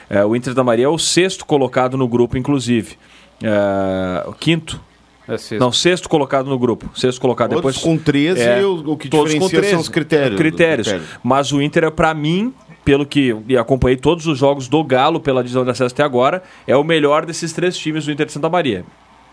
É, 0.10 0.26
o 0.26 0.36
Inter 0.36 0.54
da 0.54 0.64
Maria 0.64 0.86
é 0.86 0.90
o 0.90 0.98
sexto 0.98 1.46
colocado 1.46 1.98
no 1.98 2.08
grupo, 2.08 2.36
inclusive. 2.38 2.96
É, 3.42 4.24
o 4.28 4.34
quinto. 4.34 4.80
É 5.28 5.38
sexto. 5.38 5.60
Não, 5.60 5.72
sexto 5.72 6.08
colocado 6.08 6.48
no 6.48 6.58
grupo. 6.60 6.90
Sexto 6.94 7.20
colocado. 7.20 7.50
Todos 7.50 7.76
Depois, 7.76 7.78
com 7.78 7.98
13 7.98 8.42
e 8.44 8.64
o- 8.64 8.96
que 8.96 9.10
todos 9.10 9.34
com 9.34 9.40
diferencia 9.40 9.50
são 9.50 9.60
13. 9.62 9.76
os 9.82 9.90
critérios. 9.90 10.38
Critérios. 10.40 10.88
Critérios. 10.88 11.20
Mas 11.24 11.52
o 11.52 11.62
Inter, 11.62 11.86
é 11.86 11.90
para 11.90 12.14
mim, 12.14 12.54
pelo 12.84 13.06
que 13.08 13.36
e 13.48 13.58
acompanhei 13.58 13.98
todos 13.98 14.28
os 14.28 14.38
jogos 14.38 14.68
do 14.68 14.84
Galo 14.84 15.20
pela 15.20 15.42
divisão 15.42 15.64
de 15.64 15.72
acesso 15.72 15.94
até 15.94 16.04
agora, 16.04 16.44
é 16.68 16.78
o 16.78 16.84
melhor 16.84 17.26
desses 17.26 17.52
três 17.54 17.76
times 17.76 18.06
do 18.06 18.12
Inter 18.12 18.28
de 18.28 18.34
Santa 18.34 18.48
Maria. 18.50 18.86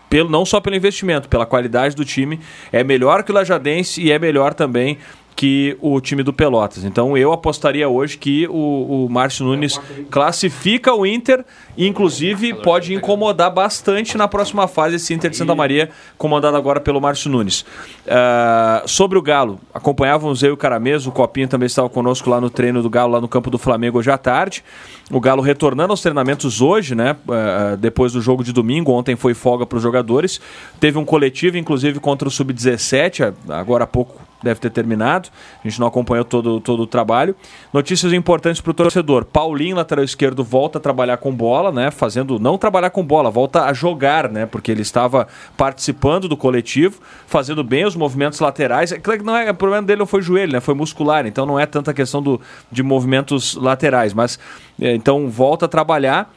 Pelo, 0.09 0.29
não 0.29 0.45
só 0.45 0.59
pelo 0.59 0.75
investimento, 0.75 1.29
pela 1.29 1.45
qualidade 1.45 1.95
do 1.95 2.03
time, 2.05 2.39
é 2.71 2.83
melhor 2.83 3.23
que 3.23 3.31
o 3.31 3.33
Lajadense 3.35 4.01
e 4.01 4.11
é 4.11 4.17
melhor 4.19 4.53
também 4.55 4.97
que 5.35 5.77
o 5.81 5.99
time 5.99 6.23
do 6.23 6.33
Pelotas. 6.33 6.83
Então 6.83 7.17
eu 7.17 7.31
apostaria 7.31 7.87
hoje 7.87 8.17
que 8.17 8.47
o, 8.47 9.05
o 9.05 9.09
Márcio 9.09 9.45
Nunes 9.45 9.79
classifica 10.09 10.93
o 10.93 11.05
Inter 11.05 11.43
inclusive 11.77 12.53
pode 12.55 12.93
incomodar 12.93 13.51
bastante 13.51 14.17
na 14.17 14.27
próxima 14.27 14.67
fase 14.67 14.95
esse 14.95 15.13
Inter 15.13 15.31
de 15.31 15.37
Santa 15.37 15.55
Maria, 15.55 15.89
comandado 16.17 16.55
agora 16.55 16.79
pelo 16.79 17.01
Márcio 17.01 17.31
Nunes. 17.31 17.65
Ah, 18.07 18.83
sobre 18.85 19.17
o 19.17 19.21
Galo, 19.21 19.59
acompanhávamos 19.73 20.43
eu 20.43 20.49
e 20.49 20.53
o 20.53 20.57
Caramês, 20.57 21.07
o 21.07 21.11
Copinho 21.11 21.47
também 21.47 21.65
estava 21.65 21.89
conosco 21.89 22.29
lá 22.29 22.39
no 22.39 22.49
treino 22.49 22.81
do 22.81 22.89
Galo, 22.89 23.13
lá 23.13 23.21
no 23.21 23.27
campo 23.27 23.49
do 23.49 23.57
Flamengo 23.57 23.99
hoje 23.99 24.11
à 24.11 24.17
tarde. 24.17 24.63
O 25.11 25.19
Galo 25.19 25.41
retornando 25.41 25.91
aos 25.91 26.01
treinamentos 26.01 26.61
hoje, 26.61 26.95
né? 26.95 27.15
ah, 27.29 27.75
depois 27.75 28.13
do 28.13 28.21
jogo 28.21 28.43
de 28.43 28.53
domingo, 28.53 28.91
ontem 28.91 29.15
foi 29.15 29.33
folga 29.33 29.65
para 29.65 29.77
os 29.77 29.83
jogadores. 29.83 30.39
Teve 30.79 30.97
um 30.97 31.05
coletivo, 31.05 31.57
inclusive, 31.57 31.99
contra 31.99 32.27
o 32.27 32.31
Sub-17, 32.31 33.33
agora 33.49 33.83
há 33.83 33.87
pouco 33.87 34.21
deve 34.43 34.59
ter 34.59 34.69
terminado. 34.69 35.29
A 35.63 35.67
gente 35.67 35.79
não 35.79 35.87
acompanhou 35.87 36.25
todo, 36.25 36.59
todo 36.59 36.83
o 36.83 36.87
trabalho. 36.87 37.35
Notícias 37.71 38.13
importantes 38.13 38.61
para 38.61 38.71
o 38.71 38.73
torcedor. 38.73 39.25
Paulinho, 39.25 39.75
lateral 39.75 40.03
esquerdo, 40.03 40.43
volta 40.43 40.77
a 40.77 40.81
trabalhar 40.81 41.17
com 41.17 41.33
bola, 41.33 41.71
né? 41.71 41.89
Fazendo. 41.89 42.37
Não 42.37 42.57
trabalhar 42.57 42.89
com 42.89 43.03
bola, 43.03 43.31
volta 43.31 43.63
a 43.63 43.73
jogar, 43.73 44.29
né? 44.29 44.45
Porque 44.45 44.71
ele 44.71 44.81
estava 44.81 45.27
participando 45.55 46.27
do 46.27 46.35
coletivo, 46.35 46.99
fazendo 47.25 47.63
bem 47.63 47.85
os 47.85 47.95
movimentos 47.95 48.39
laterais. 48.39 48.91
É 48.91 48.99
claro 48.99 49.19
que 49.21 49.25
não 49.25 49.35
é, 49.35 49.49
o 49.49 49.55
problema 49.55 49.85
dele 49.85 49.99
não 49.99 50.05
foi 50.05 50.21
joelho, 50.21 50.53
né? 50.53 50.59
Foi 50.59 50.73
muscular, 50.73 51.25
então 51.25 51.45
não 51.45 51.59
é 51.59 51.65
tanta 51.65 51.93
questão 51.93 52.21
do, 52.21 52.39
de 52.71 52.83
movimentos 52.83 53.55
laterais. 53.55 54.13
Mas 54.13 54.37
é, 54.79 54.93
então 54.93 55.29
volta 55.29 55.65
a 55.65 55.69
trabalhar. 55.69 56.29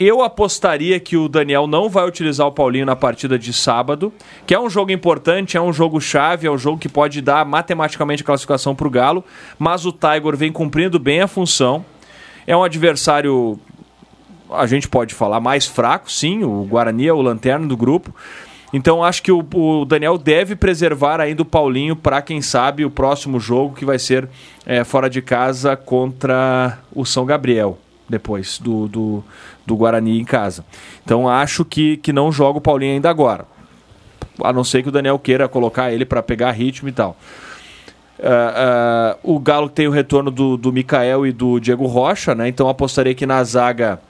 Eu 0.00 0.22
apostaria 0.22 1.00
que 1.00 1.16
o 1.16 1.28
Daniel 1.28 1.66
não 1.66 1.88
vai 1.88 2.06
utilizar 2.06 2.46
o 2.46 2.52
Paulinho 2.52 2.86
na 2.86 2.94
partida 2.94 3.36
de 3.36 3.52
sábado, 3.52 4.12
que 4.46 4.54
é 4.54 4.60
um 4.60 4.70
jogo 4.70 4.92
importante, 4.92 5.56
é 5.56 5.60
um 5.60 5.72
jogo 5.72 6.00
chave, 6.00 6.46
é 6.46 6.50
um 6.50 6.56
jogo 6.56 6.78
que 6.78 6.88
pode 6.88 7.20
dar 7.20 7.44
matematicamente 7.44 8.22
a 8.22 8.26
classificação 8.26 8.76
para 8.76 8.86
o 8.86 8.90
Galo, 8.90 9.24
mas 9.58 9.84
o 9.84 9.92
Tiger 9.92 10.36
vem 10.36 10.52
cumprindo 10.52 11.00
bem 11.00 11.20
a 11.20 11.26
função. 11.26 11.84
É 12.46 12.56
um 12.56 12.62
adversário, 12.62 13.58
a 14.52 14.66
gente 14.66 14.86
pode 14.86 15.16
falar, 15.16 15.40
mais 15.40 15.66
fraco, 15.66 16.10
sim. 16.10 16.44
O 16.44 16.62
Guarani 16.62 17.08
é 17.08 17.12
o 17.12 17.20
lanterna 17.20 17.66
do 17.66 17.76
grupo. 17.76 18.14
Então 18.72 19.02
acho 19.02 19.20
que 19.20 19.32
o, 19.32 19.44
o 19.52 19.84
Daniel 19.84 20.16
deve 20.16 20.54
preservar 20.54 21.20
ainda 21.20 21.42
o 21.42 21.44
Paulinho 21.44 21.96
para 21.96 22.22
quem 22.22 22.40
sabe 22.40 22.84
o 22.84 22.90
próximo 22.90 23.40
jogo 23.40 23.74
que 23.74 23.84
vai 23.84 23.98
ser 23.98 24.28
é, 24.64 24.84
fora 24.84 25.10
de 25.10 25.20
casa 25.20 25.74
contra 25.74 26.78
o 26.94 27.04
São 27.04 27.26
Gabriel 27.26 27.78
depois 28.08 28.58
do, 28.58 28.88
do, 28.88 29.24
do 29.68 29.76
Guarani 29.76 30.18
em 30.18 30.24
casa. 30.24 30.64
Então 31.04 31.28
acho 31.28 31.64
que, 31.64 31.98
que 31.98 32.12
não 32.12 32.32
joga 32.32 32.58
o 32.58 32.60
Paulinho 32.60 32.94
ainda 32.94 33.10
agora. 33.10 33.44
A 34.42 34.52
não 34.52 34.64
ser 34.64 34.82
que 34.82 34.88
o 34.88 34.92
Daniel 34.92 35.18
queira 35.18 35.46
colocar 35.48 35.92
ele 35.92 36.04
para 36.04 36.22
pegar 36.22 36.50
ritmo 36.52 36.88
e 36.88 36.92
tal. 36.92 37.16
Ah, 38.20 39.14
ah, 39.14 39.16
o 39.22 39.38
Galo 39.38 39.68
tem 39.68 39.86
o 39.86 39.90
retorno 39.90 40.30
do, 40.30 40.56
do 40.56 40.72
Mikael 40.72 41.26
e 41.26 41.32
do 41.32 41.60
Diego 41.60 41.86
Rocha, 41.86 42.34
né? 42.34 42.48
Então 42.48 42.68
apostaria 42.68 43.14
que 43.14 43.26
na 43.26 43.44
zaga 43.44 44.00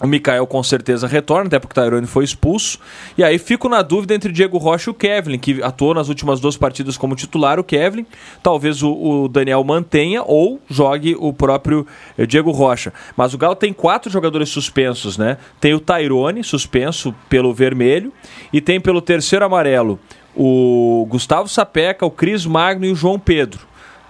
o 0.00 0.06
Mikael 0.06 0.46
com 0.46 0.62
certeza 0.62 1.06
retorna, 1.06 1.46
até 1.46 1.58
porque 1.58 1.72
o 1.72 1.74
Tairone 1.74 2.06
foi 2.06 2.24
expulso. 2.24 2.78
E 3.16 3.24
aí 3.24 3.38
fico 3.38 3.68
na 3.68 3.82
dúvida 3.82 4.14
entre 4.14 4.30
Diego 4.30 4.58
Rocha 4.58 4.90
e 4.90 4.92
o 4.92 4.94
Kevin, 4.94 5.38
que 5.38 5.62
atuou 5.62 5.94
nas 5.94 6.08
últimas 6.08 6.38
duas 6.38 6.56
partidas 6.56 6.96
como 6.96 7.16
titular, 7.16 7.58
o 7.58 7.64
Kevin. 7.64 8.06
Talvez 8.42 8.82
o, 8.82 8.92
o 8.92 9.28
Daniel 9.28 9.64
mantenha 9.64 10.22
ou 10.22 10.60
jogue 10.68 11.16
o 11.18 11.32
próprio 11.32 11.86
eh, 12.18 12.26
Diego 12.26 12.50
Rocha. 12.50 12.92
Mas 13.16 13.32
o 13.32 13.38
Galo 13.38 13.56
tem 13.56 13.72
quatro 13.72 14.10
jogadores 14.10 14.50
suspensos, 14.50 15.16
né? 15.16 15.38
Tem 15.60 15.72
o 15.72 15.80
Tairone, 15.80 16.44
suspenso 16.44 17.14
pelo 17.28 17.54
vermelho, 17.54 18.12
e 18.52 18.60
tem 18.60 18.80
pelo 18.80 19.00
terceiro 19.00 19.44
amarelo 19.44 19.98
o 20.36 21.06
Gustavo 21.08 21.48
Sapeca, 21.48 22.04
o 22.04 22.10
Cris 22.10 22.44
Magno 22.44 22.84
e 22.84 22.92
o 22.92 22.94
João 22.94 23.18
Pedro. 23.18 23.66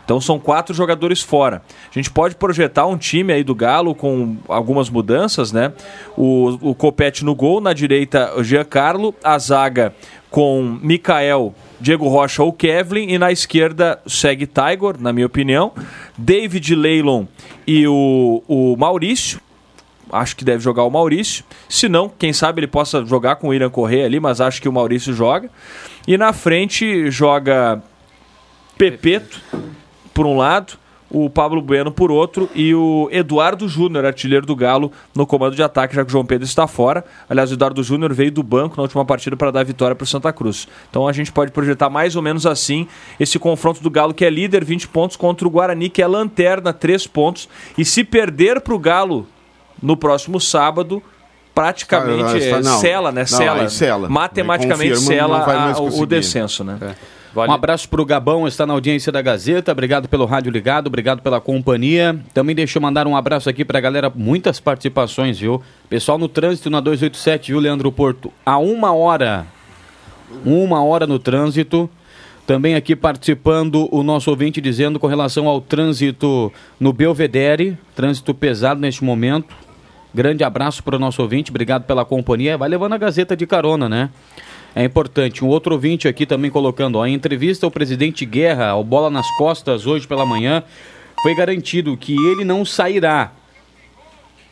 Então 0.07 0.21
são 0.21 0.39
quatro 0.39 0.73
jogadores 0.73 1.21
fora. 1.21 1.61
A 1.91 1.93
gente 1.93 2.13
pode 2.13 2.37
projetar 2.37 2.87
um 2.87 2.97
time 2.97 3.33
aí 3.33 3.43
do 3.43 3.57
Galo 3.57 3.93
com 3.93 4.37
algumas 4.47 4.89
mudanças, 4.89 5.51
né? 5.51 5.73
O, 6.17 6.71
o 6.71 6.75
Copete 6.77 7.25
no 7.25 7.35
gol, 7.35 7.61
na 7.61 7.73
direita 7.73 8.33
Giancarlo, 8.41 9.13
a 9.23 9.37
zaga 9.37 9.93
com 10.31 10.79
Mikael, 10.81 11.53
Diego 11.81 12.07
Rocha 12.07 12.41
ou 12.45 12.53
Kevlin 12.53 13.09
e 13.09 13.19
na 13.19 13.33
esquerda 13.33 14.01
segue 14.07 14.47
Tiger, 14.47 15.01
na 15.01 15.13
minha 15.13 15.27
opinião, 15.27 15.73
David 16.17 16.77
Leilon 16.77 17.25
e 17.67 17.89
o, 17.89 18.45
o 18.47 18.77
Maurício. 18.77 19.41
Acho 20.13 20.37
que 20.37 20.45
deve 20.45 20.63
jogar 20.63 20.85
o 20.85 20.91
Maurício. 20.91 21.45
Se 21.69 21.89
não, 21.89 22.09
quem 22.09 22.33
sabe 22.33 22.61
ele 22.61 22.69
possa 22.69 23.05
jogar 23.05 23.37
com 23.37 23.49
o 23.49 23.55
Irã 23.55 23.69
Correia 23.69 24.07
ali, 24.07 24.21
mas 24.21 24.41
acho 24.41 24.63
que 24.63 24.69
o 24.69 24.73
Maurício 24.73 25.13
joga. 25.13 25.51
E 26.07 26.17
na 26.17 26.33
frente 26.33 27.11
joga 27.11 27.83
Pepeto 28.79 29.41
por 30.17 30.27
um 30.27 30.37
lado, 30.37 30.73
o 31.09 31.31
Pablo 31.31 31.63
Bueno 31.63 31.93
por 31.93 32.11
outro 32.11 32.51
e 32.53 32.75
o 32.75 33.09
Eduardo 33.13 33.69
Júnior, 33.69 34.05
artilheiro 34.05 34.45
do 34.45 34.57
Galo, 34.57 34.91
no 35.15 35.25
comando 35.25 35.55
de 35.55 35.63
ataque, 35.63 35.95
já 35.95 36.03
que 36.05 36.09
o 36.09 36.11
João 36.11 36.25
Pedro 36.27 36.45
está 36.45 36.67
fora. 36.67 37.05
Aliás, 37.31 37.51
o 37.51 37.55
Eduardo 37.55 37.81
Júnior 37.83 38.13
veio 38.13 38.33
do 38.33 38.43
banco 38.43 38.77
na 38.77 38.83
última 38.83 39.05
partida 39.05 39.37
para 39.37 39.53
dar 39.53 39.65
vitória 39.65 39.95
para 39.95 40.03
o 40.03 40.07
Santa 40.07 40.33
Cruz. 40.33 40.67
Então 40.91 41.07
a 41.07 41.13
gente 41.13 41.31
pode 41.31 41.53
projetar 41.53 41.89
mais 41.89 42.17
ou 42.17 42.23
menos 42.23 42.45
assim 42.45 42.89
esse 43.21 43.39
confronto 43.39 43.81
do 43.81 43.89
Galo, 43.91 44.13
que 44.13 44.25
é 44.25 44.31
líder, 44.31 44.65
20 44.65 44.89
pontos, 44.89 45.17
contra 45.17 45.47
o 45.47 45.51
Guarani, 45.51 45.89
que 45.89 46.03
é 46.03 46.07
lanterna, 46.09 46.73
3 46.73 47.07
pontos. 47.07 47.49
E 47.79 47.85
se 47.85 48.03
perder 48.03 48.61
para 48.61 48.75
o 48.75 48.79
Galo 48.79 49.29
no 49.81 49.97
próximo 49.97 50.41
sábado, 50.41 51.01
praticamente 51.55 52.23
Ah, 52.25 52.37
está- 52.39 52.57
é, 52.57 52.63
não. 52.63 52.81
sela, 52.81 53.13
né? 53.13 53.21
Não, 53.21 53.27
Sela. 53.39 53.69
sela. 53.69 54.09
Matematicamente 54.09 54.95
confirma, 54.95 55.15
sela 55.15 55.39
a- 55.39 55.69
o- 55.69 55.73
o 55.73 55.85
conseguir. 55.91 56.07
descenso, 56.07 56.65
né? 57.45 57.53
Um 57.53 57.55
abraço 57.55 57.89
pro 57.89 58.05
Gabão, 58.05 58.47
está 58.47 58.65
na 58.65 58.73
audiência 58.73 59.13
da 59.13 59.21
Gazeta. 59.21 59.73
Obrigado 59.73 60.09
pelo 60.09 60.25
rádio 60.25 60.51
ligado, 60.51 60.87
obrigado 60.87 61.21
pela 61.23 61.41
companhia. 61.41 62.19
Também 62.33 62.55
deixa 62.55 62.79
eu 62.79 62.83
mandar 62.83 63.07
um 63.07 63.17
abraço 63.17 63.51
aqui 63.51 63.65
pra 63.65 63.81
galera, 63.81 64.11
muitas 64.15 64.61
participações, 64.61 65.39
viu? 65.39 65.61
Pessoal 65.89 66.19
no 66.19 66.29
trânsito 66.29 66.71
na 66.71 66.81
287, 66.81 67.53
viu, 67.53 67.61
Leandro 67.61 67.93
Porto? 67.93 68.33
A 68.45 68.59
uma 68.59 68.93
hora, 68.93 69.47
uma 70.45 70.83
hora 70.83 71.07
no 71.07 71.19
trânsito. 71.19 71.91
Também 72.47 72.77
aqui 72.77 72.95
participando 72.95 73.89
o 73.91 74.05
nosso 74.05 74.31
ouvinte 74.31 74.61
dizendo 74.61 75.01
com 75.01 75.09
relação 75.09 75.49
ao 75.49 75.61
trânsito 75.61 76.53
no 76.79 76.93
Belvedere, 76.93 77.77
trânsito 77.95 78.33
pesado 78.33 78.81
neste 78.81 79.03
momento. 79.03 79.53
Grande 80.15 80.45
abraço 80.45 80.83
para 80.83 80.95
o 80.95 80.99
nosso 80.99 81.21
ouvinte, 81.21 81.51
obrigado 81.51 81.85
pela 81.85 82.05
companhia. 82.05 82.57
Vai 82.57 82.69
levando 82.69 82.93
a 82.93 82.99
Gazeta 82.99 83.37
de 83.37 83.47
carona, 83.47 83.89
né? 83.89 84.11
É 84.79 84.85
importante. 84.85 85.43
Um 85.43 85.49
outro 85.49 85.73
ouvinte 85.73 86.07
aqui 86.07 86.27
também 86.27 86.51
colocando, 86.51 86.97
ó, 86.97 87.07
em 87.07 87.15
entrevista 87.15 87.65
ao 87.67 87.71
presidente 87.71 88.27
Guerra, 88.27 88.69
ao 88.69 88.85
Bola 88.85 89.09
nas 89.09 89.27
Costas, 89.39 89.87
hoje 89.87 90.07
pela 90.07 90.27
manhã, 90.27 90.63
foi 91.23 91.35
garantido 91.35 91.97
que 91.97 92.15
ele 92.15 92.45
não 92.45 92.63
sairá 92.63 93.33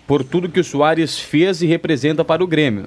por 0.07 0.25
tudo 0.25 0.49
que 0.49 0.59
o 0.59 0.65
Soares 0.65 1.19
fez 1.19 1.61
e 1.61 1.67
representa 1.67 2.25
para 2.25 2.43
o 2.43 2.47
Grêmio. 2.47 2.87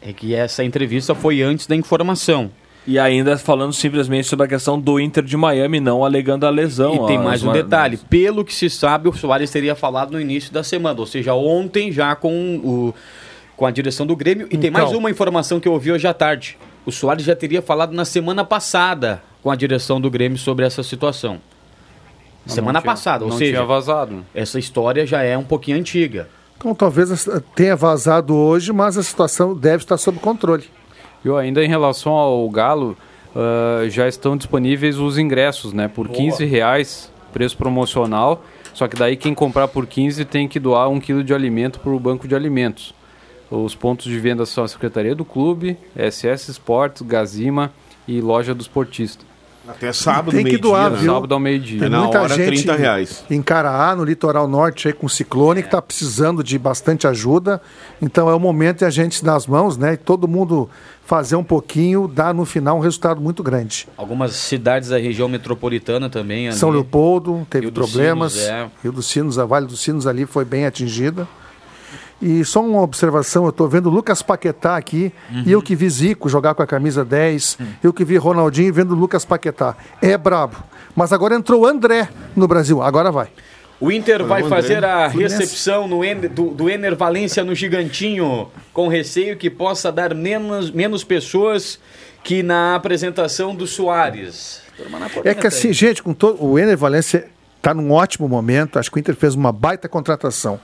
É 0.00 0.14
que 0.14 0.34
essa 0.34 0.64
entrevista 0.64 1.14
foi 1.14 1.42
antes 1.42 1.66
da 1.66 1.76
informação. 1.76 2.50
E 2.86 2.98
ainda 2.98 3.36
falando 3.36 3.74
simplesmente 3.74 4.26
sobre 4.26 4.46
a 4.46 4.48
questão 4.48 4.80
do 4.80 4.98
Inter 4.98 5.22
de 5.22 5.36
Miami, 5.36 5.80
não 5.80 6.02
alegando 6.02 6.46
a 6.46 6.50
lesão. 6.50 7.04
E 7.04 7.06
tem 7.06 7.18
mais 7.18 7.42
um 7.42 7.52
detalhe. 7.52 7.98
Pelo 8.08 8.42
que 8.42 8.54
se 8.54 8.70
sabe, 8.70 9.10
o 9.10 9.12
Soares 9.12 9.50
teria 9.50 9.74
falado 9.74 10.12
no 10.12 10.20
início 10.20 10.50
da 10.50 10.62
semana, 10.64 10.98
ou 10.98 11.04
seja, 11.04 11.34
ontem 11.34 11.92
já 11.92 12.16
com, 12.16 12.56
o, 12.56 12.94
com 13.58 13.66
a 13.66 13.70
direção 13.70 14.06
do 14.06 14.16
Grêmio. 14.16 14.46
E 14.46 14.56
tem 14.56 14.70
Então. 14.70 14.80
mais 14.82 14.96
uma 14.96 15.10
informação 15.10 15.60
que 15.60 15.68
eu 15.68 15.72
ouvi 15.74 15.92
hoje 15.92 16.06
à 16.06 16.14
tarde. 16.14 16.56
O 16.88 16.90
Soares 16.90 17.22
já 17.22 17.36
teria 17.36 17.60
falado 17.60 17.92
na 17.92 18.06
semana 18.06 18.46
passada 18.46 19.22
com 19.42 19.50
a 19.50 19.54
direção 19.54 20.00
do 20.00 20.10
Grêmio 20.10 20.38
sobre 20.38 20.64
essa 20.64 20.82
situação. 20.82 21.38
Mas 22.46 22.54
semana 22.54 22.72
não 22.72 22.80
tinha- 22.80 22.92
passada, 22.94 23.24
ou 23.26 23.30
não 23.30 23.36
seja, 23.36 23.50
tinha 23.52 23.64
vazado. 23.66 24.24
essa 24.34 24.58
história 24.58 25.04
já 25.06 25.22
é 25.22 25.36
um 25.36 25.44
pouquinho 25.44 25.76
antiga. 25.76 26.30
Então 26.56 26.74
talvez 26.74 27.28
tenha 27.54 27.76
vazado 27.76 28.34
hoje, 28.34 28.72
mas 28.72 28.96
a 28.96 29.02
situação 29.02 29.54
deve 29.54 29.82
estar 29.84 29.98
sob 29.98 30.18
controle. 30.18 30.64
Eu 31.22 31.36
ainda 31.36 31.62
em 31.62 31.68
relação 31.68 32.14
ao 32.14 32.48
Galo, 32.48 32.96
ah, 33.36 33.86
já 33.90 34.08
estão 34.08 34.34
disponíveis 34.34 34.96
os 34.96 35.18
ingressos, 35.18 35.74
né? 35.74 35.88
Por 35.88 36.08
15 36.08 36.46
reais, 36.46 37.12
preço 37.34 37.54
promocional. 37.58 38.42
Só 38.72 38.88
que 38.88 38.96
daí 38.96 39.14
quem 39.14 39.34
comprar 39.34 39.68
por 39.68 39.86
15 39.86 40.24
tem 40.24 40.48
que 40.48 40.58
doar 40.58 40.88
um 40.88 40.98
quilo 40.98 41.22
de 41.22 41.34
alimento 41.34 41.80
para 41.80 41.92
o 41.92 42.00
banco 42.00 42.26
de 42.26 42.34
alimentos. 42.34 42.94
Os 43.50 43.74
pontos 43.74 44.06
de 44.06 44.18
venda 44.18 44.44
são 44.44 44.64
a 44.64 44.68
Secretaria 44.68 45.14
do 45.14 45.24
Clube, 45.24 45.76
SS 45.96 46.50
Esportes, 46.50 47.02
Gazima 47.02 47.72
e 48.06 48.20
Loja 48.20 48.54
do 48.54 48.60
Esportista. 48.60 49.24
Até 49.66 49.92
sábado, 49.92 50.34
Tem 50.34 50.46
que 50.46 50.56
doar, 50.56 50.90
né? 50.90 50.96
viu? 50.96 51.12
Sábado 51.12 51.34
ao 51.34 51.38
meio-dia. 51.38 51.80
Tem 51.80 51.90
na 51.90 52.00
muita 52.00 52.22
hora, 52.22 52.34
gente 52.34 52.62
30 52.64 52.74
reais. 52.74 53.24
em 53.28 53.42
Caraá, 53.42 53.94
no 53.94 54.02
litoral 54.02 54.48
norte, 54.48 54.88
aí, 54.88 54.94
com 54.94 55.06
ciclone, 55.06 55.60
que 55.60 55.68
está 55.68 55.82
precisando 55.82 56.42
de 56.42 56.58
bastante 56.58 57.06
ajuda. 57.06 57.60
Então 58.00 58.30
é 58.30 58.34
o 58.34 58.40
momento 58.40 58.78
de 58.78 58.84
a 58.86 58.90
gente 58.90 59.22
nas 59.22 59.46
mãos, 59.46 59.76
né? 59.76 59.92
E 59.92 59.96
todo 59.98 60.26
mundo 60.26 60.70
fazer 61.04 61.36
um 61.36 61.44
pouquinho, 61.44 62.08
dar 62.08 62.32
no 62.32 62.46
final 62.46 62.78
um 62.78 62.80
resultado 62.80 63.20
muito 63.20 63.42
grande. 63.42 63.86
Algumas 63.94 64.32
cidades 64.32 64.88
da 64.88 64.98
região 64.98 65.28
metropolitana 65.28 66.08
também. 66.08 66.48
ali. 66.48 66.56
São 66.56 66.70
Leopoldo 66.70 67.46
teve 67.50 67.66
Rio 67.66 67.70
dos 67.70 67.90
problemas. 67.90 68.32
Sinos, 68.32 68.48
é. 68.48 68.70
Rio 68.82 68.92
dos 68.92 69.06
Sinos, 69.06 69.38
a 69.38 69.44
Vale 69.44 69.66
dos 69.66 69.80
Sinos 69.80 70.06
ali 70.06 70.24
foi 70.24 70.46
bem 70.46 70.64
atingida. 70.64 71.28
E 72.20 72.44
só 72.44 72.60
uma 72.64 72.82
observação, 72.82 73.44
eu 73.44 73.50
estou 73.50 73.68
vendo 73.68 73.86
o 73.86 73.90
Lucas 73.90 74.22
Paquetá 74.22 74.76
aqui, 74.76 75.12
Uhum. 75.30 75.44
e 75.46 75.52
eu 75.52 75.62
que 75.62 75.76
vi 75.76 75.88
Zico 75.88 76.28
jogar 76.28 76.54
com 76.54 76.62
a 76.62 76.66
camisa 76.66 77.04
10, 77.04 77.58
eu 77.82 77.92
que 77.92 78.04
vi 78.04 78.16
Ronaldinho 78.16 78.72
vendo 78.74 78.92
o 78.92 78.96
Lucas 78.98 79.24
Paquetá. 79.24 79.76
É 80.02 80.18
brabo. 80.18 80.56
Mas 80.96 81.12
agora 81.12 81.36
entrou 81.36 81.62
o 81.62 81.66
André 81.66 82.08
no 82.34 82.48
Brasil, 82.48 82.82
agora 82.82 83.12
vai. 83.12 83.28
O 83.80 83.92
Inter 83.92 84.24
vai 84.24 84.42
fazer 84.42 84.84
a 84.84 85.06
recepção 85.06 85.86
no 85.86 86.04
Ener- 86.04 86.28
do, 86.28 86.50
do 86.50 86.68
Ener 86.68 86.96
Valência 86.96 87.44
no 87.44 87.54
Gigantinho, 87.54 88.48
com 88.72 88.88
receio 88.88 89.36
que 89.36 89.48
possa 89.48 89.92
dar 89.92 90.12
menos, 90.12 90.72
menos 90.72 91.04
pessoas 91.04 91.78
que 92.24 92.42
na 92.42 92.74
apresentação 92.74 93.54
do 93.54 93.64
Soares. 93.68 94.60
É 95.24 95.34
que 95.34 95.46
assim, 95.46 95.72
gente, 95.72 96.02
com 96.02 96.12
todo, 96.12 96.44
o 96.44 96.58
Ener 96.58 96.76
Valência 96.76 97.28
está 97.56 97.72
num 97.72 97.92
ótimo 97.92 98.28
momento, 98.28 98.76
acho 98.80 98.90
que 98.90 98.96
o 98.96 99.00
Inter 99.00 99.14
fez 99.14 99.36
uma 99.36 99.52
baita 99.52 99.88
contratação. 99.88 100.58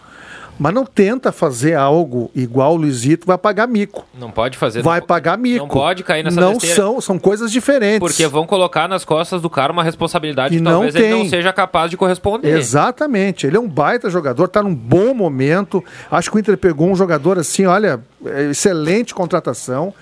Mas 0.58 0.72
não 0.72 0.86
tenta 0.86 1.32
fazer 1.32 1.74
algo 1.74 2.30
igual 2.34 2.74
o 2.74 2.76
Luizito, 2.76 3.26
vai 3.26 3.36
pagar 3.36 3.66
mico. 3.66 4.06
Não 4.16 4.30
pode 4.30 4.56
fazer. 4.56 4.82
Vai 4.82 5.00
não, 5.00 5.06
pagar 5.06 5.36
mico. 5.36 5.58
Não 5.58 5.68
pode 5.68 6.04
cair 6.04 6.22
nessa 6.22 6.40
Não 6.40 6.52
besteira. 6.52 6.76
são, 6.76 7.00
são 7.00 7.18
coisas 7.18 7.50
diferentes. 7.50 7.98
Porque 7.98 8.26
vão 8.28 8.46
colocar 8.46 8.88
nas 8.88 9.04
costas 9.04 9.42
do 9.42 9.50
cara 9.50 9.72
uma 9.72 9.82
responsabilidade 9.82 10.54
E 10.54 10.58
que 10.58 10.62
não 10.62 10.72
talvez 10.72 10.94
ele 10.94 11.10
não 11.10 11.28
seja 11.28 11.52
capaz 11.52 11.90
de 11.90 11.96
corresponder. 11.96 12.56
Exatamente, 12.56 13.46
ele 13.46 13.56
é 13.56 13.60
um 13.60 13.68
baita 13.68 14.08
jogador, 14.08 14.44
está 14.44 14.62
num 14.62 14.74
bom 14.74 15.12
momento. 15.12 15.82
Acho 16.08 16.30
que 16.30 16.36
o 16.36 16.38
Inter 16.38 16.56
pegou 16.56 16.88
um 16.88 16.94
jogador 16.94 17.36
assim, 17.38 17.66
olha, 17.66 18.00
é 18.24 18.50
excelente 18.50 19.12
contratação, 19.12 19.92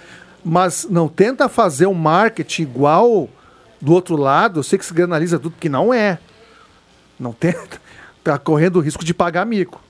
mas 0.44 0.86
não 0.90 1.08
tenta 1.08 1.48
fazer 1.48 1.86
um 1.86 1.94
marketing 1.94 2.62
igual 2.62 3.28
do 3.80 3.92
outro 3.92 4.16
lado. 4.16 4.60
Eu 4.60 4.62
sei 4.62 4.78
que 4.78 4.84
se 4.84 4.92
granaliza 4.92 5.38
tudo, 5.38 5.54
que 5.58 5.68
não 5.68 5.94
é. 5.94 6.18
Não 7.18 7.32
tenta. 7.32 7.80
Está 8.18 8.38
correndo 8.38 8.76
o 8.76 8.80
risco 8.80 9.04
de 9.04 9.14
pagar 9.14 9.46
mico. 9.46 9.80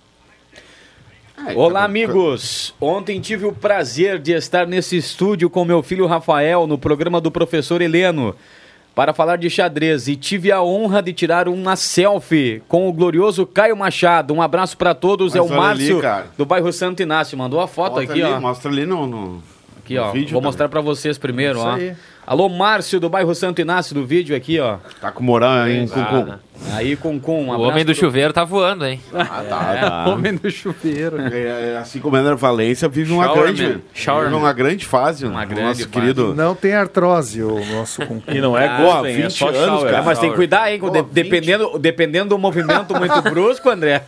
Olá, 1.57 1.85
amigos! 1.85 2.73
Ontem 2.81 3.21
tive 3.21 3.45
o 3.47 3.53
prazer 3.53 4.19
de 4.19 4.33
estar 4.33 4.67
nesse 4.67 4.97
estúdio 4.97 5.51
com 5.51 5.65
meu 5.65 5.83
filho 5.83 6.07
Rafael 6.07 6.67
no 6.67 6.79
programa 6.79 7.21
do 7.21 7.31
professor 7.31 7.83
Heleno 7.83 8.35
para 8.95 9.13
falar 9.13 9.37
de 9.37 9.51
xadrez 9.51 10.07
e 10.09 10.15
tive 10.17 10.53
a 10.53 10.63
honra 10.63 11.03
de 11.03 11.13
tirar 11.13 11.49
uma 11.49 11.75
selfie 11.77 12.63
com 12.69 12.89
o 12.89 12.93
glorioso 12.93 13.45
Caio 13.47 13.77
Machado. 13.77 14.33
Um 14.33 14.41
abraço 14.41 14.77
para 14.77 14.95
todos, 14.95 15.33
Mas 15.35 15.37
é 15.37 15.41
o 15.43 15.47
ali, 15.47 15.57
Márcio 15.57 16.01
cara. 16.01 16.27
do 16.39 16.45
bairro 16.47 16.73
Santo 16.73 17.03
Inácio. 17.03 17.37
Mandou 17.37 17.61
a 17.61 17.67
foto 17.67 17.95
Bota 17.95 18.03
aqui, 18.03 18.23
ali, 18.23 18.33
ó. 18.33 18.41
Mostra 18.41 18.71
ali 18.71 18.87
no, 18.87 19.07
no- 19.07 19.43
Aqui, 19.85 19.99
ó. 19.99 20.13
vídeo 20.13 20.31
Vou 20.33 20.41
também. 20.41 20.43
mostrar 20.49 20.69
pra 20.69 20.81
vocês 20.81 21.19
primeiro, 21.19 21.59
Isso 21.59 21.67
ó. 21.67 21.73
aí. 21.75 21.93
Alô, 22.25 22.49
Márcio 22.49 23.01
do 23.01 23.09
bairro 23.09 23.35
Santo 23.35 23.61
Inácio 23.61 23.95
do 23.97 24.07
vídeo 24.07 24.37
aqui, 24.37 24.61
ó. 24.61 24.77
Tá 25.01 25.11
com 25.11 25.25
moral 25.25 25.63
aí, 25.63 25.89
Cucu. 25.89 26.39
Aí 26.71 26.97
com 26.97 27.19
com 27.21 27.45
um 27.45 27.51
O 27.51 27.61
homem 27.63 27.85
do 27.85 27.93
pro- 27.93 28.01
chuveiro 28.01 28.33
tá 28.33 28.45
voando, 28.45 28.87
hein? 28.87 29.01
Ah, 29.13 29.25
tá, 29.49 29.77
tá. 29.81 30.05
Homem 30.09 30.35
do 30.35 30.51
chuveiro. 30.51 31.21
É, 31.21 31.73
é, 31.75 31.77
assim 31.79 31.99
como 32.01 32.17
a 32.17 32.21
Ana 32.21 32.35
Valência 32.37 32.89
vive 32.89 33.13
uma 33.13 33.25
Showerman. 33.25 33.55
grande, 33.55 33.81
Showerman. 33.93 34.31
vive 34.31 34.43
uma 34.43 34.53
grande 34.53 34.87
fase. 34.87 35.27
Uma 35.27 35.43
o 35.43 35.47
grande 35.47 35.63
nosso 35.63 35.81
fase. 35.81 35.89
querido. 35.91 36.35
Não 36.35 36.55
tem 36.55 36.75
artrose, 36.75 37.43
o 37.43 37.65
nosso 37.75 38.07
concurso. 38.07 38.37
E 38.37 38.41
não 38.41 38.57
é 38.57 38.69
Boa, 38.79 38.95
Golden, 38.95 39.13
é 39.13 39.23
20 39.23 39.33
só 39.33 39.49
anos, 39.49 39.59
shower. 39.61 39.85
cara. 39.87 39.99
É, 39.99 40.03
mas 40.03 40.19
tem 40.19 40.31
que 40.31 40.37
cuidar, 40.37 40.73
hein? 40.73 40.81
de- 40.81 41.03
dependendo, 41.13 41.79
dependendo 41.79 42.29
do 42.31 42.39
movimento 42.39 42.95
muito 42.95 43.21
brusco, 43.23 43.69
André. 43.69 44.03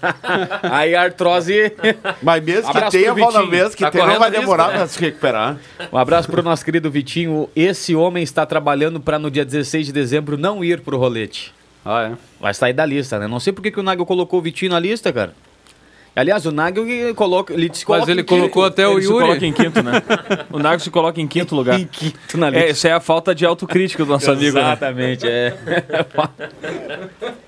Aí 0.62 0.94
a 0.94 1.02
artrose. 1.02 1.72
Mas 2.22 2.42
mesmo 2.42 2.72
que 2.72 2.90
tenha, 2.90 3.12
Vitinho. 3.14 3.46
mesmo 3.50 3.70
que 3.76 3.82
Tá 3.84 3.90
tenha, 3.90 4.06
não 4.06 4.18
vai 4.18 4.30
demorar 4.30 4.64
risco, 4.64 4.72
né? 4.72 4.78
pra 4.78 4.88
se 4.88 5.00
recuperar. 5.00 5.56
Um 5.92 5.98
abraço 5.98 6.28
pro 6.30 6.42
nosso 6.42 6.64
querido 6.64 6.90
Vitinho. 6.90 7.48
Esse 7.54 7.94
homem 7.94 8.22
está 8.22 8.46
trabalhando 8.46 9.00
para 9.00 9.18
no 9.18 9.30
dia 9.30 9.44
16 9.44 9.86
de 9.86 9.92
dezembro 9.92 10.36
não 10.38 10.64
ir 10.64 10.80
pro 10.80 10.96
rolete. 10.96 11.52
Ah, 11.84 12.10
é. 12.12 12.16
Vai 12.40 12.54
sair 12.54 12.72
da 12.72 12.86
lista, 12.86 13.18
né? 13.18 13.26
Não 13.28 13.38
sei 13.40 13.52
por 13.52 13.60
que, 13.62 13.70
que 13.70 13.78
o 13.80 13.82
Nagel 13.82 14.06
colocou 14.06 14.38
o 14.38 14.42
Vitinho 14.42 14.72
na 14.72 14.80
lista, 14.80 15.12
cara. 15.12 15.34
Aliás, 16.16 16.46
o 16.46 16.52
Nagel 16.52 16.84
coloca, 17.16 17.52
ele 17.52 17.64
se 17.66 17.70
Mas 17.70 17.84
coloca 17.84 18.10
ele 18.10 18.20
em 18.20 18.24
quinto. 18.24 18.36
colocou 18.40 18.64
até 18.64 18.86
o 18.86 18.92
Ele 18.92 19.02
se 19.02 19.08
coloca 19.08 19.34
Yuri. 19.34 19.46
em 19.46 19.52
quinto, 19.52 19.82
né? 19.82 19.92
O 20.52 20.58
Nago 20.60 20.80
se 20.80 20.88
coloca 20.90 21.20
em 21.20 21.26
quinto 21.26 21.56
lugar. 21.56 21.78
em 21.80 21.86
quinto 21.86 22.38
na 22.38 22.46
É, 22.46 22.50
lista. 22.50 22.68
isso 22.70 22.86
é 22.86 22.92
a 22.92 23.00
falta 23.00 23.34
de 23.34 23.44
autocrítica 23.44 24.04
do 24.04 24.12
nosso 24.12 24.30
amigo, 24.32 24.54
né? 24.56 24.60
Exatamente, 24.62 25.26
é. 25.28 25.54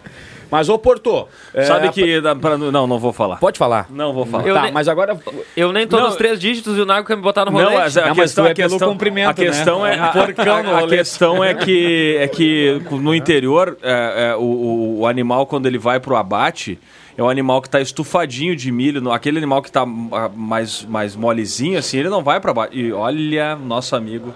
Mas 0.51 0.69
ô 0.69 0.79
Porto, 0.79 1.27
é, 1.53 1.65
Sabe 1.65 1.91
que... 1.91 2.21
dá 2.21 2.35
pra- 2.37 2.57
Não, 2.57 2.87
não 2.87 2.99
vou 2.99 3.13
falar. 3.13 3.37
pode 3.37 3.59
falar. 3.59 3.87
Não 3.91 4.13
vou 4.13 4.25
falar. 4.25 4.47
Eu 4.47 4.55
tá, 4.55 4.63
nem- 4.63 4.73
mas 4.73 4.89
agora 4.89 5.19
Eu 5.57 5.73
nem 5.73 5.87
tô 5.87 5.97
Não, 5.99 6.07
nos 6.07 6.17
três 6.17 6.39
dígitos 6.39 6.77
e 6.79 6.81
o 6.81 6.87
Nago 6.87 7.07
quer 7.07 7.17
me 7.17 7.23
botar 7.23 7.45
no 7.45 7.51
rolete. 7.51 7.71
Não, 7.73 7.79
mas 7.81 7.97
a 7.97 8.01
Não, 8.03 8.09
mas 8.09 8.19
questão, 8.19 8.45
tu 8.45 8.49
é 8.49 8.51
a 8.53 8.55
pelo 8.55 8.69
questão, 8.71 8.89
comprimento, 8.89 9.31
a 9.31 9.35
questão 9.35 9.83
né? 9.83 9.95
é 9.97 9.99
a, 9.99 10.09
Um 10.09 10.13
porcão 10.13 10.63
no 10.63 10.75
a- 10.77 10.79
a 10.81 10.87
questão 10.89 11.45
é 11.45 11.55
que 11.55 12.17
é 12.21 12.29
que 12.29 12.81
no 12.91 13.15
interior 13.15 13.77
é, 13.83 14.31
é, 14.33 14.37
o, 14.37 14.99
o- 15.01 15.07
animal 15.07 15.47
quando 15.47 15.67
ele 15.67 15.79
vai 15.79 15.99
pro 16.01 16.17
abate 16.17 16.79
é 17.19 17.23
um 17.23 17.29
animal 17.31 17.63
que 17.63 17.71
tá 17.71 17.81
estufadinho 17.81 18.55
de 18.55 18.71
milho, 18.71 19.11
aquele 19.11 19.39
animal 19.39 19.63
que 19.63 19.73
tá 19.73 19.83
ah, 20.13 20.31
mais 20.35 20.85
mais 20.85 21.17
molezinho 21.17 21.79
assim, 21.79 21.99
ele 21.99 22.09
não 22.11 22.23
vai 22.23 22.39
para 22.41 22.51
abate. 22.51 22.79
E 22.79 22.93
olha, 22.93 23.57
nosso 23.57 23.97
amigo 23.97 24.35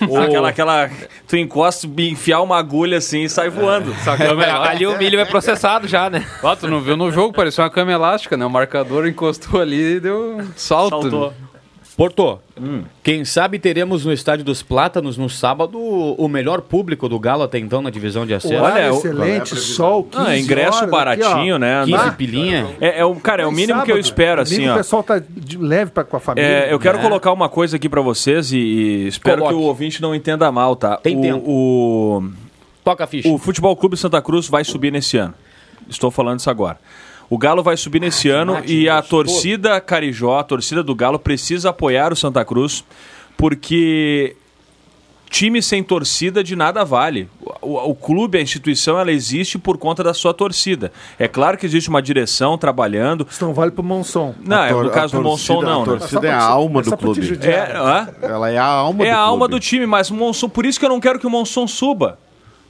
Aquela, 0.26 0.48
aquela. 0.48 0.90
Tu 1.26 1.36
encosta, 1.36 1.88
enfiar 1.98 2.40
uma 2.40 2.58
agulha 2.58 2.98
assim 2.98 3.22
e 3.22 3.28
sai 3.28 3.48
voando. 3.48 3.94
Só 4.04 4.16
que 4.16 4.22
ali 4.24 4.86
o 4.86 4.96
milho 4.98 5.18
é 5.18 5.24
processado 5.24 5.88
já, 5.88 6.08
né? 6.10 6.24
Ó, 6.42 6.54
tu 6.54 6.68
não 6.68 6.80
viu 6.80 6.96
no 6.96 7.10
jogo, 7.10 7.32
parecia 7.32 7.64
uma 7.64 7.70
cama 7.70 7.92
elástica, 7.92 8.36
né? 8.36 8.44
O 8.44 8.50
marcador 8.50 9.06
encostou 9.06 9.60
ali 9.60 9.96
e 9.96 10.00
deu 10.00 10.38
um 10.38 10.48
salto. 10.56 11.02
Saltou. 11.02 11.34
Porto, 11.96 12.38
quem 13.02 13.24
sabe 13.24 13.58
teremos 13.58 14.04
no 14.04 14.12
Estádio 14.12 14.44
dos 14.44 14.62
Plátanos 14.62 15.16
no 15.16 15.30
sábado 15.30 15.78
o 15.78 16.28
melhor 16.28 16.60
público 16.60 17.08
do 17.08 17.18
Galo 17.18 17.42
até 17.44 17.58
então 17.58 17.80
na 17.80 17.88
divisão 17.88 18.26
de 18.26 18.34
acesso. 18.34 18.62
Olha, 18.62 18.92
o- 18.92 18.98
excelente, 18.98 19.56
sol, 19.56 20.04
15 20.04 20.26
Ah, 20.28 20.38
ingresso 20.38 20.78
horas, 20.78 20.90
baratinho, 20.90 21.54
aqui, 21.54 21.58
né? 21.58 21.84
15 21.86 22.04
Dá- 22.04 22.12
pilinha. 22.12 22.66
É, 22.82 23.00
é 23.00 23.04
o, 23.06 23.14
cara, 23.14 23.44
é 23.44 23.46
o 23.46 23.50
mínimo 23.52 23.82
que 23.82 23.90
eu 23.90 23.98
espero, 23.98 24.42
assim, 24.42 24.68
ó. 24.68 24.74
O 24.74 24.76
pessoal 24.76 25.02
tá 25.02 25.18
de 25.26 25.56
leve 25.56 25.90
pra, 25.90 26.04
com 26.04 26.18
a 26.18 26.20
família. 26.20 26.46
É, 26.46 26.70
eu 26.72 26.78
quero 26.78 26.98
né? 26.98 27.02
colocar 27.02 27.32
uma 27.32 27.48
coisa 27.48 27.76
aqui 27.76 27.88
pra 27.88 28.02
vocês 28.02 28.52
e, 28.52 28.58
e 28.58 29.06
espero 29.08 29.38
Coloque. 29.38 29.56
que 29.56 29.62
o 29.62 29.64
ouvinte 29.64 30.02
não 30.02 30.14
entenda 30.14 30.52
mal, 30.52 30.76
tá? 30.76 30.98
Tem 30.98 31.16
o, 31.16 31.22
tempo. 31.22 31.42
O, 31.50 32.28
Toca 32.84 33.04
a 33.04 33.06
ficha. 33.06 33.26
o 33.26 33.38
Futebol 33.38 33.74
Clube 33.74 33.96
Santa 33.96 34.20
Cruz 34.20 34.48
vai 34.48 34.64
subir 34.64 34.92
nesse 34.92 35.16
ano. 35.16 35.32
Estou 35.88 36.10
falando 36.10 36.40
isso 36.40 36.50
agora. 36.50 36.78
O 37.28 37.36
Galo 37.36 37.62
vai 37.62 37.76
subir 37.76 38.00
nesse 38.00 38.28
ano 38.28 38.54
mate 38.54 38.72
e 38.72 38.88
a 38.88 39.02
torcida 39.02 39.80
Carijó, 39.80 40.38
a 40.38 40.44
torcida 40.44 40.82
do 40.82 40.94
Galo, 40.94 41.18
precisa 41.18 41.70
apoiar 41.70 42.12
o 42.12 42.16
Santa 42.16 42.44
Cruz, 42.44 42.84
porque 43.36 44.36
time 45.28 45.60
sem 45.60 45.82
torcida 45.82 46.42
de 46.42 46.54
nada 46.54 46.84
vale. 46.84 47.28
O, 47.60 47.68
o- 47.68 47.90
o 47.90 47.94
clube, 47.96 48.38
a 48.38 48.40
instituição, 48.40 48.98
ela 48.98 49.10
existe 49.10 49.58
por 49.58 49.76
conta 49.76 50.02
da 50.04 50.14
sua 50.14 50.32
torcida. 50.32 50.92
É 51.18 51.26
claro 51.26 51.58
que 51.58 51.66
existe 51.66 51.88
uma 51.88 52.00
direção 52.00 52.56
trabalhando. 52.56 53.26
Isso 53.28 53.44
não 53.44 53.52
vale 53.52 53.72
pro 53.72 53.82
Monson. 53.82 54.34
Não, 54.40 54.62
é 54.64 54.72
no 54.72 54.90
caso 54.90 55.16
a 55.16 55.18
do 55.18 55.24
Monson, 55.24 55.54
torcida- 55.54 55.70
não. 55.72 55.82
A 55.82 55.86
né? 55.86 55.98
torcida 55.98 56.28
é 56.28 56.30
a 56.32 56.42
alma 56.42 56.80
do 56.82 56.90
pra 56.90 56.96
te 56.98 57.02
clube. 57.02 57.38
É? 57.42 57.70
Ela 58.22 58.50
é 58.50 58.56
a 58.58 58.64
alma 58.64 59.04
É 59.04 59.10
do 59.10 59.16
a 59.16 59.20
alma 59.20 59.48
clube. 59.48 59.54
do 59.54 59.60
time, 59.60 59.84
mas 59.84 60.10
o 60.10 60.14
Monson, 60.14 60.48
por 60.48 60.64
isso 60.64 60.78
que 60.78 60.84
eu 60.86 60.90
não 60.90 61.00
quero 61.00 61.18
que 61.18 61.26
o 61.26 61.30
Monson 61.30 61.66
suba. 61.66 62.18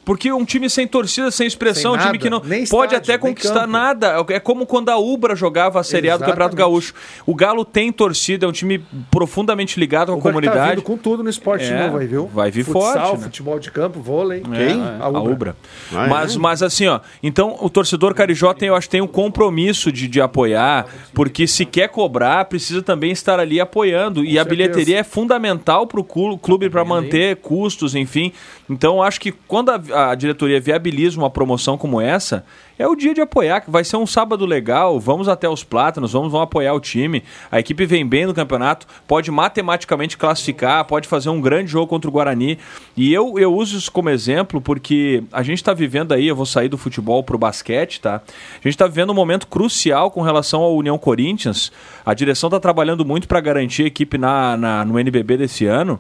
Porque 0.07 0.33
um 0.33 0.45
time 0.45 0.71
sem 0.71 0.87
torcida, 0.87 1.33
sem 1.33 1.49
expressão, 1.49 1.93
Sem 1.95 2.01
um 2.01 2.07
time 2.07 2.19
que 2.19 2.31
não 2.31 2.39
nem 2.39 2.65
pode 2.65 2.95
estádio, 2.95 2.97
até 3.15 3.19
conquistar 3.19 3.63
campo. 3.63 3.73
nada. 3.73 4.25
É 4.29 4.39
como 4.39 4.65
quando 4.65 4.89
a 4.89 4.97
Ubra 4.97 5.35
jogava 5.35 5.81
a 5.81 5.83
Série 5.83 6.09
A 6.09 6.17
do 6.17 6.25
Campeonato. 6.25 6.55
Gaúcho. 6.55 6.95
O 7.27 7.35
Galo 7.35 7.65
tem 7.65 7.91
torcida, 7.91 8.47
é 8.47 8.49
um 8.49 8.53
time 8.53 8.83
profundamente 9.11 9.81
ligado 9.81 10.13
com 10.13 10.15
a 10.15 10.17
tá 10.19 10.23
comunidade. 10.23 10.71
vindo 10.77 10.83
com 10.83 10.97
tudo 10.97 11.25
no 11.25 11.29
esporte 11.29 11.65
É, 11.65 11.87
novo 11.87 11.99
aí, 11.99 12.07
viu? 12.07 12.29
vai 12.33 12.53
vir 12.53 12.65
Futsal, 12.65 12.93
forte, 12.93 13.17
né? 13.19 13.25
futebol 13.25 13.59
de 13.59 13.71
campo, 13.73 14.01
vôlei. 14.01 14.43
Quem? 14.43 14.81
A 14.81 15.07
A 15.07 15.09
Ubra. 15.09 15.33
Ubra. 15.33 15.57
Ah, 15.93 16.07
é? 16.07 16.09
mas, 16.09 16.37
mas 16.37 16.63
assim, 16.63 16.87
ó. 16.87 17.01
Então, 17.21 17.57
o 17.61 17.69
torcedor 17.69 18.15
carijó 18.15 18.55
tem, 18.55 18.69
eu 18.69 18.77
acho 18.77 18.89
tem 18.89 19.01
um 19.01 19.09
compromisso 19.09 19.91
de, 19.91 20.07
de 20.07 20.21
apoiar, 20.21 20.87
porque 21.13 21.49
se 21.49 21.65
quer 21.67 21.89
cobrar, 21.89 22.45
precisa 22.45 22.81
também 22.81 23.11
estar 23.11 23.41
ali 23.41 23.61
apoiando. 23.61 24.25
E 24.25 24.39
a 24.39 24.45
certeza. 24.45 24.49
bilheteria 24.49 24.99
é 25.01 25.03
fundamental 25.03 25.85
para 25.89 25.99
o 26.01 26.05
clube 26.39 26.71
para 26.71 26.85
manter 26.85 27.35
custos, 27.37 27.97
enfim. 27.97 28.33
Então, 28.71 28.97
eu 28.99 29.03
acho 29.03 29.21
que 29.21 29.33
quando 29.33 29.71
a, 29.71 29.81
a 29.97 30.15
diretoria 30.15 30.61
viabiliza 30.61 31.19
uma 31.19 31.31
promoção 31.31 31.77
como 31.79 32.01
essa, 32.01 32.45
é 32.79 32.87
o 32.87 32.95
dia 32.95 33.15
de 33.15 33.21
apoiar, 33.23 33.63
que 33.63 33.71
vai 33.71 33.83
ser 33.85 33.97
um 33.97 34.07
sábado 34.07 34.45
legal, 34.45 35.01
vamos 35.01 35.29
até 35.29 35.49
os 35.49 35.65
plátanos, 35.65 36.13
vamos, 36.13 36.31
vamos 36.31 36.45
apoiar 36.45 36.75
o 36.75 36.81
time. 36.81 37.23
A 37.51 37.59
equipe 37.59 37.87
vem 37.87 38.07
bem 38.07 38.27
no 38.27 38.35
campeonato, 38.35 38.87
pode 39.09 39.31
matematicamente 39.31 40.17
classificar, 40.19 40.85
pode 40.85 41.09
fazer 41.09 41.31
um 41.31 41.41
grande 41.41 41.71
jogo 41.71 41.87
contra 41.87 42.09
o 42.09 42.13
Guarani. 42.13 42.59
E 42.97 43.13
eu, 43.15 43.39
eu 43.39 43.55
uso 43.55 43.79
isso 43.79 43.91
como 43.91 44.11
exemplo 44.11 44.61
porque 44.61 45.23
a 45.33 45.43
gente 45.43 45.59
está 45.59 45.73
vivendo 45.73 46.13
aí, 46.13 46.27
eu 46.29 46.37
vou 46.37 46.45
sair 46.47 46.69
do 46.69 46.77
futebol 46.77 47.23
pro 47.25 47.39
basquete, 47.39 48.01
tá? 48.01 48.17
A 48.27 48.57
gente 48.57 48.69
está 48.75 48.87
vivendo 48.87 49.11
um 49.11 49.15
momento 49.15 49.47
crucial 49.47 50.11
com 50.11 50.21
relação 50.21 50.61
ao 50.61 50.77
União 50.77 50.99
Corinthians. 50.99 51.73
A 52.05 52.13
direção 52.13 52.49
está 52.49 52.61
trabalhando 52.61 53.05
muito 53.05 53.27
para 53.27 53.41
garantir 53.41 53.85
a 53.85 53.87
equipe 53.87 54.19
na, 54.19 54.57
na- 54.57 54.85
no 54.85 54.99
NBB 54.99 55.39
desse 55.39 55.65
ano 55.67 55.99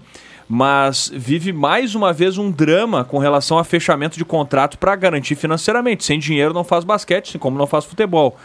mas 0.48 1.10
vive 1.12 1.52
mais 1.52 1.94
uma 1.94 2.12
vez 2.12 2.38
um 2.38 2.50
drama 2.50 3.04
com 3.04 3.18
relação 3.18 3.58
a 3.58 3.64
fechamento 3.64 4.16
de 4.16 4.24
contrato 4.24 4.78
para 4.78 4.94
garantir 4.94 5.34
financeiramente. 5.34 6.04
Sem 6.04 6.18
dinheiro 6.18 6.54
não 6.54 6.62
faz 6.64 6.84
basquete, 6.84 7.30
assim 7.30 7.38
como 7.38 7.58
não 7.58 7.66
faz 7.66 7.84
futebol. 7.84 8.36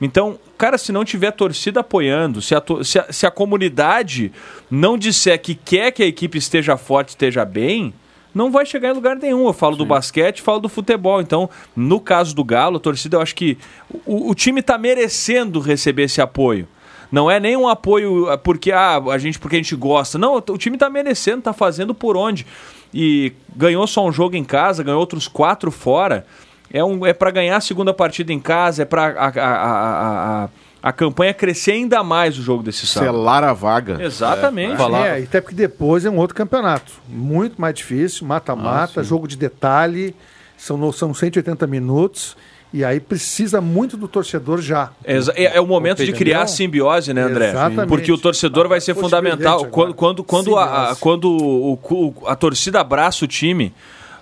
Então, 0.00 0.38
cara, 0.56 0.78
se 0.78 0.90
não 0.92 1.04
tiver 1.04 1.30
torcida 1.32 1.80
apoiando, 1.80 2.40
se 2.40 2.54
a, 2.54 2.62
se 2.82 2.98
a- 2.98 3.12
se 3.12 3.26
a 3.26 3.30
comunidade 3.30 4.32
não 4.70 4.96
disser 4.96 5.38
que 5.40 5.54
quer 5.54 5.90
que 5.90 6.02
a 6.02 6.06
equipe 6.06 6.38
esteja 6.38 6.76
forte, 6.78 7.10
esteja 7.10 7.44
bem, 7.44 7.92
não 8.34 8.50
vai 8.50 8.64
chegar 8.64 8.90
em 8.90 8.94
lugar 8.94 9.16
nenhum. 9.16 9.46
Eu 9.46 9.52
falo 9.52 9.76
do 9.76 9.84
basquete, 9.84 10.40
falo 10.40 10.60
do 10.60 10.68
futebol. 10.70 11.20
Então, 11.20 11.50
no 11.76 12.00
caso 12.00 12.34
do 12.34 12.42
Galo, 12.42 12.78
a 12.78 12.80
torcida, 12.80 13.16
eu 13.18 13.20
acho 13.20 13.34
que 13.34 13.58
o, 14.06 14.30
o 14.30 14.34
time 14.34 14.60
está 14.60 14.78
merecendo 14.78 15.60
receber 15.60 16.04
esse 16.04 16.22
apoio. 16.22 16.66
Não 17.10 17.30
é 17.30 17.40
nem 17.40 17.56
um 17.56 17.68
apoio 17.68 18.28
ah, 18.30 18.38
porque 18.38 18.70
ah, 18.70 18.98
a 19.10 19.18
gente 19.18 19.38
porque 19.38 19.56
a 19.56 19.58
gente 19.58 19.74
gosta. 19.74 20.18
Não, 20.18 20.36
o 20.36 20.58
time 20.58 20.78
tá 20.78 20.88
merecendo, 20.88 21.42
tá 21.42 21.52
fazendo 21.52 21.94
por 21.94 22.16
onde. 22.16 22.46
E 22.92 23.32
ganhou 23.54 23.86
só 23.86 24.06
um 24.06 24.12
jogo 24.12 24.36
em 24.36 24.44
casa, 24.44 24.82
ganhou 24.82 25.00
outros 25.00 25.28
quatro 25.28 25.70
fora. 25.70 26.24
É, 26.72 26.84
um, 26.84 27.04
é 27.04 27.12
para 27.12 27.30
ganhar 27.30 27.56
a 27.56 27.60
segunda 27.60 27.92
partida 27.92 28.32
em 28.32 28.38
casa, 28.38 28.82
é 28.82 28.84
para 28.84 29.06
a, 29.06 29.26
a, 29.26 29.32
a, 29.40 30.44
a, 30.44 30.48
a 30.82 30.92
campanha 30.92 31.34
crescer 31.34 31.72
ainda 31.72 32.02
mais 32.04 32.38
o 32.38 32.42
jogo 32.42 32.62
desse 32.62 32.86
sábado. 32.86 33.12
Selar 33.12 33.42
a 33.42 33.52
vaga. 33.52 34.02
Exatamente. 34.02 34.80
É, 35.04 35.20
e 35.20 35.24
até 35.24 35.40
porque 35.40 35.54
depois 35.54 36.04
é 36.04 36.10
um 36.10 36.16
outro 36.16 36.36
campeonato. 36.36 36.92
Muito 37.08 37.60
mais 37.60 37.74
difícil, 37.74 38.26
mata-mata, 38.26 39.02
jogo 39.02 39.26
de 39.26 39.36
detalhe. 39.36 40.14
São, 40.56 40.92
são 40.92 41.12
180 41.12 41.66
minutos. 41.66 42.36
E 42.72 42.84
aí 42.84 43.00
precisa 43.00 43.60
muito 43.60 43.96
do 43.96 44.06
torcedor 44.06 44.60
já. 44.62 44.90
É, 45.04 45.18
é- 45.34 45.56
é 45.56 45.60
o 45.60 45.66
momento 45.66 46.04
de 46.04 46.12
criar 46.12 46.42
a 46.42 46.46
simbiose, 46.46 47.12
né, 47.12 47.22
André? 47.22 47.48
Exatamente. 47.50 47.88
Porque 47.88 48.12
o 48.12 48.18
torcedor 48.18 48.68
vai 48.68 48.80
ser 48.80 48.94
Fosse 48.94 49.06
fundamental. 49.06 49.64
Quando, 49.66 49.94
quando, 49.94 50.24
quando, 50.24 50.56
a, 50.56 50.90
a- 50.92 50.96
quando 50.96 51.24
o, 51.28 51.72
o- 51.74 52.14
a 52.26 52.36
torcida 52.36 52.80
abraça 52.80 53.24
o 53.24 53.28
time, 53.28 53.74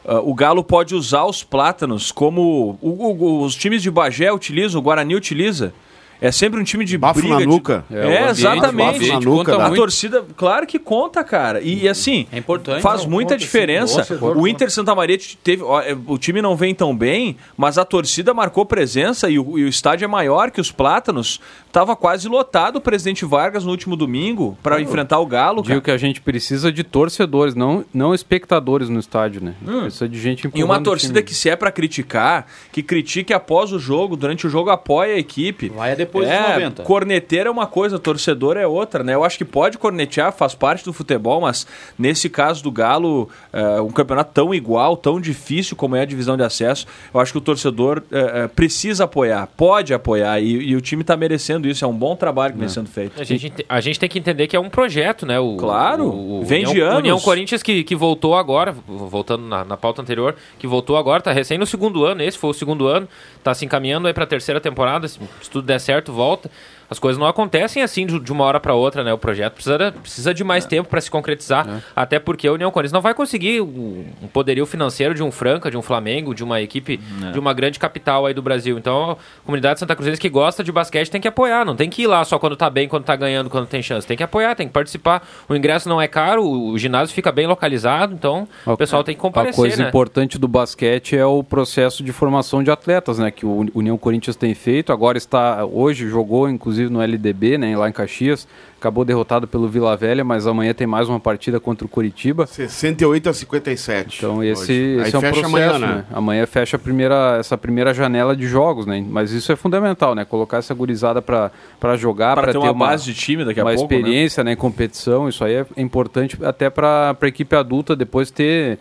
ah, 0.06 0.20
o 0.20 0.32
Galo 0.34 0.64
pode 0.64 0.94
usar 0.94 1.24
os 1.24 1.42
plátanos 1.44 2.10
como 2.10 2.78
o- 2.80 2.88
o- 2.88 3.42
os 3.44 3.54
times 3.54 3.82
de 3.82 3.90
Bagé 3.90 4.32
utilizam, 4.32 4.80
o 4.80 4.82
Guarani 4.82 5.14
utiliza. 5.14 5.72
É 6.20 6.32
sempre 6.32 6.60
um 6.60 6.64
time 6.64 6.84
de 6.84 6.98
Bafo 6.98 7.20
briga. 7.20 7.34
na 7.34 7.40
de- 7.40 7.46
nuca. 7.46 7.84
É, 7.90 7.94
É, 7.96 8.02
ambiente, 8.02 8.30
exatamente. 8.30 8.98
Bafo 8.98 9.12
na 9.12 9.20
nuca. 9.20 9.66
A 9.66 9.70
torcida, 9.70 10.24
claro 10.36 10.66
que 10.66 10.78
conta, 10.78 11.22
cara. 11.22 11.60
E, 11.60 11.84
e 11.84 11.88
assim, 11.88 12.26
É 12.32 12.38
importante. 12.38 12.82
faz 12.82 13.02
Não, 13.04 13.10
muita 13.10 13.34
conta, 13.34 13.38
sim. 13.40 13.44
diferença. 13.46 13.96
Torcedor 13.96 14.30
O 14.32 14.34
conta. 14.34 14.48
Inter 14.50 14.70
Santa 14.70 14.94
Maria 14.94 15.18
teve. 15.44 15.62
ó, 15.62 15.80
é, 15.80 15.96
O 16.06 16.18
time 16.18 16.42
não 16.42 16.56
vem 16.56 16.74
tão 16.74 16.96
bem, 16.96 17.36
mas 17.56 17.78
a 17.78 17.84
torcida 17.84 18.34
marcou 18.34 18.66
presença 18.66 19.30
e 19.30 19.38
o, 19.38 19.58
e 19.58 19.64
o 19.64 19.68
estádio 19.68 20.04
é 20.04 20.08
maior 20.08 20.50
que 20.50 20.60
os 20.60 20.72
Plátanos. 20.72 21.40
Tava 21.70 21.94
quase 21.94 22.28
lotado 22.28 22.76
o 22.76 22.80
presidente 22.80 23.24
Vargas 23.24 23.64
no 23.64 23.70
último 23.70 23.94
domingo 23.94 24.56
para 24.62 24.80
enfrentar 24.80 25.18
o 25.20 25.26
Galo. 25.26 25.62
Digo 25.62 25.68
Cara. 25.68 25.80
que 25.82 25.90
a 25.90 25.96
gente 25.98 26.20
precisa 26.20 26.72
de 26.72 26.82
torcedores, 26.82 27.54
não, 27.54 27.84
não 27.92 28.14
espectadores 28.14 28.88
no 28.88 28.98
estádio, 28.98 29.42
né? 29.44 29.54
Precisa 29.82 30.08
de 30.08 30.18
gente 30.20 30.50
E 30.54 30.64
uma 30.64 30.80
torcida 30.80 31.22
que, 31.22 31.34
se 31.34 31.48
é 31.50 31.54
para 31.54 31.70
criticar, 31.70 32.46
que 32.72 32.82
critique 32.82 33.32
após 33.32 33.72
o 33.72 33.78
jogo, 33.78 34.16
durante 34.16 34.46
o 34.46 34.50
jogo, 34.50 34.70
apoia 34.70 35.14
a 35.14 35.18
equipe. 35.18 35.68
Vai 35.68 35.92
a 35.92 35.94
depois 36.08 36.26
dos 36.26 36.36
é, 36.36 36.54
90. 36.54 36.82
corneteiro 36.82 37.48
é 37.48 37.52
uma 37.52 37.66
coisa, 37.66 37.98
torcedor 37.98 38.56
é 38.56 38.66
outra, 38.66 39.04
né? 39.04 39.14
Eu 39.14 39.22
acho 39.22 39.36
que 39.36 39.44
pode 39.44 39.78
cornetear, 39.78 40.32
faz 40.32 40.54
parte 40.54 40.84
do 40.84 40.92
futebol, 40.92 41.40
mas 41.40 41.66
nesse 41.98 42.28
caso 42.28 42.62
do 42.62 42.72
Galo, 42.72 43.28
é, 43.52 43.80
um 43.80 43.90
campeonato 43.90 44.32
tão 44.32 44.54
igual, 44.54 44.96
tão 44.96 45.20
difícil 45.20 45.76
como 45.76 45.94
é 45.94 46.00
a 46.00 46.04
divisão 46.04 46.36
de 46.36 46.42
acesso, 46.42 46.86
eu 47.12 47.20
acho 47.20 47.32
que 47.32 47.38
o 47.38 47.40
torcedor 47.40 48.02
é, 48.10 48.44
é, 48.44 48.48
precisa 48.48 49.04
apoiar, 49.04 49.46
pode 49.56 49.92
apoiar, 49.92 50.40
e, 50.40 50.70
e 50.70 50.76
o 50.76 50.80
time 50.80 51.02
está 51.02 51.16
merecendo 51.16 51.68
isso, 51.68 51.84
é 51.84 51.88
um 51.88 51.96
bom 51.96 52.16
trabalho 52.16 52.54
que 52.54 52.58
vem 52.58 52.68
sendo 52.68 52.88
feito. 52.88 53.20
A 53.20 53.24
gente, 53.24 53.52
a 53.68 53.80
gente 53.80 54.00
tem 54.00 54.08
que 54.08 54.18
entender 54.18 54.46
que 54.46 54.56
é 54.56 54.60
um 54.60 54.70
projeto, 54.70 55.26
né? 55.26 55.38
O, 55.38 55.56
Claro, 55.56 56.04
o, 56.04 56.40
o 56.40 56.44
vem 56.44 56.64
de 56.64 56.80
anos. 56.80 56.98
União 56.98 57.20
Corinthians 57.20 57.62
que, 57.62 57.84
que 57.84 57.94
voltou 57.94 58.34
agora, 58.34 58.72
voltando 58.86 59.44
na, 59.46 59.64
na 59.64 59.76
pauta 59.76 60.00
anterior, 60.00 60.34
que 60.58 60.66
voltou 60.66 60.96
agora, 60.96 61.22
tá 61.22 61.32
recém 61.32 61.58
no 61.58 61.66
segundo 61.66 62.04
ano, 62.04 62.22
esse 62.22 62.38
foi 62.38 62.50
o 62.50 62.54
segundo 62.54 62.86
ano, 62.86 63.06
tá 63.42 63.54
se 63.54 63.64
encaminhando 63.64 64.08
aí 64.08 64.14
pra 64.14 64.26
terceira 64.26 64.60
temporada, 64.60 65.06
se 65.06 65.18
se 65.40 65.50
tudo 65.50 65.66
der 65.66 65.78
certo, 65.78 65.97
volta. 66.06 66.50
As 66.90 66.98
coisas 66.98 67.18
não 67.20 67.26
acontecem 67.26 67.82
assim 67.82 68.06
de, 68.06 68.32
uma 68.32 68.44
hora 68.44 68.58
para 68.58 68.72
outra, 68.74 69.04
né? 69.04 69.12
O 69.12 69.18
projeto 69.18 69.54
precisa, 69.54 69.92
precisa 69.92 70.32
de 70.32 70.42
mais 70.42 70.64
tempo 70.64 70.88
para 70.88 71.00
se 71.00 71.10
concretizar, 71.10 71.82
até 71.94 72.18
porque 72.18 72.48
a 72.48 72.52
União 72.52 72.70
Corinthians 72.70 72.92
não 72.92 73.00
vai 73.02 73.12
conseguir 73.14 73.60
o- 73.60 74.04
um 74.22 74.26
poderio 74.32 74.64
financeiro 74.64 75.14
de 75.14 75.22
um 75.22 75.30
Franca, 75.30 75.70
de 75.70 75.76
um 75.76 75.82
Flamengo, 75.82 76.34
de 76.34 76.42
uma 76.42 76.60
equipe 76.62 76.96
de 77.32 77.38
uma 77.38 77.52
grande 77.52 77.78
capital 77.78 78.24
aí 78.26 78.32
do 78.32 78.40
Brasil. 78.40 78.78
Então, 78.78 79.12
a 79.12 79.16
comunidade 79.44 79.78
Santa 79.80 79.94
Cruzense 79.94 80.20
que 80.20 80.28
gosta 80.30 80.64
de 80.64 80.72
basquete 80.72 81.10
tem 81.10 81.20
que 81.20 81.28
apoiar, 81.28 81.64
não 81.64 81.76
tem 81.76 81.90
que 81.90 82.02
ir 82.02 82.06
lá 82.06 82.24
só 82.24 82.38
quando 82.38 82.56
tá 82.56 82.70
bem, 82.70 82.88
quando 82.88 83.04
tá 83.04 83.14
ganhando, 83.16 83.50
quando 83.50 83.66
tem 83.66 83.82
chance. 83.82 84.06
Tem 84.06 84.16
que 84.16 84.22
apoiar, 84.22 84.54
tem 84.54 84.66
que 84.66 84.72
participar. 84.72 85.26
O 85.48 85.54
ingresso 85.54 85.88
não 85.88 86.00
é 86.00 86.08
caro, 86.08 86.42
o, 86.42 86.78
ginásio 86.78 87.14
fica 87.14 87.30
bem 87.30 87.46
localizado, 87.46 88.14
então 88.14 88.48
o 88.64 88.76
pessoal 88.76 89.04
tem 89.04 89.14
que 89.14 89.18
A 89.20 89.22
comparecer, 89.22 89.56
coisa 89.56 89.82
né? 89.82 89.88
importante 89.88 90.38
do 90.38 90.48
basquete 90.48 91.16
é 91.16 91.26
o 91.26 91.42
processo 91.44 92.02
de 92.02 92.12
formação 92.12 92.62
de 92.62 92.70
atletas, 92.70 93.18
né? 93.18 93.30
Que 93.30 93.44
o 93.44 93.66
União 93.74 93.98
Corinthians 93.98 94.36
tem 94.36 94.54
feito. 94.54 94.92
Agora 94.92 95.18
está 95.18 95.64
hoje 95.66 96.08
jogou 96.08 96.48
inclusive 96.48 96.77
no 96.88 97.00
LDB, 97.00 97.58
né? 97.58 97.76
Lá 97.76 97.88
em 97.88 97.92
Caxias, 97.92 98.46
acabou 98.78 99.04
derrotado 99.04 99.46
pelo 99.46 99.68
Vila 99.68 99.96
Velha, 99.96 100.24
mas 100.24 100.46
amanhã 100.46 100.72
tem 100.72 100.86
mais 100.86 101.08
uma 101.08 101.18
partida 101.18 101.58
contra 101.58 101.84
o 101.84 101.88
Curitiba. 101.88 102.46
68 102.46 103.28
a 103.28 103.34
57. 103.34 104.18
Então 104.18 104.42
esse, 104.42 104.72
esse 104.72 105.14
é 105.14 105.18
um 105.18 105.22
processo, 105.22 105.46
amanhã, 105.46 105.78
né? 105.78 105.86
né? 105.86 106.04
Amanhã 106.12 106.46
fecha 106.46 106.76
a 106.76 106.80
primeira, 106.80 107.36
essa 107.38 107.58
primeira 107.58 107.92
janela 107.92 108.36
de 108.36 108.46
jogos, 108.46 108.86
né? 108.86 109.04
Mas 109.08 109.32
isso 109.32 109.50
é 109.50 109.56
fundamental, 109.56 110.14
né? 110.14 110.24
Colocar 110.24 110.58
essa 110.58 110.74
gurizada 110.74 111.20
para 111.20 111.50
jogar, 111.96 112.34
para 112.34 112.52
ter 112.52 112.58
uma 112.58 112.72
base 112.72 113.04
de 113.04 113.14
time 113.14 113.44
daqui 113.44 113.60
a 113.60 113.64
uma 113.64 113.74
pouco, 113.74 113.92
né? 113.92 113.98
experiência, 113.98 114.44
né? 114.44 114.52
em 114.52 114.56
competição. 114.56 115.28
Isso 115.28 115.44
aí 115.44 115.54
é 115.54 115.66
importante 115.76 116.38
até 116.42 116.70
para 116.70 117.16
a 117.20 117.26
equipe 117.26 117.54
adulta 117.56 117.96
depois 117.96 118.30
ter 118.30 118.78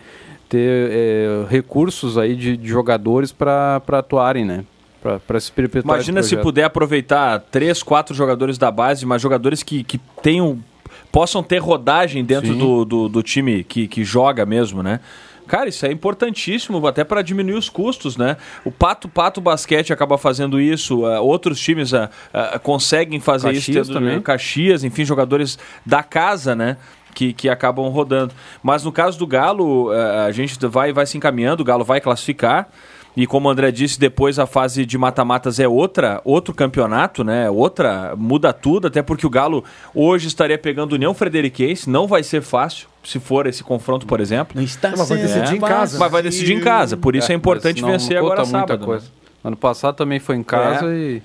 ter 0.50 0.90
é, 0.92 1.46
recursos 1.50 2.18
aí 2.18 2.36
de, 2.36 2.56
de 2.56 2.68
jogadores 2.68 3.32
para 3.34 3.82
atuarem, 3.92 4.46
né? 4.46 4.64
Para 5.02 5.40
se 5.40 5.52
perpetuar. 5.52 5.96
Imagina 5.96 6.24
se 6.24 6.36
puder 6.38 6.64
aproveitar 6.64 7.40
três, 7.52 7.82
quatro 7.84 8.16
jogadores 8.16 8.58
da 8.58 8.72
base, 8.72 9.06
mas 9.06 9.22
jogadores 9.22 9.64
que, 9.64 9.84
que 9.84 9.98
tenham. 10.22 10.60
possam 11.12 11.42
ter 11.42 11.60
rodagem 11.60 12.24
dentro 12.26 12.56
do, 12.56 12.86
do, 12.86 13.10
do 13.10 13.24
time 13.24 13.64
que, 13.64 13.88
que 13.88 14.04
joga 14.04 14.46
mesmo, 14.46 14.84
né? 14.84 15.00
Cara, 15.48 15.70
isso 15.70 15.86
é 15.86 15.92
importantíssimo 15.92 16.86
até 16.86 17.04
para 17.04 17.22
diminuir 17.22 17.56
os 17.56 17.70
custos, 17.70 18.18
né? 18.18 18.36
O 18.66 18.72
Pato 18.72 19.08
Pato 19.08 19.40
Basquete 19.40 19.94
acaba 19.94 20.18
fazendo 20.18 20.60
isso, 20.60 21.08
eh, 21.08 21.20
outros 21.20 21.60
times 21.60 21.94
eh, 21.94 22.10
eh, 22.34 22.60
conseguem 22.60 23.20
fazer 23.20 23.54
isso, 23.54 23.68
Caxias 23.68 23.88
tendo, 23.88 24.00
também. 24.00 24.22
Caxias, 24.22 24.84
enfim, 24.84 25.06
jogadores 25.06 25.58
da 25.86 26.04
casa, 26.04 26.54
né? 26.54 26.76
Que, 27.16 27.34
que 27.34 27.50
acabam 27.50 27.88
rodando. 27.88 28.34
Mas 28.62 28.84
no 28.84 28.92
caso 28.92 29.18
do 29.18 29.26
Galo, 29.26 29.90
a 29.92 30.32
gente 30.32 30.64
vai, 30.68 30.94
vai 30.94 31.04
se 31.08 31.18
encaminhando, 31.18 31.62
o 31.62 31.64
Galo 31.64 31.84
vai 31.84 32.00
classificar. 32.00 32.70
E 33.18 33.26
como 33.26 33.48
o 33.48 33.52
André 33.52 33.72
disse, 33.72 34.00
depois 34.00 34.38
a 34.38 34.46
fase 34.46 34.86
de 34.86 34.96
mata-matas 34.96 35.60
é 35.60 35.68
outra, 35.68 36.22
outro 36.24 36.54
campeonato, 36.54 37.24
né? 37.24 37.50
Outra, 37.50 38.14
muda 38.16 38.54
tudo, 38.54 38.86
até 38.86 39.02
porque 39.02 39.26
o 39.26 39.30
Galo 39.30 39.64
hoje 39.96 40.28
estaria 40.28 40.56
pegando 40.56 40.94
União 40.94 41.16
Frederiquense, 41.16 41.90
não 41.90 42.06
vai 42.06 42.22
ser 42.22 42.44
fácil 42.44 42.88
se 43.04 43.20
for 43.20 43.48
esse 43.48 43.64
confronto, 43.64 44.06
por 44.06 44.20
exemplo. 44.20 44.56
Não 44.56 44.64
está 44.64 44.92
Mas 44.96 45.10
vai 45.10 45.18
decidir 45.18 45.56
em 45.56 45.60
casa. 45.60 45.98
Mas 45.98 46.12
vai 46.12 46.22
decidir 46.22 46.54
em 46.54 46.60
casa, 46.60 46.96
por 46.96 47.16
isso 47.16 47.32
é, 47.32 47.36
importante 47.36 47.82
mas 47.82 47.92
não 47.92 47.98
vencer 47.98 48.18
agora 48.18 48.44
muita 48.44 48.52
sábado. 48.52 48.82
né? 48.82 48.86
coisa. 48.86 49.08
Ano 49.44 49.58
passado 49.58 49.96
também 49.96 50.20
foi 50.20 50.36
em 50.36 50.44
casa 50.44 50.86
e 50.94 51.20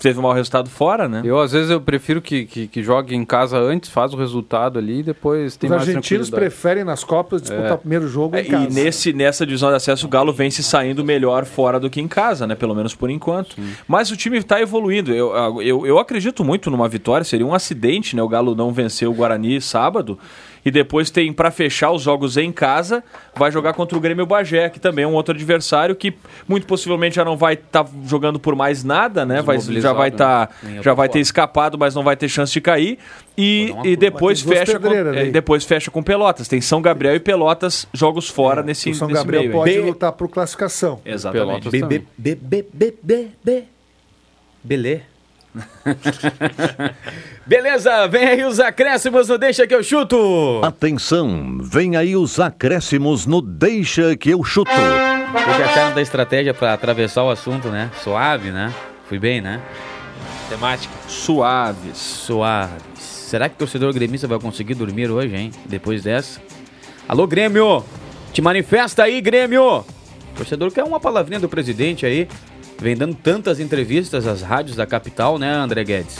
Teve 0.00 0.18
um 0.18 0.22
mau 0.22 0.32
resultado 0.32 0.70
fora, 0.70 1.08
né? 1.08 1.22
eu 1.24 1.38
às 1.40 1.52
vezes 1.52 1.70
eu 1.70 1.80
prefiro 1.80 2.22
que, 2.22 2.44
que, 2.46 2.66
que 2.68 2.82
jogue 2.82 3.14
em 3.16 3.24
casa 3.24 3.58
antes, 3.58 3.90
faz 3.90 4.14
o 4.14 4.16
resultado 4.16 4.78
ali 4.78 5.00
e 5.00 5.02
depois 5.02 5.56
tem 5.56 5.68
Os 5.68 5.76
mais 5.76 5.88
argentinos 5.88 6.30
preferem 6.30 6.84
nas 6.84 7.02
Copas 7.02 7.42
disputar 7.42 7.70
É. 7.70 7.74
o 7.74 7.78
primeiro 7.78 8.06
jogo 8.06 8.36
É, 8.36 8.42
em 8.42 8.44
casa. 8.44 8.64
E 8.68 8.72
nesse, 8.72 9.12
nessa 9.12 9.44
divisão 9.44 9.70
de 9.70 9.76
acesso, 9.76 10.06
o 10.06 10.08
Galo 10.08 10.32
vem 10.32 10.50
se 10.50 10.62
saindo 10.62 11.04
melhor 11.04 11.44
fora 11.44 11.80
do 11.80 11.90
que 11.90 12.00
em 12.00 12.06
casa, 12.08 12.46
né? 12.46 12.54
Pelo 12.54 12.74
menos 12.74 12.94
por 12.94 13.10
enquanto. 13.10 13.56
Mas 13.86 14.10
o 14.10 14.16
time 14.16 14.38
está 14.38 14.60
evoluindo. 14.60 15.12
Eu, 15.12 15.60
eu, 15.62 15.86
eu 15.86 15.98
acredito 15.98 16.44
muito 16.44 16.70
numa 16.70 16.88
vitória. 16.88 17.24
Seria 17.24 17.46
um 17.46 17.54
acidente, 17.54 18.14
né? 18.14 18.22
O 18.22 18.28
Galo 18.28 18.54
não 18.54 18.72
vencer 18.72 19.08
o 19.08 19.12
Guarani 19.12 19.60
sábado. 19.60 20.18
E 20.64 20.70
depois 20.70 21.10
tem, 21.10 21.32
para 21.32 21.50
fechar 21.50 21.90
os 21.92 22.02
jogos 22.02 22.36
em 22.36 22.52
casa, 22.52 23.02
vai 23.36 23.50
jogar 23.50 23.72
contra 23.72 23.96
o 23.96 24.00
Grêmio 24.00 24.26
Bagé, 24.26 24.68
que 24.68 24.80
também 24.80 25.04
é 25.04 25.08
um 25.08 25.14
outro 25.14 25.34
adversário 25.34 25.94
que 25.94 26.14
muito 26.46 26.66
possivelmente 26.66 27.16
já 27.16 27.24
não 27.24 27.36
vai 27.36 27.54
estar 27.54 27.86
jogando 28.04 28.38
por 28.38 28.54
mais 28.54 28.84
nada, 28.84 29.24
né? 29.24 29.40
Vai, 29.42 29.58
já 29.60 29.92
vai 29.92 30.08
estar. 30.08 30.50
né? 30.62 30.78
Eu 30.78 30.82
já 30.82 30.94
vai 30.94 31.08
ter 31.08 31.20
escapado, 31.20 31.78
mas 31.78 31.94
não 31.94 32.02
vai 32.02 32.16
ter 32.16 32.28
chance 32.28 32.52
de 32.52 32.60
cair. 32.60 32.98
E, 33.36 33.72
e 33.84 33.96
depois 33.96 34.40
fecha, 34.40 34.80
com, 34.80 34.92
é, 34.92 35.26
depois 35.26 35.64
fecha 35.64 35.90
com 35.90 36.02
Pelotas. 36.02 36.48
Tem 36.48 36.60
São 36.60 36.82
Gabriel 36.82 37.14
e 37.14 37.20
Pelotas, 37.20 37.86
jogos 37.92 38.28
fora 38.28 38.62
nesse, 38.62 38.90
o 38.90 38.94
São 38.94 39.06
nesse 39.06 39.20
Gabriel 39.20 39.42
meio. 39.42 39.52
pode 39.52 39.70
aí. 39.70 39.80
lutar 39.80 40.12
por 40.12 40.28
classificação. 40.28 41.00
Exatamente. 41.04 41.68
Belê. 44.62 45.00
Beleza, 47.46 48.06
vem 48.08 48.26
aí 48.26 48.44
os 48.44 48.60
acréscimos 48.60 49.28
no 49.28 49.38
Deixa 49.38 49.66
que 49.66 49.74
eu 49.74 49.82
chuto. 49.82 50.60
Atenção, 50.62 51.58
vem 51.62 51.96
aí 51.96 52.16
os 52.16 52.38
acréscimos 52.38 53.26
no 53.26 53.40
Deixa 53.40 54.16
que 54.16 54.30
eu 54.30 54.44
chuto. 54.44 54.70
O 54.70 55.56
que 55.56 55.62
acharam 55.62 55.94
da 55.94 56.02
estratégia 56.02 56.52
pra 56.52 56.74
atravessar 56.74 57.22
o 57.24 57.30
assunto, 57.30 57.68
né? 57.68 57.90
Suave, 58.02 58.50
né? 58.50 58.72
Fui 59.08 59.18
bem, 59.18 59.40
né? 59.40 59.60
Temática. 60.48 60.94
Suaves. 61.06 61.96
Suaves. 61.96 62.82
Será 62.98 63.48
que 63.48 63.54
o 63.56 63.58
torcedor 63.58 63.92
gremista 63.92 64.26
vai 64.26 64.38
conseguir 64.38 64.74
dormir 64.74 65.10
hoje, 65.10 65.36
hein? 65.36 65.50
Depois 65.66 66.02
dessa? 66.02 66.40
Alô, 67.06 67.26
Grêmio! 67.26 67.84
Te 68.32 68.40
manifesta 68.40 69.02
aí, 69.04 69.20
Grêmio! 69.20 69.80
O 69.80 70.36
torcedor 70.36 70.70
quer 70.70 70.84
uma 70.84 70.98
palavrinha 70.98 71.40
do 71.40 71.48
presidente 71.48 72.06
aí. 72.06 72.28
Vem 72.80 72.96
dando 72.96 73.14
tantas 73.14 73.58
entrevistas 73.60 74.26
às 74.26 74.40
rádios 74.42 74.76
da 74.76 74.86
capital, 74.86 75.38
né, 75.38 75.52
André 75.52 75.82
Guedes? 75.84 76.18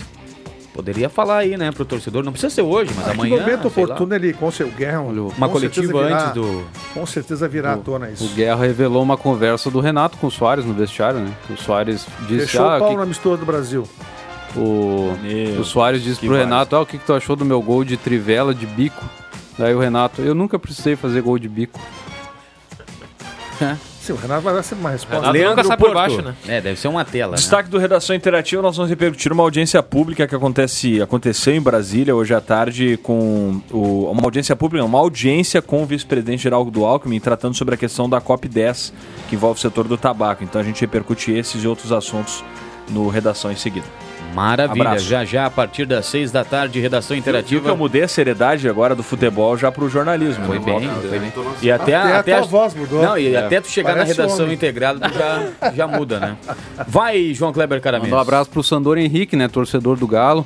Poderia 0.74 1.08
falar 1.08 1.38
aí, 1.38 1.56
né, 1.56 1.72
pro 1.72 1.84
torcedor. 1.84 2.22
Não 2.22 2.30
precisa 2.30 2.54
ser 2.54 2.62
hoje, 2.62 2.92
mas 2.94 3.08
Ah, 3.08 3.10
amanhã. 3.10 3.34
que 3.36 3.40
momento 3.42 3.62
lá. 3.64 3.66
oportuno 3.68 4.14
ele 4.14 4.32
com 4.32 4.50
seu 4.50 4.68
Guerra. 4.70 5.00
Uma 5.00 5.48
com 5.48 5.52
coletiva 5.52 5.86
certeza 5.86 6.04
virá- 6.04 6.22
antes 6.22 6.34
do. 6.34 6.64
Com 6.94 7.06
certeza 7.06 7.48
virá 7.48 7.72
à 7.72 7.76
tona 7.76 8.10
isso. 8.10 8.24
O 8.24 8.28
Guerra 8.28 8.64
revelou 8.64 9.02
uma 9.02 9.16
conversa 9.16 9.70
do 9.72 9.80
Renato 9.80 10.16
com 10.18 10.28
o 10.28 10.30
Soares 10.30 10.64
no 10.64 10.72
vestiário, 10.74 11.18
né? 11.20 11.32
O 11.50 11.56
Soares 11.56 12.06
disse, 12.28 12.46
Fechou 12.46 12.64
ah, 12.68 12.76
o 12.76 12.78
pau 12.80 12.90
que- 12.90 12.96
na 12.96 13.06
mistura 13.06 13.36
do 13.36 13.44
Brasil. 13.46 13.88
o, 14.56 15.16
Meu, 15.20 15.60
o 15.60 15.64
Soares 15.64 16.00
disse 16.02 16.20
pro. 16.20 16.36
Renato, 16.36 16.76
ah, 16.76 16.80
o 16.82 16.86
que, 16.86 16.96
que 16.98 17.04
tu 17.04 17.12
achou 17.12 17.34
do 17.34 17.44
meu 17.44 17.60
gol 17.60 17.82
de 17.84 17.96
trivela, 17.96 18.54
de 18.54 18.64
bico? 18.66 19.04
Daí 19.58 19.74
o 19.74 19.80
Renato, 19.80 20.22
eu 20.22 20.34
nunca 20.34 20.58
precisei 20.60 20.94
fazer 20.94 21.22
gol 21.22 21.38
de 21.40 21.48
bico. 21.48 21.80
Sim, 24.08 24.12
o 24.14 24.16
Renato 24.16 24.40
vai 24.40 24.54
dar 24.54 24.62
sempre 24.62 24.80
uma 24.84 24.90
resposta. 24.90 25.30
Renato 25.32 25.50
nunca 25.50 25.64
sai 25.64 25.76
por 25.76 25.92
baixo, 25.94 26.22
né? 26.22 26.34
É, 26.46 26.60
deve 26.62 26.80
ser 26.80 26.88
uma 26.88 27.04
tela, 27.04 27.32
né? 27.32 27.36
Destaque 27.36 27.68
do 27.68 27.76
Redação 27.78 28.16
Interativa, 28.16 28.62
nós 28.62 28.76
vamos 28.76 28.88
repercutir 28.88 29.30
uma 29.32 29.42
audiência 29.42 29.82
pública 29.82 30.26
que 30.26 30.34
acontece, 30.34 31.02
aconteceu 31.02 31.54
em 31.54 31.60
Brasília 31.60 32.16
hoje 32.16 32.32
à 32.32 32.40
tarde 32.40 32.98
com 33.02 33.60
o- 33.70 34.10
uma 34.10 34.22
audiência 34.24 34.56
pública, 34.56 34.84
uma 34.84 34.98
audiência 34.98 35.60
com 35.60 35.82
o 35.82 35.86
vice-presidente 35.86 36.42
Geraldo 36.42 36.70
do 36.70 36.84
Alckmin 36.84 37.20
tratando 37.20 37.54
sobre 37.54 37.74
a 37.74 37.78
questão 37.78 38.08
da 38.08 38.20
COP10, 38.20 38.92
que 39.28 39.34
envolve 39.36 39.58
o 39.58 39.60
setor 39.60 39.86
do 39.86 39.98
tabaco. 39.98 40.42
Então 40.42 40.60
a 40.60 40.64
gente 40.64 40.80
repercute 40.80 41.32
esses 41.32 41.62
e 41.62 41.68
outros 41.68 41.92
assuntos 41.92 42.42
no 42.88 43.08
Redação 43.08 43.52
em 43.52 43.56
seguida. 43.56 43.86
Maravilha. 44.34 44.82
Abraço. 44.88 45.04
Já 45.06 45.24
já, 45.24 45.46
a 45.46 45.50
partir 45.50 45.84
das 45.86 46.06
seis 46.06 46.30
da 46.30 46.44
tarde, 46.44 46.78
redação 46.80 47.14
Viu 47.14 47.18
interativa. 47.20 47.68
eu 47.70 47.76
mudei 47.76 48.02
a 48.02 48.08
seriedade 48.08 48.68
agora 48.68 48.94
do 48.94 49.02
futebol 49.02 49.56
já 49.56 49.72
pro 49.72 49.88
jornalismo. 49.88 50.44
Foi 50.46 50.58
né? 50.58 50.64
bem, 50.64 50.88
foi 51.08 51.18
bem. 51.18 51.32
E 51.62 51.70
até, 51.70 51.94
Até 51.94 52.12
a 52.12 52.18
até 52.20 52.36
tua 52.38 52.46
voz 52.46 52.74
mudou. 52.74 53.02
Não, 53.02 53.18
e 53.18 53.34
É. 53.34 53.38
até 53.38 53.60
tu 53.60 53.68
chegar 53.68 53.94
Parece 53.94 54.16
na 54.16 54.22
redação 54.22 54.44
homem. 54.44 54.54
integrada, 54.54 55.08
tu 55.08 55.14
já, 55.18 55.72
já 55.74 55.86
muda, 55.88 56.20
né? 56.20 56.36
Vai, 56.86 57.32
João 57.34 57.52
Kleber. 57.52 57.80
Mandar 57.84 58.16
um 58.16 58.20
abraço 58.20 58.50
pro 58.50 58.62
Sandor 58.62 58.98
Henrique, 58.98 59.34
né, 59.36 59.48
torcedor 59.48 59.96
do 59.96 60.06
Galo. 60.06 60.44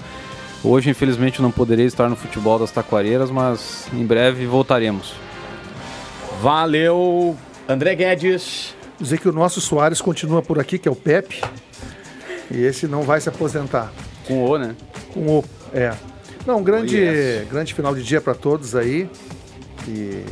Hoje, 0.64 0.88
infelizmente, 0.88 1.42
não 1.42 1.50
poderei 1.50 1.86
estar 1.86 2.08
no 2.08 2.14
futebol 2.16 2.58
das 2.58 2.70
Taquareiras, 2.70 3.30
mas 3.30 3.88
em 3.92 4.06
breve 4.06 4.46
voltaremos. 4.46 5.12
Valeu, 6.40 7.36
André 7.68 7.94
Guedes. 7.94 8.74
Dizer 9.00 9.18
que 9.18 9.28
o 9.28 9.32
nosso 9.32 9.60
Soares 9.60 10.00
continua 10.00 10.40
por 10.42 10.60
aqui, 10.60 10.78
que 10.78 10.88
é 10.88 10.90
o 10.90 10.94
Pepe. 10.94 11.40
E 12.50 12.64
esse 12.64 12.86
não 12.86 13.02
vai 13.02 13.20
se 13.20 13.28
aposentar. 13.28 13.92
Com 14.26 14.44
o, 14.44 14.58
né? 14.58 14.76
Com 15.12 15.38
o. 15.38 15.44
É. 15.72 15.92
Não, 16.46 16.58
um 16.58 16.62
grande, 16.62 17.46
grande 17.50 17.72
final 17.72 17.94
de 17.94 18.02
dia 18.02 18.20
para 18.20 18.34
todos 18.34 18.74
aí. 18.74 19.08
E 19.88 20.24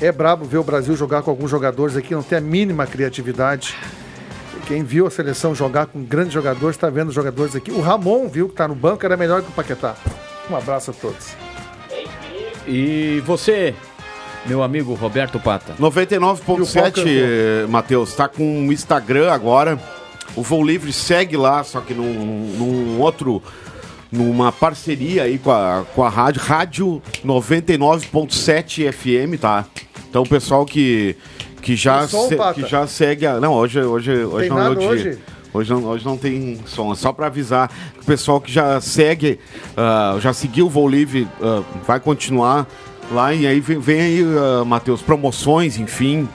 é 0.00 0.10
brabo 0.10 0.44
ver 0.44 0.58
o 0.58 0.64
Brasil 0.64 0.96
jogar 0.96 1.22
com 1.22 1.30
alguns 1.30 1.50
jogadores 1.50 1.96
aqui, 1.96 2.14
não 2.14 2.22
tem 2.22 2.38
a 2.38 2.40
mínima 2.40 2.86
criatividade. 2.86 3.76
quem 4.66 4.82
viu 4.82 5.06
a 5.06 5.10
seleção 5.10 5.54
jogar 5.54 5.86
com 5.86 6.02
grandes 6.02 6.32
jogadores, 6.32 6.76
está 6.76 6.90
vendo 6.90 7.08
os 7.08 7.14
jogadores 7.14 7.54
aqui. 7.54 7.70
O 7.70 7.80
Ramon, 7.80 8.28
viu, 8.28 8.46
que 8.46 8.54
está 8.54 8.66
no 8.66 8.74
banco, 8.74 9.04
era 9.04 9.16
melhor 9.16 9.42
que 9.42 9.48
o 9.48 9.52
Paquetá. 9.52 9.94
Um 10.50 10.56
abraço 10.56 10.90
a 10.90 10.94
todos. 10.94 11.36
E 12.66 13.22
você, 13.26 13.74
meu 14.46 14.62
amigo 14.62 14.94
Roberto 14.94 15.38
Pata? 15.40 15.74
99.7, 15.78 17.66
Matheus, 17.68 18.14
tá 18.14 18.28
com 18.28 18.68
o 18.68 18.72
Instagram 18.72 19.32
agora. 19.32 19.78
O 20.36 20.42
Voo 20.42 20.64
Livre 20.64 20.92
segue 20.92 21.36
lá, 21.36 21.62
só 21.64 21.80
que 21.80 21.92
num, 21.94 22.54
num 22.58 23.00
outro. 23.00 23.42
numa 24.10 24.50
parceria 24.52 25.22
aí 25.24 25.38
com 25.38 25.50
a, 25.50 25.84
com 25.94 26.02
a 26.04 26.08
rádio, 26.08 26.40
Rádio 26.42 27.02
99.7 27.24 28.92
FM, 28.92 29.40
tá? 29.40 29.64
Então 30.08 30.22
o 30.22 30.28
pessoal 30.28 30.64
que, 30.66 31.16
que, 31.60 31.74
já, 31.76 32.06
som, 32.08 32.28
se- 32.28 32.36
que 32.54 32.66
já 32.68 32.86
segue 32.86 33.26
a. 33.26 33.40
Não, 33.40 33.52
hoje, 33.54 33.80
hoje, 33.80 34.12
hoje 34.24 34.40
Tem 34.40 34.50
não 34.50 34.60
é 34.60 34.68
o 34.70 34.74
dia. 34.76 34.88
hoje? 34.88 35.18
Hoje 35.54 35.70
não, 35.70 35.84
hoje 35.84 36.04
não 36.06 36.16
tem 36.16 36.58
som, 36.64 36.92
é 36.92 36.94
só 36.94 37.12
para 37.12 37.26
avisar 37.26 37.70
o 38.00 38.04
pessoal 38.06 38.40
que 38.40 38.50
já 38.50 38.80
segue, 38.80 39.38
ah, 39.76 40.16
já 40.18 40.32
seguiu 40.32 40.64
o 40.66 40.70
Voo 40.70 40.88
Livre, 40.88 41.28
ah, 41.42 41.62
vai 41.86 42.00
continuar 42.00 42.66
lá 43.10 43.34
e 43.34 43.46
aí 43.46 43.60
vem, 43.60 43.78
vem 43.78 44.00
aí, 44.00 44.24
ah, 44.38 44.64
Matheus, 44.64 45.02
promoções, 45.02 45.78
enfim, 45.78 46.26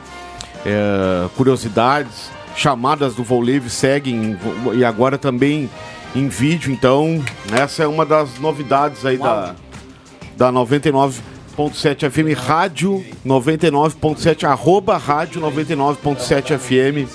eh, 0.63 1.27
curiosidades, 1.35 2.29
chamadas 2.57 3.13
do 3.13 3.41
Livre 3.41 3.69
seguem 3.69 4.37
e 4.73 4.83
agora 4.83 5.17
também 5.17 5.69
em 6.15 6.27
vídeo, 6.27 6.73
então 6.73 7.23
essa 7.53 7.83
é 7.83 7.87
uma 7.87 8.03
das 8.03 8.39
novidades 8.39 9.05
aí 9.05 9.17
da, 9.17 9.53
da 10.35 10.51
99.7 10.51 12.09
FM, 12.09 12.37
rádio 12.37 13.05
99.7, 13.25 14.43
arroba 14.45 14.97
rádio 14.97 15.39
99.7 15.39 16.57
FM. 16.57 17.07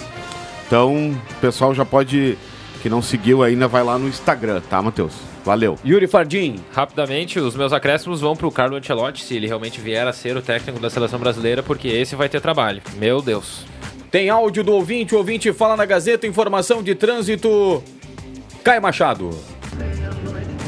Então, 0.64 1.10
o 1.10 1.40
pessoal 1.40 1.74
já 1.74 1.84
pode, 1.84 2.38
que 2.80 2.88
não 2.88 3.02
seguiu 3.02 3.42
ainda, 3.42 3.66
vai 3.66 3.82
lá 3.82 3.98
no 3.98 4.08
Instagram, 4.08 4.62
tá, 4.70 4.80
Matheus? 4.80 5.12
Valeu. 5.44 5.76
Yuri 5.84 6.06
Fardim. 6.06 6.60
Rapidamente, 6.72 7.40
os 7.40 7.56
meus 7.56 7.72
acréscimos 7.72 8.20
vão 8.20 8.36
pro 8.36 8.50
Carlo 8.50 8.76
Ancelotti, 8.76 9.24
se 9.24 9.34
ele 9.34 9.48
realmente 9.48 9.80
vier 9.80 10.06
a 10.06 10.12
ser 10.12 10.36
o 10.36 10.42
técnico 10.42 10.78
da 10.78 10.88
seleção 10.88 11.18
brasileira, 11.18 11.62
porque 11.62 11.88
esse 11.88 12.14
vai 12.14 12.28
ter 12.28 12.40
trabalho. 12.40 12.80
Meu 12.96 13.20
Deus. 13.20 13.64
Tem 14.12 14.28
áudio 14.28 14.62
do 14.62 14.74
ouvinte, 14.74 15.14
o 15.14 15.18
ouvinte 15.18 15.50
fala 15.54 15.74
na 15.74 15.86
Gazeta, 15.86 16.26
informação 16.26 16.82
de 16.82 16.94
trânsito. 16.94 17.82
Caio 18.62 18.82
Machado. 18.82 19.30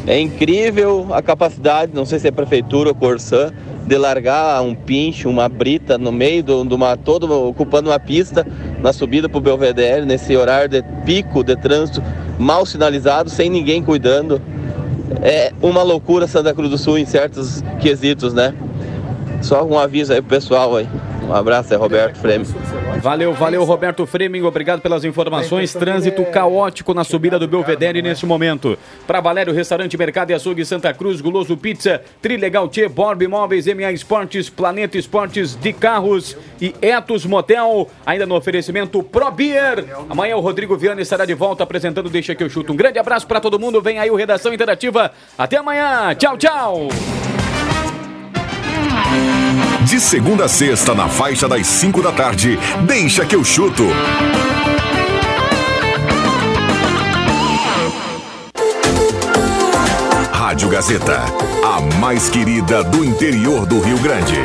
É 0.07 0.19
incrível 0.19 1.09
a 1.13 1.21
capacidade, 1.21 1.93
não 1.95 2.07
sei 2.07 2.19
se 2.19 2.27
é 2.27 2.31
prefeitura 2.31 2.89
ou 2.89 2.95
Corsã, 2.95 3.53
de 3.87 3.99
largar 3.99 4.63
um 4.63 4.75
pinche, 4.75 5.29
uma 5.29 5.47
brita 5.47 5.99
no 5.99 6.11
meio 6.11 6.43
de 6.43 6.53
uma 6.75 6.97
todo 6.97 7.31
ocupando 7.47 7.91
uma 7.91 8.01
pista 8.01 8.47
na 8.81 8.95
subida 8.95 9.29
para 9.29 9.37
o 9.37 9.43
Belvedere 9.43 10.07
nesse 10.07 10.35
horário 10.35 10.71
de 10.71 10.83
pico 11.05 11.45
de 11.45 11.55
trânsito 11.55 12.03
mal 12.39 12.65
sinalizado, 12.65 13.29
sem 13.29 13.51
ninguém 13.51 13.83
cuidando. 13.83 14.41
É 15.21 15.53
uma 15.61 15.83
loucura 15.83 16.27
Santa 16.27 16.55
Cruz 16.55 16.71
do 16.71 16.79
Sul 16.79 16.97
em 16.97 17.05
certos 17.05 17.63
quesitos, 17.79 18.33
né? 18.33 18.55
Só 19.43 19.63
um 19.67 19.79
aviso 19.79 20.15
aí 20.15 20.23
pro 20.23 20.31
pessoal 20.31 20.75
aí. 20.77 20.89
Um 21.29 21.35
abraço, 21.35 21.73
é 21.73 21.77
Roberto 21.77 22.19
Freme. 22.19 22.45
Valeu, 23.01 23.33
valeu, 23.35 23.65
Roberto 23.65 24.07
Freming, 24.07 24.43
obrigado 24.43 24.81
pelas 24.81 25.05
informações. 25.05 25.73
Trânsito 25.73 26.25
caótico 26.27 26.95
na 26.95 27.05
subida 27.05 27.39
do 27.39 27.49
Belvedere 27.49 28.01
neste 28.03 28.27
momento. 28.27 28.79
Para 29.07 29.21
Valério, 29.21 29.53
Restaurante 29.53 29.97
Mercado 29.97 30.31
e 30.31 30.35
Açougue 30.35 30.65
Santa 30.65 30.93
Cruz, 30.95 31.21
Guloso 31.21 31.57
Pizza, 31.57 32.03
Trilegal 32.21 32.69
Tchê, 32.69 32.89
Borb 32.89 33.23
Imóveis, 33.23 33.67
MA 33.67 33.93
Esportes, 33.93 34.49
Planeta 34.49 34.99
Esportes 34.99 35.55
de 35.55 35.73
Carros 35.73 36.37
e 36.61 36.75
Etos 36.81 37.27
Motel. 37.27 37.89
Ainda 38.05 38.27
no 38.27 38.37
oferecimento 38.37 39.03
Pro 39.03 39.31
Beer. 39.31 39.85
Amanhã 40.09 40.37
o 40.37 40.41
Rodrigo 40.41 40.77
Viana 40.77 41.01
estará 41.01 41.25
de 41.25 41.35
volta 41.35 41.63
apresentando 41.63 42.11
Deixa 42.11 42.35
que 42.35 42.45
eu 42.45 42.51
chuto. 42.51 42.73
Um 42.73 42.77
grande 42.77 42.99
abraço 42.99 43.27
para 43.27 43.41
todo 43.41 43.59
mundo. 43.59 43.83
Vem 43.83 43.99
aí 43.99 44.11
o 44.11 44.15
Redação 44.15 44.53
Interativa. 44.53 45.11
Até 45.37 45.57
amanhã. 45.57 46.15
Tchau, 46.15 46.37
tchau. 46.37 46.89
De 49.85 50.01
segunda 50.01 50.47
a 50.47 50.49
sexta, 50.49 50.95
na 50.95 51.09
faixa 51.09 51.47
das 51.47 51.67
5 51.67 52.03
da 52.03 52.11
tarde, 52.11 52.59
deixa 52.87 53.25
que 53.27 53.37
eu 53.37 53.45
chuto. 53.45 53.85
Rádio 60.33 60.71
Gazeta, 60.71 61.21
a 61.63 61.81
mais 61.99 62.31
querida 62.31 62.83
do 62.83 63.05
interior 63.05 63.67
do 63.67 63.79
Rio 63.81 63.99
Grande. 63.99 64.39